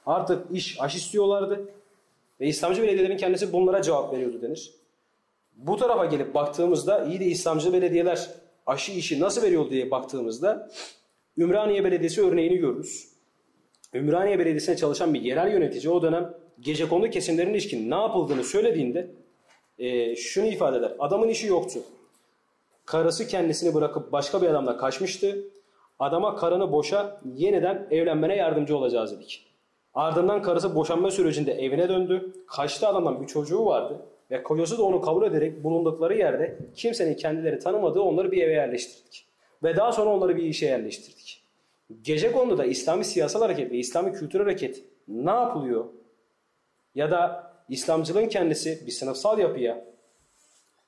artık 0.07 0.47
iş 0.53 0.81
aş 0.81 0.95
istiyorlardı 0.95 1.69
ve 2.41 2.47
İslamcı 2.47 2.83
belediyelerin 2.83 3.17
kendisi 3.17 3.53
bunlara 3.53 3.83
cevap 3.83 4.13
veriyordu 4.13 4.43
denir. 4.43 4.75
Bu 5.57 5.77
tarafa 5.77 6.05
gelip 6.05 6.35
baktığımızda 6.35 7.05
iyi 7.05 7.21
de 7.21 7.25
İslamcı 7.25 7.73
belediyeler 7.73 8.31
aşı 8.67 8.93
işi 8.93 9.21
nasıl 9.21 9.43
veriyor 9.43 9.71
diye 9.71 9.91
baktığımızda 9.91 10.71
Ümraniye 11.39 11.85
Belediyesi 11.85 12.23
örneğini 12.23 12.57
görürüz. 12.57 13.09
Ümraniye 13.95 14.39
Belediyesi'ne 14.39 14.77
çalışan 14.77 15.15
bir 15.15 15.23
yerel 15.23 15.53
yönetici 15.53 15.93
o 15.93 16.03
dönem 16.03 16.35
gece 16.61 16.89
kondu 16.89 17.11
kesimlerin 17.11 17.51
ilişkin 17.51 17.91
ne 17.91 17.95
yapıldığını 17.95 18.45
söylediğinde 18.45 19.11
e, 19.79 20.17
şunu 20.17 20.47
ifade 20.47 20.77
eder. 20.79 20.93
Adamın 20.99 21.29
işi 21.29 21.47
yoktu. 21.47 21.81
Karısı 22.85 23.29
kendisini 23.29 23.75
bırakıp 23.75 24.13
başka 24.13 24.43
bir 24.43 24.47
adamla 24.47 24.77
kaçmıştı. 24.77 25.39
Adama 25.99 26.37
karını 26.37 26.73
boşa 26.73 27.21
yeniden 27.35 27.87
evlenmene 27.91 28.37
yardımcı 28.37 28.77
olacağız 28.77 29.17
dedik. 29.17 29.47
Ardından 29.95 30.43
karısı 30.43 30.75
boşanma 30.75 31.11
sürecinde 31.11 31.53
evine 31.53 31.89
döndü. 31.89 32.33
Kaçtı 32.47 32.89
adamdan 32.89 33.23
bir 33.23 33.27
çocuğu 33.27 33.67
vardı. 33.67 34.07
Ve 34.31 34.43
kocası 34.43 34.79
da 34.79 34.83
onu 34.83 35.01
kabul 35.01 35.27
ederek 35.27 35.65
bulundukları 35.65 36.19
yerde 36.19 36.59
kimsenin 36.75 37.15
kendileri 37.15 37.59
tanımadığı 37.59 38.01
onları 38.01 38.33
bir 38.33 38.43
eve 38.43 38.53
yerleştirdik. 38.53 39.27
Ve 39.63 39.77
daha 39.77 39.93
sonra 39.93 40.11
onları 40.11 40.37
bir 40.37 40.43
işe 40.43 40.67
yerleştirdik. 40.67 41.45
Gece 42.03 42.33
konuda 42.33 42.65
İslami 42.65 43.05
siyasal 43.05 43.41
hareket 43.41 43.73
ve 43.73 43.77
İslami 43.77 44.13
kültür 44.13 44.41
hareket 44.41 44.85
ne 45.09 45.31
yapılıyor? 45.31 45.85
Ya 46.95 47.11
da 47.11 47.53
İslamcılığın 47.69 48.29
kendisi 48.29 48.87
bir 48.87 48.93
sınıfsal 48.93 49.39
yapıya, 49.39 49.85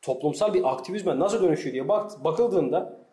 toplumsal 0.02 0.54
bir 0.54 0.72
aktivizme 0.72 1.18
nasıl 1.18 1.42
dönüşüyor 1.42 1.72
diye 1.72 1.88
bak, 1.88 2.24
bakıldığında 2.24 3.05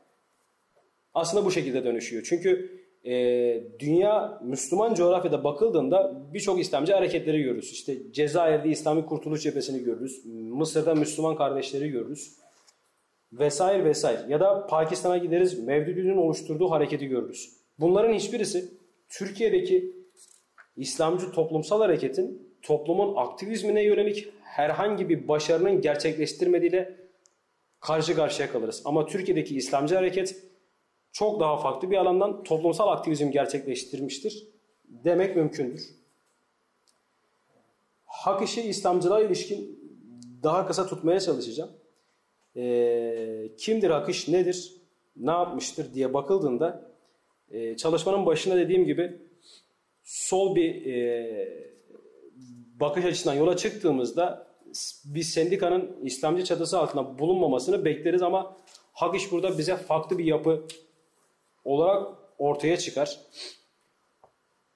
aslında 1.13 1.45
bu 1.45 1.51
şekilde 1.51 1.83
dönüşüyor. 1.83 2.23
Çünkü 2.29 2.83
e, 3.05 3.13
dünya 3.79 4.41
Müslüman 4.43 4.93
coğrafyada 4.93 5.43
bakıldığında 5.43 6.23
birçok 6.33 6.59
İslamcı 6.59 6.93
hareketleri 6.93 7.43
görürüz. 7.43 7.71
İşte 7.71 8.11
Cezayir'de 8.11 8.69
İslami 8.69 9.05
Kurtuluş 9.05 9.43
Cephesini 9.43 9.83
görürüz. 9.83 10.25
Mısır'da 10.25 10.95
Müslüman 10.95 11.35
kardeşleri 11.35 11.89
görürüz. 11.89 12.37
Vesaire 13.33 13.85
vesaire. 13.85 14.21
Ya 14.29 14.39
da 14.39 14.67
Pakistan'a 14.67 15.17
gideriz 15.17 15.59
Mevdudi'nin 15.59 16.17
oluşturduğu 16.17 16.71
hareketi 16.71 17.07
görürüz. 17.07 17.57
Bunların 17.79 18.13
hiçbirisi 18.13 18.71
Türkiye'deki 19.09 19.95
İslamcı 20.75 21.31
toplumsal 21.31 21.81
hareketin 21.81 22.53
toplumun 22.61 23.15
aktivizmine 23.15 23.83
yönelik 23.83 24.29
herhangi 24.41 25.09
bir 25.09 25.27
başarının 25.27 25.81
gerçekleştirmediğiyle 25.81 26.95
karşı 27.79 28.15
karşıya 28.15 28.51
kalırız. 28.51 28.81
Ama 28.85 29.05
Türkiye'deki 29.05 29.55
İslamcı 29.55 29.95
hareket 29.95 30.52
çok 31.13 31.39
daha 31.39 31.57
farklı 31.57 31.91
bir 31.91 31.97
alandan 31.97 32.43
toplumsal 32.43 32.87
aktivizm 32.87 33.31
gerçekleştirmiştir 33.31 34.47
demek 34.85 35.35
mümkündür. 35.35 35.89
Hak 38.05 38.43
işi 38.43 38.61
İslamcılığa 38.61 39.21
ilişkin 39.21 39.79
daha 40.43 40.67
kısa 40.67 40.87
tutmaya 40.87 41.19
çalışacağım. 41.19 41.71
E, 42.55 43.49
kimdir 43.57 43.89
hak 43.89 44.09
iş 44.09 44.27
nedir, 44.27 44.73
ne 45.15 45.31
yapmıştır 45.31 45.93
diye 45.93 46.13
bakıldığında 46.13 46.91
e, 47.51 47.77
çalışmanın 47.77 48.25
başında 48.25 48.57
dediğim 48.57 48.85
gibi 48.85 49.21
sol 50.03 50.55
bir 50.55 50.85
e, 50.85 51.73
bakış 52.79 53.05
açısından 53.05 53.35
yola 53.35 53.57
çıktığımızda 53.57 54.47
bir 55.05 55.23
sendikanın 55.23 55.97
İslamcı 56.03 56.43
çatısı 56.43 56.79
altında 56.79 57.19
bulunmamasını 57.19 57.85
bekleriz 57.85 58.21
ama 58.21 58.57
hak 58.93 59.15
iş 59.15 59.31
burada 59.31 59.57
bize 59.57 59.75
farklı 59.75 60.17
bir 60.17 60.25
yapı 60.25 60.67
olarak 61.65 62.13
ortaya 62.37 62.77
çıkar. 62.77 63.19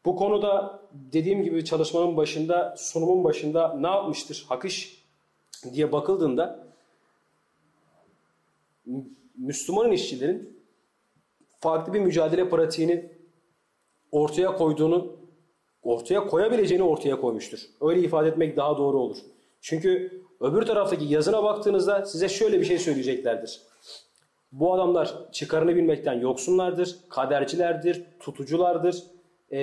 Bu 0.05 0.15
konuda 0.15 0.79
dediğim 0.91 1.43
gibi 1.43 1.65
çalışmanın 1.65 2.17
başında, 2.17 2.75
sunumun 2.77 3.23
başında 3.23 3.73
ne 3.73 3.87
yapmıştır 3.87 4.45
Hakış 4.49 5.03
diye 5.73 5.91
bakıldığında 5.91 6.67
Müslüman 9.37 9.91
işçilerin 9.91 10.63
farklı 11.59 11.93
bir 11.93 11.99
mücadele 11.99 12.49
pratiğini 12.49 13.11
ortaya 14.11 14.55
koyduğunu, 14.55 15.15
ortaya 15.83 16.27
koyabileceğini 16.27 16.83
ortaya 16.83 17.21
koymuştur. 17.21 17.59
Öyle 17.81 18.01
ifade 18.01 18.27
etmek 18.29 18.57
daha 18.57 18.77
doğru 18.77 18.99
olur. 18.99 19.17
Çünkü 19.61 20.21
öbür 20.39 20.61
taraftaki 20.61 21.05
yazına 21.05 21.43
baktığınızda 21.43 22.05
size 22.05 22.29
şöyle 22.29 22.59
bir 22.59 22.65
şey 22.65 22.79
söyleyeceklerdir. 22.79 23.61
Bu 24.51 24.73
adamlar 24.73 25.31
çıkarını 25.31 25.75
bilmekten 25.75 26.13
yoksunlardır, 26.13 26.95
kadercilerdir, 27.09 28.03
tutuculardır 28.19 29.03
ee, 29.51 29.59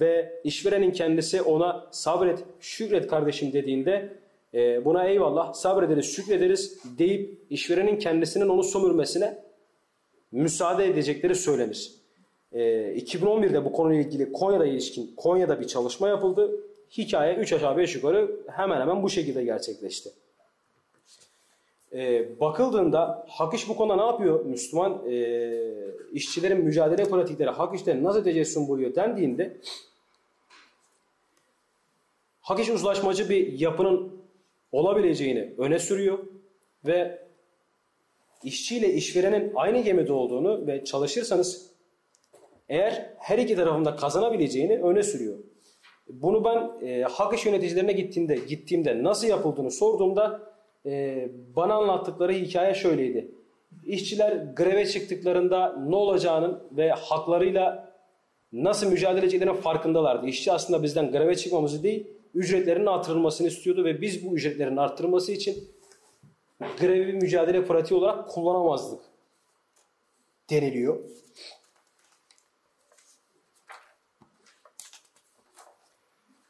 ve 0.00 0.40
işverenin 0.44 0.90
kendisi 0.90 1.42
ona 1.42 1.86
sabret, 1.90 2.44
şükret 2.60 3.06
kardeşim 3.06 3.52
dediğinde 3.52 4.12
e, 4.54 4.84
buna 4.84 5.04
eyvallah 5.04 5.52
sabrederiz, 5.52 6.06
şükrederiz 6.06 6.78
deyip 6.98 7.38
işverenin 7.50 7.98
kendisinin 7.98 8.48
onu 8.48 8.62
sömürmesine 8.62 9.38
müsaade 10.32 10.86
edecekleri 10.86 11.34
söylenir. 11.34 11.92
E, 12.52 12.60
2011'de 12.96 13.64
bu 13.64 13.72
konuyla 13.72 14.02
ilgili 14.02 14.32
Konya'da 14.32 14.66
ilişkin 14.66 15.14
Konya'da 15.16 15.60
bir 15.60 15.66
çalışma 15.66 16.08
yapıldı. 16.08 16.60
Hikaye 16.98 17.34
3 17.34 17.52
aşağı 17.52 17.76
5 17.76 17.94
yukarı 17.94 18.30
hemen 18.56 18.80
hemen 18.80 19.02
bu 19.02 19.10
şekilde 19.10 19.44
gerçekleşti 19.44 20.10
e, 21.94 22.40
bakıldığında 22.40 23.26
hak 23.28 23.54
iş 23.54 23.68
bu 23.68 23.76
konuda 23.76 23.96
ne 23.96 24.02
yapıyor? 24.02 24.44
Müslüman 24.44 25.02
e, 25.10 25.52
işçilerin 26.12 26.64
mücadele 26.64 27.04
pratikleri 27.04 27.50
hak 27.50 27.74
işlerini 27.74 28.04
nasıl 28.04 28.24
tecessüm 28.24 28.68
buluyor 28.68 28.94
dendiğinde 28.94 29.56
hak 32.40 32.60
iş 32.60 32.70
uzlaşmacı 32.70 33.28
bir 33.28 33.60
yapının 33.60 34.20
olabileceğini 34.72 35.54
öne 35.58 35.78
sürüyor 35.78 36.18
ve 36.86 37.26
işçiyle 38.44 38.92
işverenin 38.92 39.52
aynı 39.54 39.80
gemide 39.80 40.12
olduğunu 40.12 40.66
ve 40.66 40.84
çalışırsanız 40.84 41.70
eğer 42.68 43.14
her 43.18 43.38
iki 43.38 43.56
tarafında 43.56 43.96
kazanabileceğini 43.96 44.78
öne 44.82 45.02
sürüyor. 45.02 45.38
Bunu 46.08 46.44
ben 46.44 46.86
e, 46.86 47.02
hak 47.02 47.34
iş 47.34 47.46
yöneticilerine 47.46 47.92
gittiğimde, 47.92 48.36
gittiğimde 48.36 49.02
nasıl 49.02 49.28
yapıldığını 49.28 49.70
sorduğumda 49.70 50.49
e, 50.86 51.28
bana 51.56 51.74
anlattıkları 51.74 52.32
hikaye 52.32 52.74
şöyleydi. 52.74 53.34
İşçiler 53.84 54.32
greve 54.32 54.86
çıktıklarında 54.86 55.76
ne 55.88 55.96
olacağının 55.96 56.62
ve 56.72 56.90
haklarıyla 56.90 57.94
nasıl 58.52 58.90
mücadele 58.90 59.20
edeceklerinin 59.20 59.56
farkındalardı. 59.56 60.26
İşçi 60.26 60.52
aslında 60.52 60.82
bizden 60.82 61.10
greve 61.10 61.36
çıkmamızı 61.36 61.82
değil, 61.82 62.06
ücretlerinin 62.34 62.86
artırılmasını 62.86 63.46
istiyordu 63.46 63.84
ve 63.84 64.00
biz 64.00 64.26
bu 64.26 64.34
ücretlerin 64.34 64.76
arttırılması 64.76 65.32
için 65.32 65.70
grevi 66.80 67.12
mücadele 67.12 67.64
pratiği 67.64 68.00
olarak 68.00 68.28
kullanamazdık 68.28 69.00
deniliyor. 70.50 70.98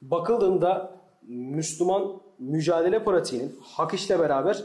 Bakıldığında 0.03 1.00
Müslüman 1.29 2.21
mücadele 2.39 3.05
pratiğinin 3.05 3.57
hak 3.63 3.95
işle 3.95 4.19
beraber 4.19 4.65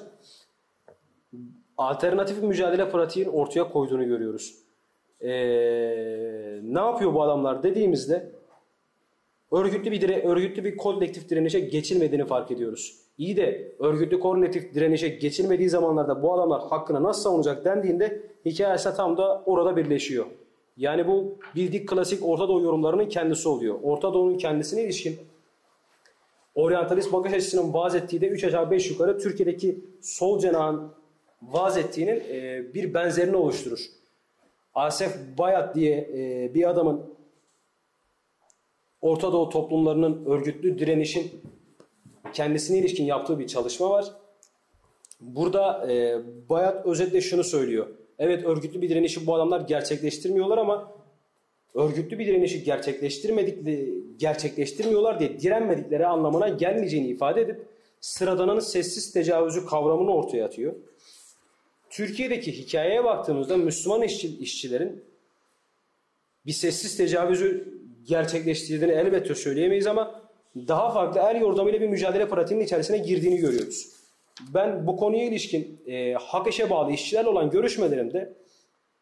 alternatif 1.77 2.43
mücadele 2.43 2.89
pratiğinin 2.89 3.31
ortaya 3.31 3.69
koyduğunu 3.69 4.05
görüyoruz. 4.05 4.55
Ee, 5.21 5.29
ne 6.63 6.79
yapıyor 6.79 7.13
bu 7.13 7.23
adamlar 7.23 7.63
dediğimizde 7.63 8.31
örgütlü 9.51 9.91
bir 9.91 10.01
dire, 10.01 10.23
örgütlü 10.23 10.63
bir 10.63 10.77
kolektif 10.77 11.29
direnişe 11.29 11.59
geçilmediğini 11.59 12.25
fark 12.25 12.51
ediyoruz. 12.51 12.99
İyi 13.17 13.37
de 13.37 13.75
örgütlü 13.79 14.19
kolektif 14.19 14.73
direnişe 14.73 15.07
geçilmediği 15.07 15.69
zamanlarda 15.69 16.23
bu 16.23 16.33
adamlar 16.33 16.61
hakkını 16.69 17.03
nasıl 17.03 17.21
savunacak 17.21 17.65
dendiğinde 17.65 18.21
hikaye 18.45 18.75
ise 18.75 18.93
tam 18.93 19.17
da 19.17 19.43
orada 19.45 19.77
birleşiyor. 19.77 20.25
Yani 20.77 21.07
bu 21.07 21.37
bildik 21.55 21.89
klasik 21.89 22.25
Orta 22.25 22.47
Doğu 22.47 22.61
yorumlarının 22.61 23.09
kendisi 23.09 23.49
oluyor. 23.49 23.75
Orta 23.83 24.13
Doğu'nun 24.13 24.37
kendisine 24.37 24.83
ilişkin 24.83 25.17
oryantalist 26.55 27.13
bakış 27.13 27.33
açısının 27.33 27.73
vaaz 27.73 27.95
ettiği 27.95 28.21
de 28.21 28.27
3 28.27 28.43
aşağı 28.43 28.71
5 28.71 28.89
yukarı 28.89 29.19
Türkiye'deki 29.19 29.79
sol 30.01 30.39
cenahın 30.39 30.91
vaaz 31.41 31.77
ettiğinin 31.77 32.23
e, 32.29 32.63
bir 32.73 32.93
benzerini 32.93 33.35
oluşturur. 33.35 33.79
Asef 34.75 35.17
Bayat 35.37 35.75
diye 35.75 35.97
e, 36.13 36.53
bir 36.53 36.69
adamın 36.69 37.15
Orta 39.01 39.31
Doğu 39.31 39.49
toplumlarının 39.49 40.25
örgütlü 40.25 40.79
direnişin 40.79 41.41
kendisine 42.33 42.77
ilişkin 42.77 43.03
yaptığı 43.03 43.39
bir 43.39 43.47
çalışma 43.47 43.89
var. 43.89 44.05
Burada 45.21 45.91
e, 45.91 46.21
Bayat 46.49 46.85
özetle 46.85 47.21
şunu 47.21 47.43
söylüyor. 47.43 47.87
Evet 48.19 48.45
örgütlü 48.45 48.81
bir 48.81 48.89
direnişi 48.89 49.27
bu 49.27 49.35
adamlar 49.35 49.61
gerçekleştirmiyorlar 49.61 50.57
ama 50.57 50.91
örgütlü 51.75 52.19
bir 52.19 52.27
direnişi 52.27 52.63
gerçekleştirmedikleri, 52.63 53.93
gerçekleştirmiyorlar 54.17 55.19
diye 55.19 55.39
direnmedikleri 55.39 56.07
anlamına 56.07 56.49
gelmeyeceğini 56.49 57.07
ifade 57.07 57.41
edip 57.41 57.65
sıradanın 58.01 58.59
sessiz 58.59 59.13
tecavüzü 59.13 59.65
kavramını 59.65 60.13
ortaya 60.13 60.45
atıyor. 60.45 60.75
Türkiye'deki 61.89 62.51
hikayeye 62.57 63.03
baktığımızda 63.03 63.57
Müslüman 63.57 64.01
işçi, 64.01 64.37
işçilerin 64.37 65.03
bir 66.45 66.51
sessiz 66.51 66.97
tecavüzü 66.97 67.73
gerçekleştirdiğini 68.07 68.93
elbette 68.93 69.35
söyleyemeyiz 69.35 69.87
ama 69.87 70.21
daha 70.55 70.93
farklı 70.93 71.19
er 71.19 71.35
yordamıyla 71.35 71.81
bir 71.81 71.87
mücadele 71.87 72.29
pratiğinin 72.29 72.65
içerisine 72.65 72.97
girdiğini 72.97 73.37
görüyoruz. 73.37 73.87
Ben 74.53 74.87
bu 74.87 74.97
konuya 74.97 75.25
ilişkin 75.25 75.81
e, 75.87 76.13
hak 76.13 76.47
işe 76.47 76.69
bağlı 76.69 76.91
işçilerle 76.91 77.29
olan 77.29 77.49
görüşmelerimde 77.49 78.33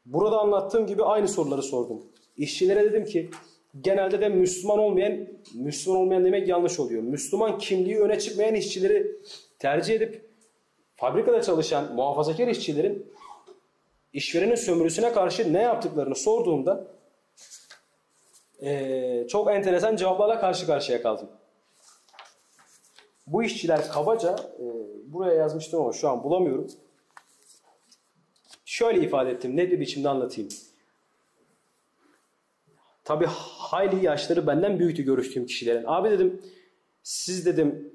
burada 0.06 0.40
anlattığım 0.40 0.88
gibi 0.88 1.04
aynı 1.04 1.28
soruları 1.28 1.64
sordum. 1.64 2.13
İşçilere 2.38 2.84
dedim 2.84 3.06
ki 3.06 3.30
genelde 3.82 4.22
de 4.22 4.30
Müslüman 4.30 4.80
olmayan, 4.80 5.28
Müslüman 5.54 6.00
olmayan 6.00 6.26
demek 6.26 6.48
yanlış 6.48 6.80
oluyor. 6.80 7.04
Müslüman 7.04 7.58
kimliği 7.58 8.00
öne 8.00 8.20
çıkmayan 8.20 8.56
işçileri 8.56 9.12
tercih 9.60 9.94
edip 9.94 10.22
fabrikada 10.96 11.42
çalışan 11.42 11.96
muhafazakar 11.96 12.48
işçilerin 12.48 13.14
işverenin 14.14 14.56
sömürüsüne 14.56 15.14
karşı 15.14 15.54
ne 15.54 15.62
yaptıklarını 15.62 16.16
sorduğumda 16.16 16.88
e, 18.62 19.28
çok 19.30 19.52
enteresan 19.52 19.96
cevaplarla 19.96 20.40
karşı 20.40 20.66
karşıya 20.66 21.02
kaldım. 21.02 21.30
Bu 23.28 23.44
işçiler 23.44 23.88
kabaca, 23.88 24.36
e, 24.60 24.66
buraya 25.14 25.34
yazmıştım 25.34 25.82
ama 25.82 25.94
şu 25.94 26.10
an 26.10 26.24
bulamıyorum. 26.24 26.68
Şöyle 28.66 29.02
ifade 29.02 29.32
ettim, 29.32 29.58
net 29.58 29.72
bir 29.72 29.80
biçimde 29.80 30.10
anlatayım. 30.10 30.50
Tabii 33.04 33.26
hayli 33.58 34.06
yaşları 34.06 34.48
benden 34.48 34.80
büyüktü 34.80 35.04
görüştüğüm 35.04 35.46
kişilerin. 35.46 35.84
Abi 35.88 36.10
dedim, 36.10 36.42
siz 37.04 37.46
dedim 37.46 37.94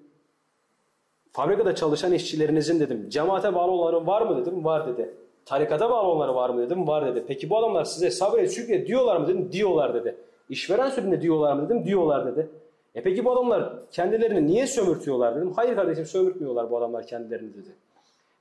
fabrikada 1.32 1.74
çalışan 1.74 2.12
işçilerinizin 2.12 2.80
dedim 2.80 3.08
cemaate 3.08 3.54
bağlı 3.54 3.70
olanları 3.70 4.06
var 4.06 4.22
mı 4.22 4.40
dedim, 4.40 4.64
var 4.64 4.86
dedi. 4.86 5.14
Tarikata 5.44 5.90
bağlı 5.90 6.08
olanları 6.08 6.34
var 6.34 6.50
mı 6.50 6.62
dedim, 6.62 6.86
var 6.86 7.06
dedi. 7.06 7.24
Peki 7.28 7.50
bu 7.50 7.58
adamlar 7.58 7.84
size 7.84 8.10
sabret 8.10 8.50
şükret 8.52 8.86
diyorlar 8.86 9.16
mı 9.16 9.28
dedim, 9.28 9.52
diyorlar 9.52 9.94
dedi. 9.94 10.16
İşveren 10.48 10.90
sürümünde 10.90 11.22
diyorlar 11.22 11.52
mı 11.52 11.64
dedim, 11.64 11.84
diyorlar 11.84 12.26
dedi. 12.26 12.48
E 12.94 13.02
peki 13.02 13.24
bu 13.24 13.32
adamlar 13.32 13.72
kendilerini 13.90 14.46
niye 14.46 14.66
sömürtüyorlar 14.66 15.36
dedim. 15.36 15.52
Hayır 15.56 15.74
kardeşim 15.74 16.04
sömürtmüyorlar 16.04 16.70
bu 16.70 16.78
adamlar 16.78 17.06
kendilerini 17.06 17.54
dedi. 17.54 17.70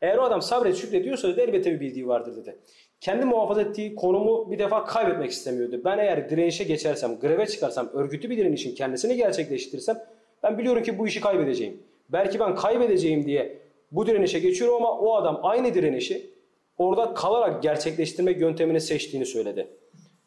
Eğer 0.01 0.17
o 0.17 0.23
adam 0.23 0.41
sabret 0.41 0.75
şükrediyorsa 0.75 1.27
dedi 1.27 1.41
elbette 1.41 1.71
bir 1.71 1.79
bildiği 1.79 2.07
vardır 2.07 2.35
dedi. 2.35 2.55
Kendi 3.01 3.25
muhafaza 3.25 3.61
ettiği 3.61 3.95
konumu 3.95 4.51
bir 4.51 4.59
defa 4.59 4.85
kaybetmek 4.85 5.31
istemiyordu. 5.31 5.81
Ben 5.85 5.97
eğer 5.97 6.29
direnişe 6.29 6.63
geçersem, 6.63 7.19
greve 7.19 7.47
çıkarsam, 7.47 7.89
örgütlü 7.93 8.29
bir 8.29 8.37
direnişin 8.37 8.75
kendisini 8.75 9.15
gerçekleştirirsem 9.15 9.97
ben 10.43 10.57
biliyorum 10.57 10.83
ki 10.83 10.99
bu 10.99 11.07
işi 11.07 11.21
kaybedeceğim. 11.21 11.83
Belki 12.09 12.39
ben 12.39 12.55
kaybedeceğim 12.55 13.25
diye 13.25 13.57
bu 13.91 14.07
direnişe 14.07 14.39
geçiyorum 14.39 14.75
ama 14.75 14.99
o 14.99 15.15
adam 15.15 15.39
aynı 15.43 15.73
direnişi 15.73 16.29
orada 16.77 17.13
kalarak 17.13 17.63
gerçekleştirmek 17.63 18.41
yöntemini 18.41 18.81
seçtiğini 18.81 19.25
söyledi. 19.25 19.67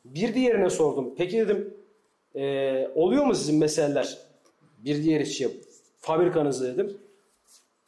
Bir 0.04 0.34
diğerine 0.34 0.70
sordum. 0.70 1.14
Peki 1.16 1.38
dedim 1.38 1.74
e, 2.34 2.88
oluyor 2.94 3.26
mu 3.26 3.34
sizin 3.34 3.58
meseleler? 3.58 4.18
Bir 4.78 5.02
diğer 5.02 5.20
işçiye 5.20 5.50
fabrikanızda 5.98 6.74
dedim. 6.74 6.96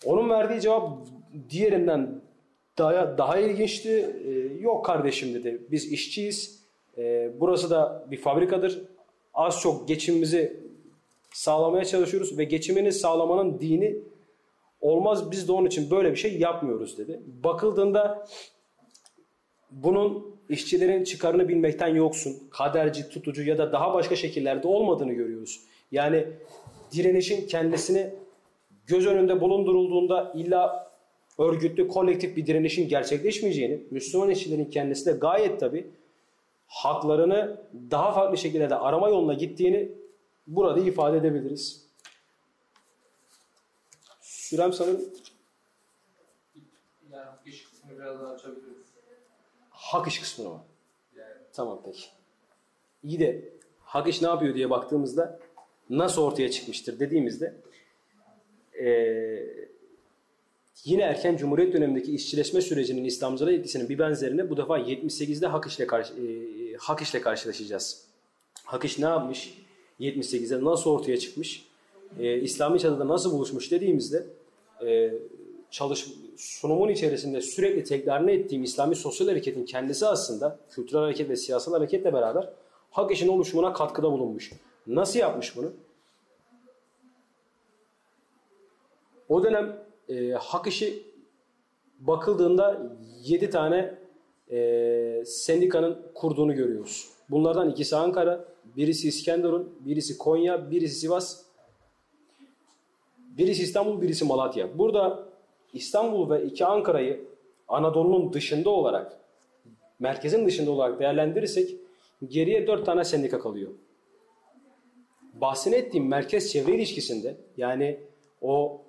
Onun 0.05 0.31
verdiği 0.31 0.61
cevap 0.61 0.91
diğerinden 1.51 2.22
daha, 2.83 3.19
daha 3.19 3.39
ilginçti. 3.39 4.17
E, 4.27 4.31
yok 4.61 4.85
kardeşim 4.85 5.35
dedi. 5.35 5.63
Biz 5.71 5.93
işçiyiz. 5.93 6.63
E, 6.99 7.31
burası 7.41 7.71
da 7.71 8.07
bir 8.11 8.17
fabrikadır. 8.17 8.83
Az 9.35 9.61
çok 9.61 9.89
geçimimizi 9.89 10.61
sağlamaya 11.33 11.85
çalışıyoruz 11.85 12.39
ve 12.39 12.45
geçimini 12.45 12.93
sağlamanın 12.93 13.61
dini 13.61 13.97
olmaz. 14.81 15.31
Biz 15.31 15.49
de 15.49 15.53
onun 15.53 15.67
için 15.67 15.91
böyle 15.91 16.11
bir 16.11 16.17
şey 16.17 16.39
yapmıyoruz 16.39 16.99
dedi. 16.99 17.21
Bakıldığında 17.45 18.27
bunun 19.71 20.37
işçilerin 20.49 21.05
çıkarını 21.05 21.49
bilmekten 21.49 21.95
yoksun, 21.95 22.37
kaderci, 22.51 23.09
tutucu 23.09 23.43
ya 23.43 23.59
da 23.59 23.73
daha 23.73 23.95
başka 23.95 24.17
şekillerde 24.17 24.69
olmadığını 24.69 25.13
görüyoruz. 25.13 25.61
Yani 25.93 26.27
direnişin 26.93 27.47
kendisini 27.47 28.11
göz 28.87 29.07
önünde 29.07 29.41
bulundurulduğunda 29.41 30.33
illa 30.37 30.92
örgütlü, 31.45 31.89
kolektif 31.89 32.37
bir 32.37 32.47
direnişin 32.47 32.89
gerçekleşmeyeceğini, 32.89 33.83
Müslüman 33.91 34.31
işçilerin 34.31 34.65
kendisi 34.65 35.07
de 35.07 35.13
gayet 35.13 35.61
tabi 35.61 35.91
haklarını 36.67 37.61
daha 37.91 38.13
farklı 38.13 38.39
şekillerde 38.39 38.75
arama 38.75 39.09
yoluna 39.09 39.35
gittiğini 39.35 39.93
burada 40.47 40.81
ifade 40.81 41.17
edebiliriz. 41.17 41.87
Sürem 44.21 44.73
sanırım 44.73 45.01
Yani 47.13 47.27
iş 47.47 47.65
kısmını 47.65 47.99
biraz 47.99 48.21
daha 48.21 48.33
açabiliriz. 48.33 48.67
hak 49.71 50.09
iş 50.09 50.19
kısmına 50.21 50.51
var. 50.51 50.61
Yani 51.17 51.33
Tamam 51.53 51.83
peki. 51.85 52.05
İyi 53.03 53.21
de 53.21 53.49
hak 53.81 54.09
iş 54.09 54.23
ne 54.23 54.29
yapıyor 54.29 54.55
diye 54.55 54.71
baktığımızda 54.71 55.41
nasıl 55.91 56.23
ortaya 56.23 56.51
çıkmıştır 56.51 57.01
dediğimizde 57.01 57.55
eee, 58.75 59.69
yine 60.85 61.03
erken 61.03 61.37
Cumhuriyet 61.37 61.75
dönemindeki 61.75 62.15
işçileşme 62.15 62.61
sürecinin 62.61 63.05
İslamcılığa 63.05 63.53
etkisinin 63.53 63.89
bir 63.89 63.99
benzerini 63.99 64.51
bu 64.51 64.57
defa 64.57 64.79
78'de 64.79 65.47
hak 65.47 65.67
işle, 65.67 65.87
karşı, 65.87 66.15
eee, 66.15 66.77
hak 66.79 67.03
işle 67.03 67.21
karşılaşacağız. 67.21 68.05
Hak 68.65 68.85
iş 68.85 68.99
ne 68.99 69.05
yapmış? 69.07 69.59
78'de 70.01 70.65
nasıl 70.65 70.91
ortaya 70.91 71.19
çıkmış? 71.19 71.67
Eee 72.19 72.41
İslami 72.41 72.79
çatıda 72.81 73.09
nasıl 73.09 73.33
buluşmuş 73.33 73.71
dediğimizde 73.71 74.27
eee 74.83 75.15
çalış 75.71 76.07
sunumun 76.37 76.89
içerisinde 76.89 77.41
sürekli 77.41 77.85
tekrarını 77.85 78.31
ettiğim 78.31 78.63
İslami 78.63 78.97
sosyal 78.97 79.29
hareketin 79.29 79.65
kendisi 79.65 80.07
aslında 80.07 80.59
kültürel 80.71 81.03
hareket 81.03 81.29
ve 81.29 81.37
siyasal 81.37 81.73
hareketle 81.73 82.13
beraber 82.13 82.49
hak 82.91 83.13
işin 83.13 83.29
oluşumuna 83.29 83.73
katkıda 83.73 84.13
bulunmuş. 84.13 84.53
Nasıl 84.87 85.19
yapmış 85.19 85.57
bunu? 85.57 85.73
O 89.29 89.43
dönem 89.43 89.85
e, 90.09 90.31
hak 90.31 90.67
işi 90.67 91.03
bakıldığında 92.01 92.93
7 93.25 93.51
tane 93.51 93.95
e, 94.51 95.23
sendikanın 95.27 96.03
kurduğunu 96.15 96.55
görüyoruz. 96.55 97.09
Bunlardan 97.31 97.71
ikisi 97.71 97.97
Ankara, 97.97 98.45
birisi 98.77 99.09
İskenderun, 99.09 99.79
birisi 99.81 100.19
Konya, 100.19 100.71
birisi 100.71 100.95
Sivas, 100.95 101.43
birisi 103.19 103.63
İstanbul, 103.63 104.01
birisi 104.01 104.25
Malatya. 104.25 104.79
Burada 104.79 105.29
İstanbul 105.73 106.31
ve 106.31 106.45
iki 106.45 106.65
Ankara'yı 106.65 107.25
Anadolu'nun 107.69 108.33
dışında 108.33 108.71
olarak, 108.71 109.21
merkezin 109.99 110.47
dışında 110.47 110.71
olarak 110.71 111.01
değerlendirirsek 111.01 111.77
geriye 112.29 112.67
dört 112.67 112.87
tane 112.87 113.05
sendika 113.05 113.41
kalıyor. 113.41 113.71
Bahsini 115.35 115.75
ettiğim 115.75 116.09
merkez 116.09 116.53
çevre 116.53 116.75
ilişkisinde 116.75 117.37
yani 117.57 118.01
o 118.41 118.83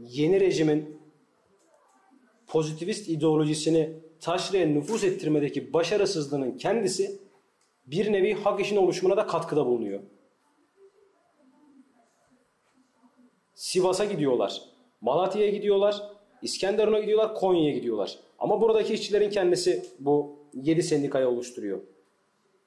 yeni 0.00 0.40
rejimin 0.40 1.00
pozitivist 2.46 3.08
ideolojisini 3.08 3.92
taşraya 4.20 4.66
nüfuz 4.66 5.04
ettirmedeki 5.04 5.72
başarısızlığının 5.72 6.58
kendisi 6.58 7.18
bir 7.86 8.12
nevi 8.12 8.34
hak 8.34 8.60
işin 8.60 8.76
oluşumuna 8.76 9.16
da 9.16 9.26
katkıda 9.26 9.66
bulunuyor. 9.66 10.00
Sivas'a 13.54 14.04
gidiyorlar, 14.04 14.62
Malatya'ya 15.00 15.50
gidiyorlar, 15.50 16.02
İskenderun'a 16.42 16.98
gidiyorlar, 16.98 17.34
Konya'ya 17.34 17.72
gidiyorlar. 17.72 18.18
Ama 18.38 18.60
buradaki 18.60 18.94
işçilerin 18.94 19.30
kendisi 19.30 19.84
bu 19.98 20.36
7 20.54 20.82
sendikayı 20.82 21.28
oluşturuyor. 21.28 21.80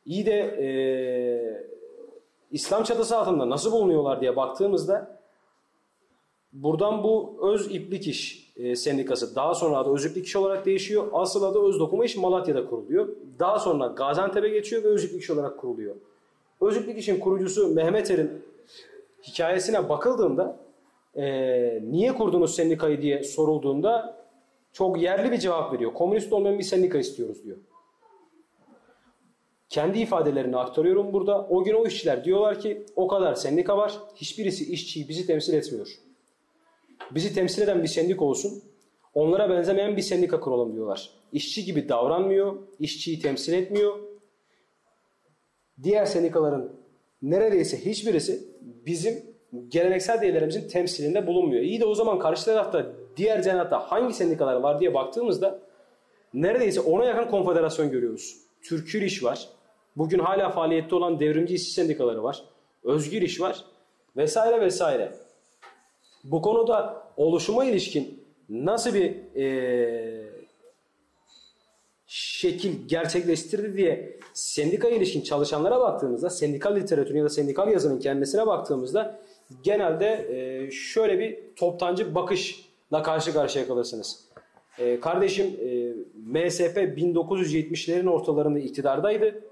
İyi 0.05 0.25
de 0.25 0.39
e, 0.39 0.67
İslam 2.51 2.83
çatısı 2.83 3.17
altında 3.17 3.49
nasıl 3.49 3.71
bulunuyorlar 3.71 4.21
diye 4.21 4.35
baktığımızda 4.35 5.22
buradan 6.53 7.03
bu 7.03 7.37
Öz 7.41 7.75
İplik 7.75 8.07
İş 8.07 8.51
e, 8.57 8.75
Sendikası 8.75 9.35
daha 9.35 9.53
sonra 9.53 9.77
adı 9.77 9.93
Öz 9.93 10.05
İplik 10.05 10.25
İş 10.25 10.35
olarak 10.35 10.65
değişiyor. 10.65 11.07
Asıl 11.13 11.43
adı 11.43 11.67
Öz 11.67 11.79
Dokuma 11.79 12.05
İş 12.05 12.17
Malatya'da 12.17 12.65
kuruluyor. 12.65 13.09
Daha 13.39 13.59
sonra 13.59 13.87
Gaziantep'e 13.87 14.49
geçiyor 14.49 14.83
ve 14.83 14.87
Öz 14.87 15.03
İplik 15.03 15.21
İş 15.21 15.29
olarak 15.29 15.59
kuruluyor. 15.59 15.95
Öz 16.61 16.77
İplik 16.77 16.97
İş'in 16.97 17.19
kurucusu 17.19 17.67
Mehmet 17.67 18.11
Er'in 18.11 18.31
hikayesine 19.23 19.89
bakıldığında 19.89 20.59
e, 21.15 21.23
niye 21.91 22.13
kurdunuz 22.13 22.55
sendikayı 22.55 23.01
diye 23.01 23.23
sorulduğunda 23.23 24.23
çok 24.73 25.01
yerli 25.01 25.31
bir 25.31 25.37
cevap 25.37 25.73
veriyor. 25.73 25.93
Komünist 25.93 26.33
olmayan 26.33 26.59
bir 26.59 26.63
sendika 26.63 26.97
istiyoruz 26.97 27.43
diyor. 27.43 27.57
Kendi 29.69 29.99
ifadelerini 29.99 30.57
aktarıyorum 30.57 31.13
burada. 31.13 31.47
O 31.49 31.63
gün 31.63 31.73
o 31.73 31.85
işçiler 31.85 32.25
diyorlar 32.25 32.59
ki 32.59 32.85
o 32.95 33.07
kadar 33.07 33.35
sendika 33.35 33.77
var. 33.77 33.93
Hiçbirisi 34.15 34.73
işçiyi 34.73 35.09
bizi 35.09 35.27
temsil 35.27 35.53
etmiyor. 35.53 35.99
Bizi 37.11 37.33
temsil 37.33 37.61
eden 37.61 37.83
bir 37.83 37.87
sendika 37.87 38.25
olsun. 38.25 38.63
Onlara 39.13 39.49
benzemeyen 39.49 39.97
bir 39.97 40.01
sendika 40.01 40.39
kuralım 40.39 40.73
diyorlar. 40.73 41.09
İşçi 41.31 41.65
gibi 41.65 41.89
davranmıyor. 41.89 42.55
işçiyi 42.79 43.19
temsil 43.19 43.53
etmiyor. 43.53 43.99
Diğer 45.83 46.05
sendikaların 46.05 46.71
neredeyse 47.21 47.85
hiçbirisi 47.85 48.47
bizim 48.85 49.23
geleneksel 49.67 50.21
değerlerimizin 50.21 50.67
temsilinde 50.67 51.27
bulunmuyor. 51.27 51.61
İyi 51.61 51.79
de 51.79 51.85
o 51.85 51.95
zaman 51.95 52.19
karşı 52.19 52.45
tarafta 52.45 52.85
diğer 53.17 53.43
cenahta 53.43 53.79
hangi 53.79 54.13
sendikalar 54.13 54.55
var 54.55 54.79
diye 54.79 54.93
baktığımızda 54.93 55.59
neredeyse 56.33 56.79
ona 56.79 57.05
yakın 57.05 57.31
konfederasyon 57.31 57.91
görüyoruz. 57.91 58.37
Türkür 58.61 59.01
İş 59.01 59.23
var. 59.23 59.49
Bugün 59.97 60.19
hala 60.19 60.49
faaliyette 60.49 60.95
olan 60.95 61.19
devrimci 61.19 61.55
işçi 61.55 61.71
sendikaları 61.71 62.23
var. 62.23 62.43
Özgür 62.83 63.21
İş 63.21 63.41
var. 63.41 63.65
Vesaire 64.17 64.61
vesaire. 64.61 65.11
Bu 66.23 66.41
konuda 66.41 67.03
oluşuma 67.17 67.65
ilişkin 67.65 68.23
nasıl 68.49 68.93
bir 68.93 69.35
e, 69.35 70.23
şekil 72.07 72.87
gerçekleştirdi 72.87 73.77
diye 73.77 74.19
sendika 74.33 74.89
ilişkin 74.89 75.21
çalışanlara 75.21 75.79
baktığımızda, 75.79 76.29
sendikal 76.29 76.75
literatürün 76.75 77.17
ya 77.17 77.23
da 77.23 77.29
sendikal 77.29 77.71
yazının 77.71 77.99
kendisine 77.99 78.47
baktığımızda 78.47 79.19
genelde 79.63 80.07
e, 80.07 80.71
şöyle 80.71 81.19
bir 81.19 81.39
toptancı 81.55 82.15
bakışla 82.15 83.03
karşı 83.03 83.33
karşıya 83.33 83.67
kalırsınız. 83.67 84.25
E, 84.79 84.99
kardeşim 84.99 85.45
e, 85.45 85.93
MSP 86.15 86.77
1970'lerin 86.77 88.09
ortalarında 88.09 88.59
iktidardaydı. 88.59 89.43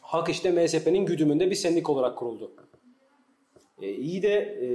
Hak 0.00 0.28
işte 0.28 0.50
MSP'nin 0.50 1.06
güdümünde 1.06 1.50
bir 1.50 1.54
sendik 1.54 1.90
olarak 1.90 2.18
kuruldu. 2.18 2.52
E, 3.82 3.90
iyi 3.90 4.22
de 4.22 4.34
e, 4.34 4.68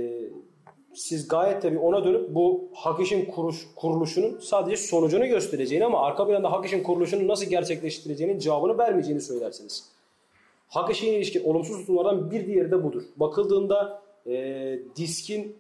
siz 0.94 1.28
gayet 1.28 1.62
tabii 1.62 1.80
ona 1.80 2.06
dönüp 2.06 2.36
bu 2.36 2.70
hak 2.74 3.00
işin 3.00 3.26
kuruş, 3.26 3.68
kuruluşunun 3.76 4.40
sadece 4.40 4.78
sonucunu 4.78 5.28
göstereceğini 5.28 5.86
ama 5.86 6.02
arka 6.02 6.28
planda 6.28 6.52
hak 6.52 6.66
işin 6.66 6.84
kuruluşunu 6.84 7.28
nasıl 7.28 7.46
gerçekleştireceğinin 7.46 8.40
cevabını 8.40 8.78
vermeyeceğini 8.78 9.22
söylersiniz. 9.22 9.90
Hak 10.68 10.92
işine 10.92 11.10
ilişkin 11.10 11.44
olumsuz 11.44 11.78
tutumlardan 11.78 12.32
bir 12.32 12.48
diğeri 12.48 12.72
de 12.72 12.84
budur. 12.84 13.04
Bakıldığında 13.16 14.02
e, 14.28 14.80
DİSK'in 14.96 15.56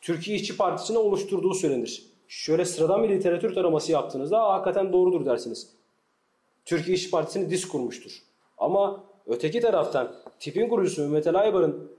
Türkiye 0.00 0.36
İşçi 0.36 0.56
Partisi'ni 0.56 0.98
oluşturduğu 0.98 1.54
söylenir. 1.54 2.06
Şöyle 2.28 2.64
sıradan 2.64 3.02
bir 3.02 3.08
literatür 3.08 3.54
taraması 3.54 3.92
yaptığınızda 3.92 4.42
hakikaten 4.42 4.92
doğrudur 4.92 5.26
dersiniz. 5.26 5.70
Türkiye 6.64 6.96
İşçi 6.96 7.10
Partisi'ni 7.10 7.50
DİSK 7.50 7.72
kurmuştur. 7.72 8.22
Ama 8.58 9.04
öteki 9.26 9.60
taraftan 9.60 10.14
tipin 10.40 10.68
kurucusu 10.68 11.02
Mehmet 11.02 11.26
Ali 11.26 11.38
Aybar'ın 11.38 11.97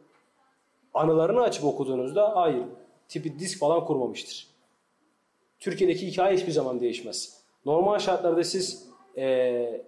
anılarını 0.94 1.42
açıp 1.42 1.64
okuduğunuzda 1.64 2.36
hayır 2.36 2.64
tipi 3.08 3.40
disk 3.40 3.60
falan 3.60 3.86
kurmamıştır. 3.86 4.48
Türkiye'deki 5.60 6.08
hikaye 6.08 6.38
hiçbir 6.38 6.52
zaman 6.52 6.80
değişmez. 6.80 7.40
Normal 7.66 8.00
şartlarda 8.00 8.44
siz 8.44 8.90
ee, 9.18 9.82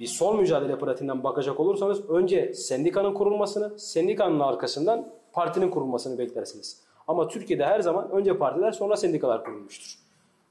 bir 0.00 0.06
sol 0.06 0.38
mücadele 0.38 0.78
pratiğinden 0.78 1.24
bakacak 1.24 1.60
olursanız 1.60 2.10
önce 2.10 2.54
sendikanın 2.54 3.14
kurulmasını, 3.14 3.78
sendikanın 3.78 4.40
arkasından 4.40 5.08
partinin 5.32 5.70
kurulmasını 5.70 6.18
beklersiniz. 6.18 6.82
Ama 7.08 7.28
Türkiye'de 7.28 7.64
her 7.64 7.80
zaman 7.80 8.10
önce 8.10 8.38
partiler 8.38 8.72
sonra 8.72 8.96
sendikalar 8.96 9.44
kurulmuştur. 9.44 9.98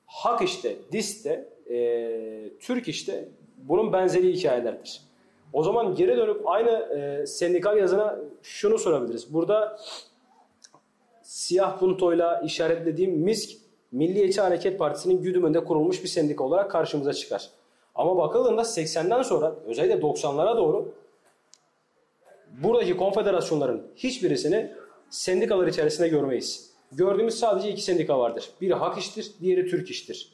Hak 0.05 0.41
işte, 0.41 0.75
DİS 0.91 1.25
de, 1.25 1.49
e, 1.69 2.57
Türk 2.59 2.87
işte 2.87 3.29
bunun 3.57 3.93
benzeri 3.93 4.33
hikayelerdir. 4.33 5.01
O 5.57 5.63
zaman 5.63 5.95
geri 5.95 6.17
dönüp 6.17 6.47
aynı 6.47 6.69
e, 6.69 7.25
sendikal 7.25 7.77
yazına 7.77 8.19
şunu 8.41 8.77
sorabiliriz. 8.77 9.33
Burada 9.33 9.79
siyah 11.21 11.79
puntoyla 11.79 12.41
işaretlediğim 12.41 13.11
MİSK, 13.11 13.57
Milliyetçi 13.91 14.41
Hareket 14.41 14.79
Partisi'nin 14.79 15.21
güdümünde 15.21 15.63
kurulmuş 15.63 16.03
bir 16.03 16.07
sendika 16.07 16.43
olarak 16.43 16.71
karşımıza 16.71 17.13
çıkar. 17.13 17.49
Ama 17.95 18.17
bakıldığında 18.17 18.61
80'den 18.61 19.21
sonra 19.21 19.55
özellikle 19.65 19.99
90'lara 19.99 20.57
doğru 20.57 20.93
buradaki 22.63 22.97
konfederasyonların 22.97 23.87
hiçbirisini 23.95 24.71
sendikalar 25.09 25.67
içerisinde 25.67 26.07
görmeyiz. 26.07 26.71
Gördüğümüz 26.91 27.39
sadece 27.39 27.69
iki 27.69 27.81
sendika 27.81 28.19
vardır. 28.19 28.49
Biri 28.61 28.73
Hak 28.73 28.97
İş'tir, 28.97 29.31
diğeri 29.41 29.67
Türk 29.69 29.89
İş'tir. 29.89 30.33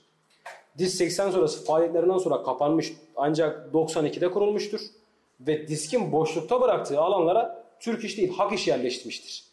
DİS 0.77 0.95
80 0.95 1.31
sonrası 1.31 1.65
faaliyetlerinden 1.65 2.17
sonra 2.17 2.43
kapanmış 2.43 2.93
ancak 3.15 3.73
92'de 3.73 4.31
kurulmuştur. 4.31 4.81
Ve 5.47 5.67
diskin 5.67 6.11
boşlukta 6.11 6.61
bıraktığı 6.61 7.01
alanlara 7.01 7.65
Türk 7.79 8.03
İş 8.03 8.17
değil 8.17 8.33
Hak 8.33 8.53
İş 8.53 8.67
yerleştirmiştir. 8.67 9.43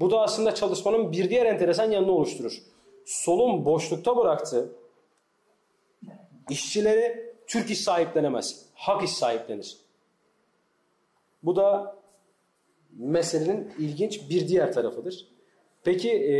Bu 0.00 0.10
da 0.10 0.20
aslında 0.20 0.54
çalışmanın 0.54 1.12
bir 1.12 1.30
diğer 1.30 1.46
enteresan 1.46 1.90
yanını 1.90 2.12
oluşturur. 2.12 2.62
Solun 3.04 3.64
boşlukta 3.64 4.16
bıraktığı 4.16 4.72
işçileri 6.50 7.34
Türk 7.46 7.70
iş 7.70 7.80
sahiplenemez. 7.80 8.66
Hak 8.74 9.04
iş 9.04 9.10
sahiplenir. 9.10 9.76
Bu 11.42 11.56
da 11.56 11.96
meselenin 12.92 13.72
ilginç 13.78 14.30
bir 14.30 14.48
diğer 14.48 14.72
tarafıdır. 14.72 15.26
Peki 15.84 16.10
e, 16.10 16.34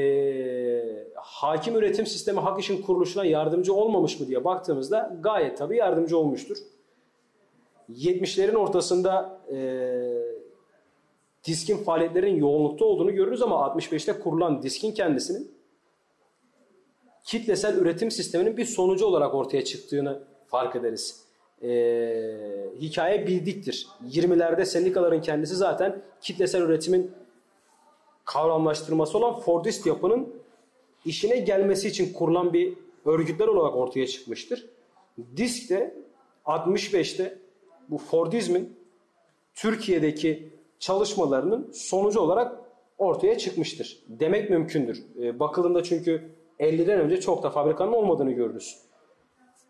hakim 1.14 1.76
üretim 1.76 2.06
sistemi 2.06 2.40
hak 2.40 2.60
işin 2.60 2.82
kuruluşuna 2.82 3.24
yardımcı 3.24 3.74
olmamış 3.74 4.20
mı 4.20 4.26
diye 4.26 4.44
baktığımızda 4.44 5.16
gayet 5.20 5.58
tabii 5.58 5.76
yardımcı 5.76 6.18
olmuştur. 6.18 6.56
70'lerin 7.96 8.56
ortasında 8.56 9.40
e, 9.52 9.60
diskin 11.44 11.76
faaliyetlerin 11.76 12.36
yoğunlukta 12.36 12.84
olduğunu 12.84 13.14
görürüz 13.14 13.42
ama 13.42 13.56
65'te 13.56 14.20
kurulan 14.20 14.62
diskin 14.62 14.92
kendisinin 14.92 15.50
kitlesel 17.24 17.76
üretim 17.76 18.10
sisteminin 18.10 18.56
bir 18.56 18.64
sonucu 18.64 19.06
olarak 19.06 19.34
ortaya 19.34 19.64
çıktığını 19.64 20.22
fark 20.46 20.76
ederiz. 20.76 21.24
E, 21.62 21.70
hikaye 22.80 23.26
bildiktir. 23.26 23.88
20'lerde 24.08 24.64
sendikaların 24.64 25.20
kendisi 25.20 25.56
zaten 25.56 26.02
kitlesel 26.20 26.62
üretimin 26.62 27.10
kavramlaştırması 28.24 29.18
olan 29.18 29.40
Fordist 29.40 29.86
yapının 29.86 30.34
işine 31.04 31.36
gelmesi 31.36 31.88
için 31.88 32.12
kurulan 32.12 32.52
bir 32.52 32.74
örgütler 33.04 33.46
olarak 33.46 33.76
ortaya 33.76 34.06
çıkmıştır. 34.06 34.66
Disk 35.36 35.70
de 35.70 35.94
65'te 36.46 37.38
bu 37.90 37.98
Fordizmin 37.98 38.76
Türkiye'deki 39.54 40.52
çalışmalarının 40.78 41.70
sonucu 41.72 42.20
olarak 42.20 42.60
ortaya 42.98 43.38
çıkmıştır. 43.38 44.04
Demek 44.08 44.50
mümkündür. 44.50 45.04
E, 45.22 45.40
bakıldığında 45.40 45.82
çünkü 45.82 46.30
50'den 46.60 47.00
önce 47.00 47.20
çok 47.20 47.42
da 47.42 47.50
fabrikanın 47.50 47.92
olmadığını 47.92 48.32
görürüz. 48.32 48.78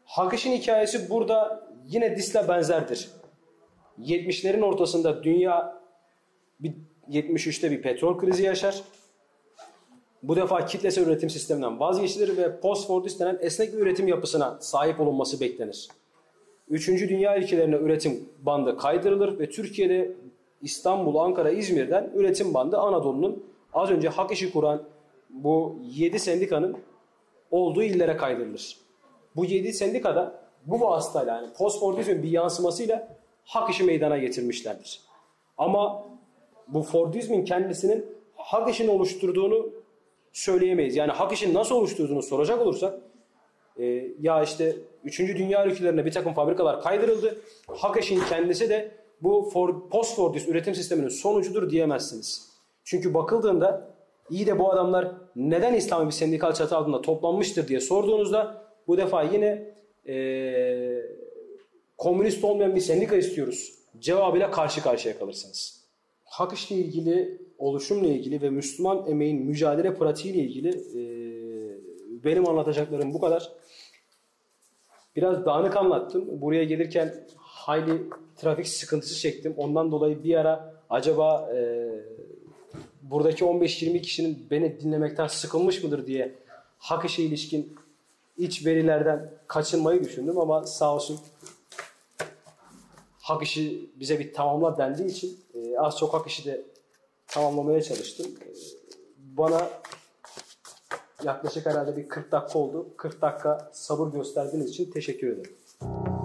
Hakış'ın 0.04 0.50
hikayesi 0.50 1.10
burada 1.10 1.68
yine 1.88 2.16
DİS'le 2.16 2.48
benzerdir. 2.48 3.10
70'lerin 4.00 4.62
ortasında 4.62 5.24
dünya 5.24 5.82
bir 6.60 6.74
73'te 7.10 7.70
bir 7.70 7.82
petrol 7.82 8.18
krizi 8.18 8.42
yaşar. 8.42 8.82
bu 10.22 10.36
defa 10.36 10.66
kitlesel 10.66 11.06
üretim 11.06 11.30
sisteminden 11.30 11.80
vazgeçilir 11.80 12.36
ve 12.36 12.60
post-Fordist 12.60 13.20
denen 13.20 13.38
esnek 13.40 13.72
bir 13.72 13.78
üretim 13.78 14.08
yapısına 14.08 14.58
sahip 14.60 15.00
olunması 15.00 15.40
beklenir. 15.40 15.88
Üçüncü 16.70 17.08
dünya 17.08 17.38
ülkelerine 17.38 17.76
üretim 17.76 18.28
bandı 18.42 18.76
kaydırılır 18.76 19.38
ve 19.38 19.50
Türkiye'de 19.50 20.12
İstanbul, 20.62 21.16
Ankara, 21.16 21.50
İzmir'den 21.50 22.10
üretim 22.14 22.54
bandı 22.54 22.78
Anadolu'nun 22.78 23.44
az 23.72 23.90
önce 23.90 24.08
hak 24.08 24.32
işi 24.32 24.52
kuran 24.52 24.82
bu 25.30 25.78
7 25.82 26.18
sendikanın 26.18 26.76
olduğu 27.50 27.82
illere 27.82 28.16
kaydırılır. 28.16 28.76
Bu 29.36 29.44
7 29.44 29.72
sendikada 29.72 30.40
bu 30.66 30.80
vasıtayla 30.80 31.36
yani 31.36 31.52
postfordizmin 31.52 32.22
bir 32.22 32.30
yansımasıyla 32.30 33.16
hak 33.44 33.70
işi 33.70 33.84
meydana 33.84 34.18
getirmişlerdir. 34.18 35.00
Ama 35.58 36.06
bu 36.68 36.82
Fordizmin 36.82 37.44
kendisinin 37.44 38.06
hak 38.36 38.70
işini 38.70 38.90
oluşturduğunu 38.90 39.70
söyleyemeyiz. 40.32 40.96
Yani 40.96 41.12
hak 41.12 41.32
işini 41.32 41.54
nasıl 41.54 41.74
oluşturduğunu 41.74 42.22
soracak 42.22 42.60
olursak 42.60 43.00
e, 43.80 44.08
ya 44.20 44.42
işte 44.42 44.76
3. 45.04 45.18
Dünya 45.18 45.66
ülkelerine 45.66 46.04
bir 46.04 46.12
takım 46.12 46.32
fabrikalar 46.32 46.82
kaydırıldı. 46.82 47.38
Hak 47.66 48.02
işin 48.02 48.20
kendisi 48.28 48.68
de 48.68 48.90
bu 49.22 49.50
for, 49.52 49.88
post-Fordist 49.90 50.48
üretim 50.48 50.74
sisteminin 50.74 51.08
sonucudur 51.08 51.70
diyemezsiniz. 51.70 52.50
Çünkü 52.84 53.14
bakıldığında 53.14 53.90
iyi 54.30 54.46
de 54.46 54.58
bu 54.58 54.72
adamlar 54.72 55.12
neden 55.36 55.74
İslami 55.74 56.06
bir 56.06 56.12
sendikal 56.12 56.52
çatı 56.52 56.76
altında 56.76 57.02
toplanmıştır 57.02 57.68
diye 57.68 57.80
sorduğunuzda 57.80 58.62
bu 58.86 58.96
defa 58.96 59.22
yine 59.22 59.74
e, 60.08 61.02
komünist 61.98 62.44
olmayan 62.44 62.74
bir 62.74 62.80
sendika 62.80 63.16
istiyoruz 63.16 63.80
cevabıyla 64.00 64.50
karşı 64.50 64.82
karşıya 64.82 65.18
kalırsınız. 65.18 65.80
Hak 66.24 66.52
işle 66.52 66.76
ilgili, 66.76 67.38
oluşumla 67.58 68.08
ilgili 68.08 68.42
ve 68.42 68.50
Müslüman 68.50 69.04
emeğin 69.08 69.42
mücadele 69.42 69.94
pratiğiyle 69.94 70.38
ilgili 70.38 70.68
e, 70.68 71.00
benim 72.24 72.48
anlatacaklarım 72.48 73.14
bu 73.14 73.20
kadar. 73.20 73.52
Biraz 75.16 75.44
dağınık 75.44 75.76
anlattım. 75.76 76.40
Buraya 76.40 76.64
gelirken 76.64 77.14
hayli 77.36 78.02
trafik 78.36 78.68
sıkıntısı 78.68 79.20
çektim. 79.20 79.54
Ondan 79.56 79.92
dolayı 79.92 80.24
bir 80.24 80.34
ara 80.34 80.74
acaba 80.90 81.50
e, 81.54 81.88
buradaki 83.02 83.44
15-20 83.44 84.02
kişinin 84.02 84.46
beni 84.50 84.80
dinlemekten 84.80 85.26
sıkılmış 85.26 85.84
mıdır 85.84 86.06
diye 86.06 86.34
hak 86.78 87.04
işe 87.04 87.22
ilişkin 87.22 87.76
iç 88.38 88.66
verilerden 88.66 89.30
kaçınmayı 89.46 90.04
düşündüm 90.04 90.38
ama 90.38 90.66
sağ 90.66 90.94
olsun 90.94 91.20
hak 93.20 93.42
işi 93.42 93.90
bize 93.94 94.18
bir 94.18 94.32
tamamla 94.32 94.78
dendiği 94.78 95.08
için 95.08 95.40
e, 95.54 95.78
az 95.78 95.98
çok 95.98 96.14
hak 96.14 96.26
işi 96.26 96.44
de 96.44 96.62
tamamlamaya 97.26 97.82
çalıştım. 97.82 98.26
E, 98.26 98.48
bana 99.18 99.70
yaklaşık 101.24 101.66
herhalde 101.66 101.96
bir 101.96 102.08
40 102.08 102.32
dakika 102.32 102.58
oldu. 102.58 102.88
40 102.96 103.22
dakika 103.22 103.70
sabır 103.72 104.12
gösterdiğiniz 104.12 104.70
için 104.70 104.90
teşekkür 104.90 105.32
ederim. 105.32 106.19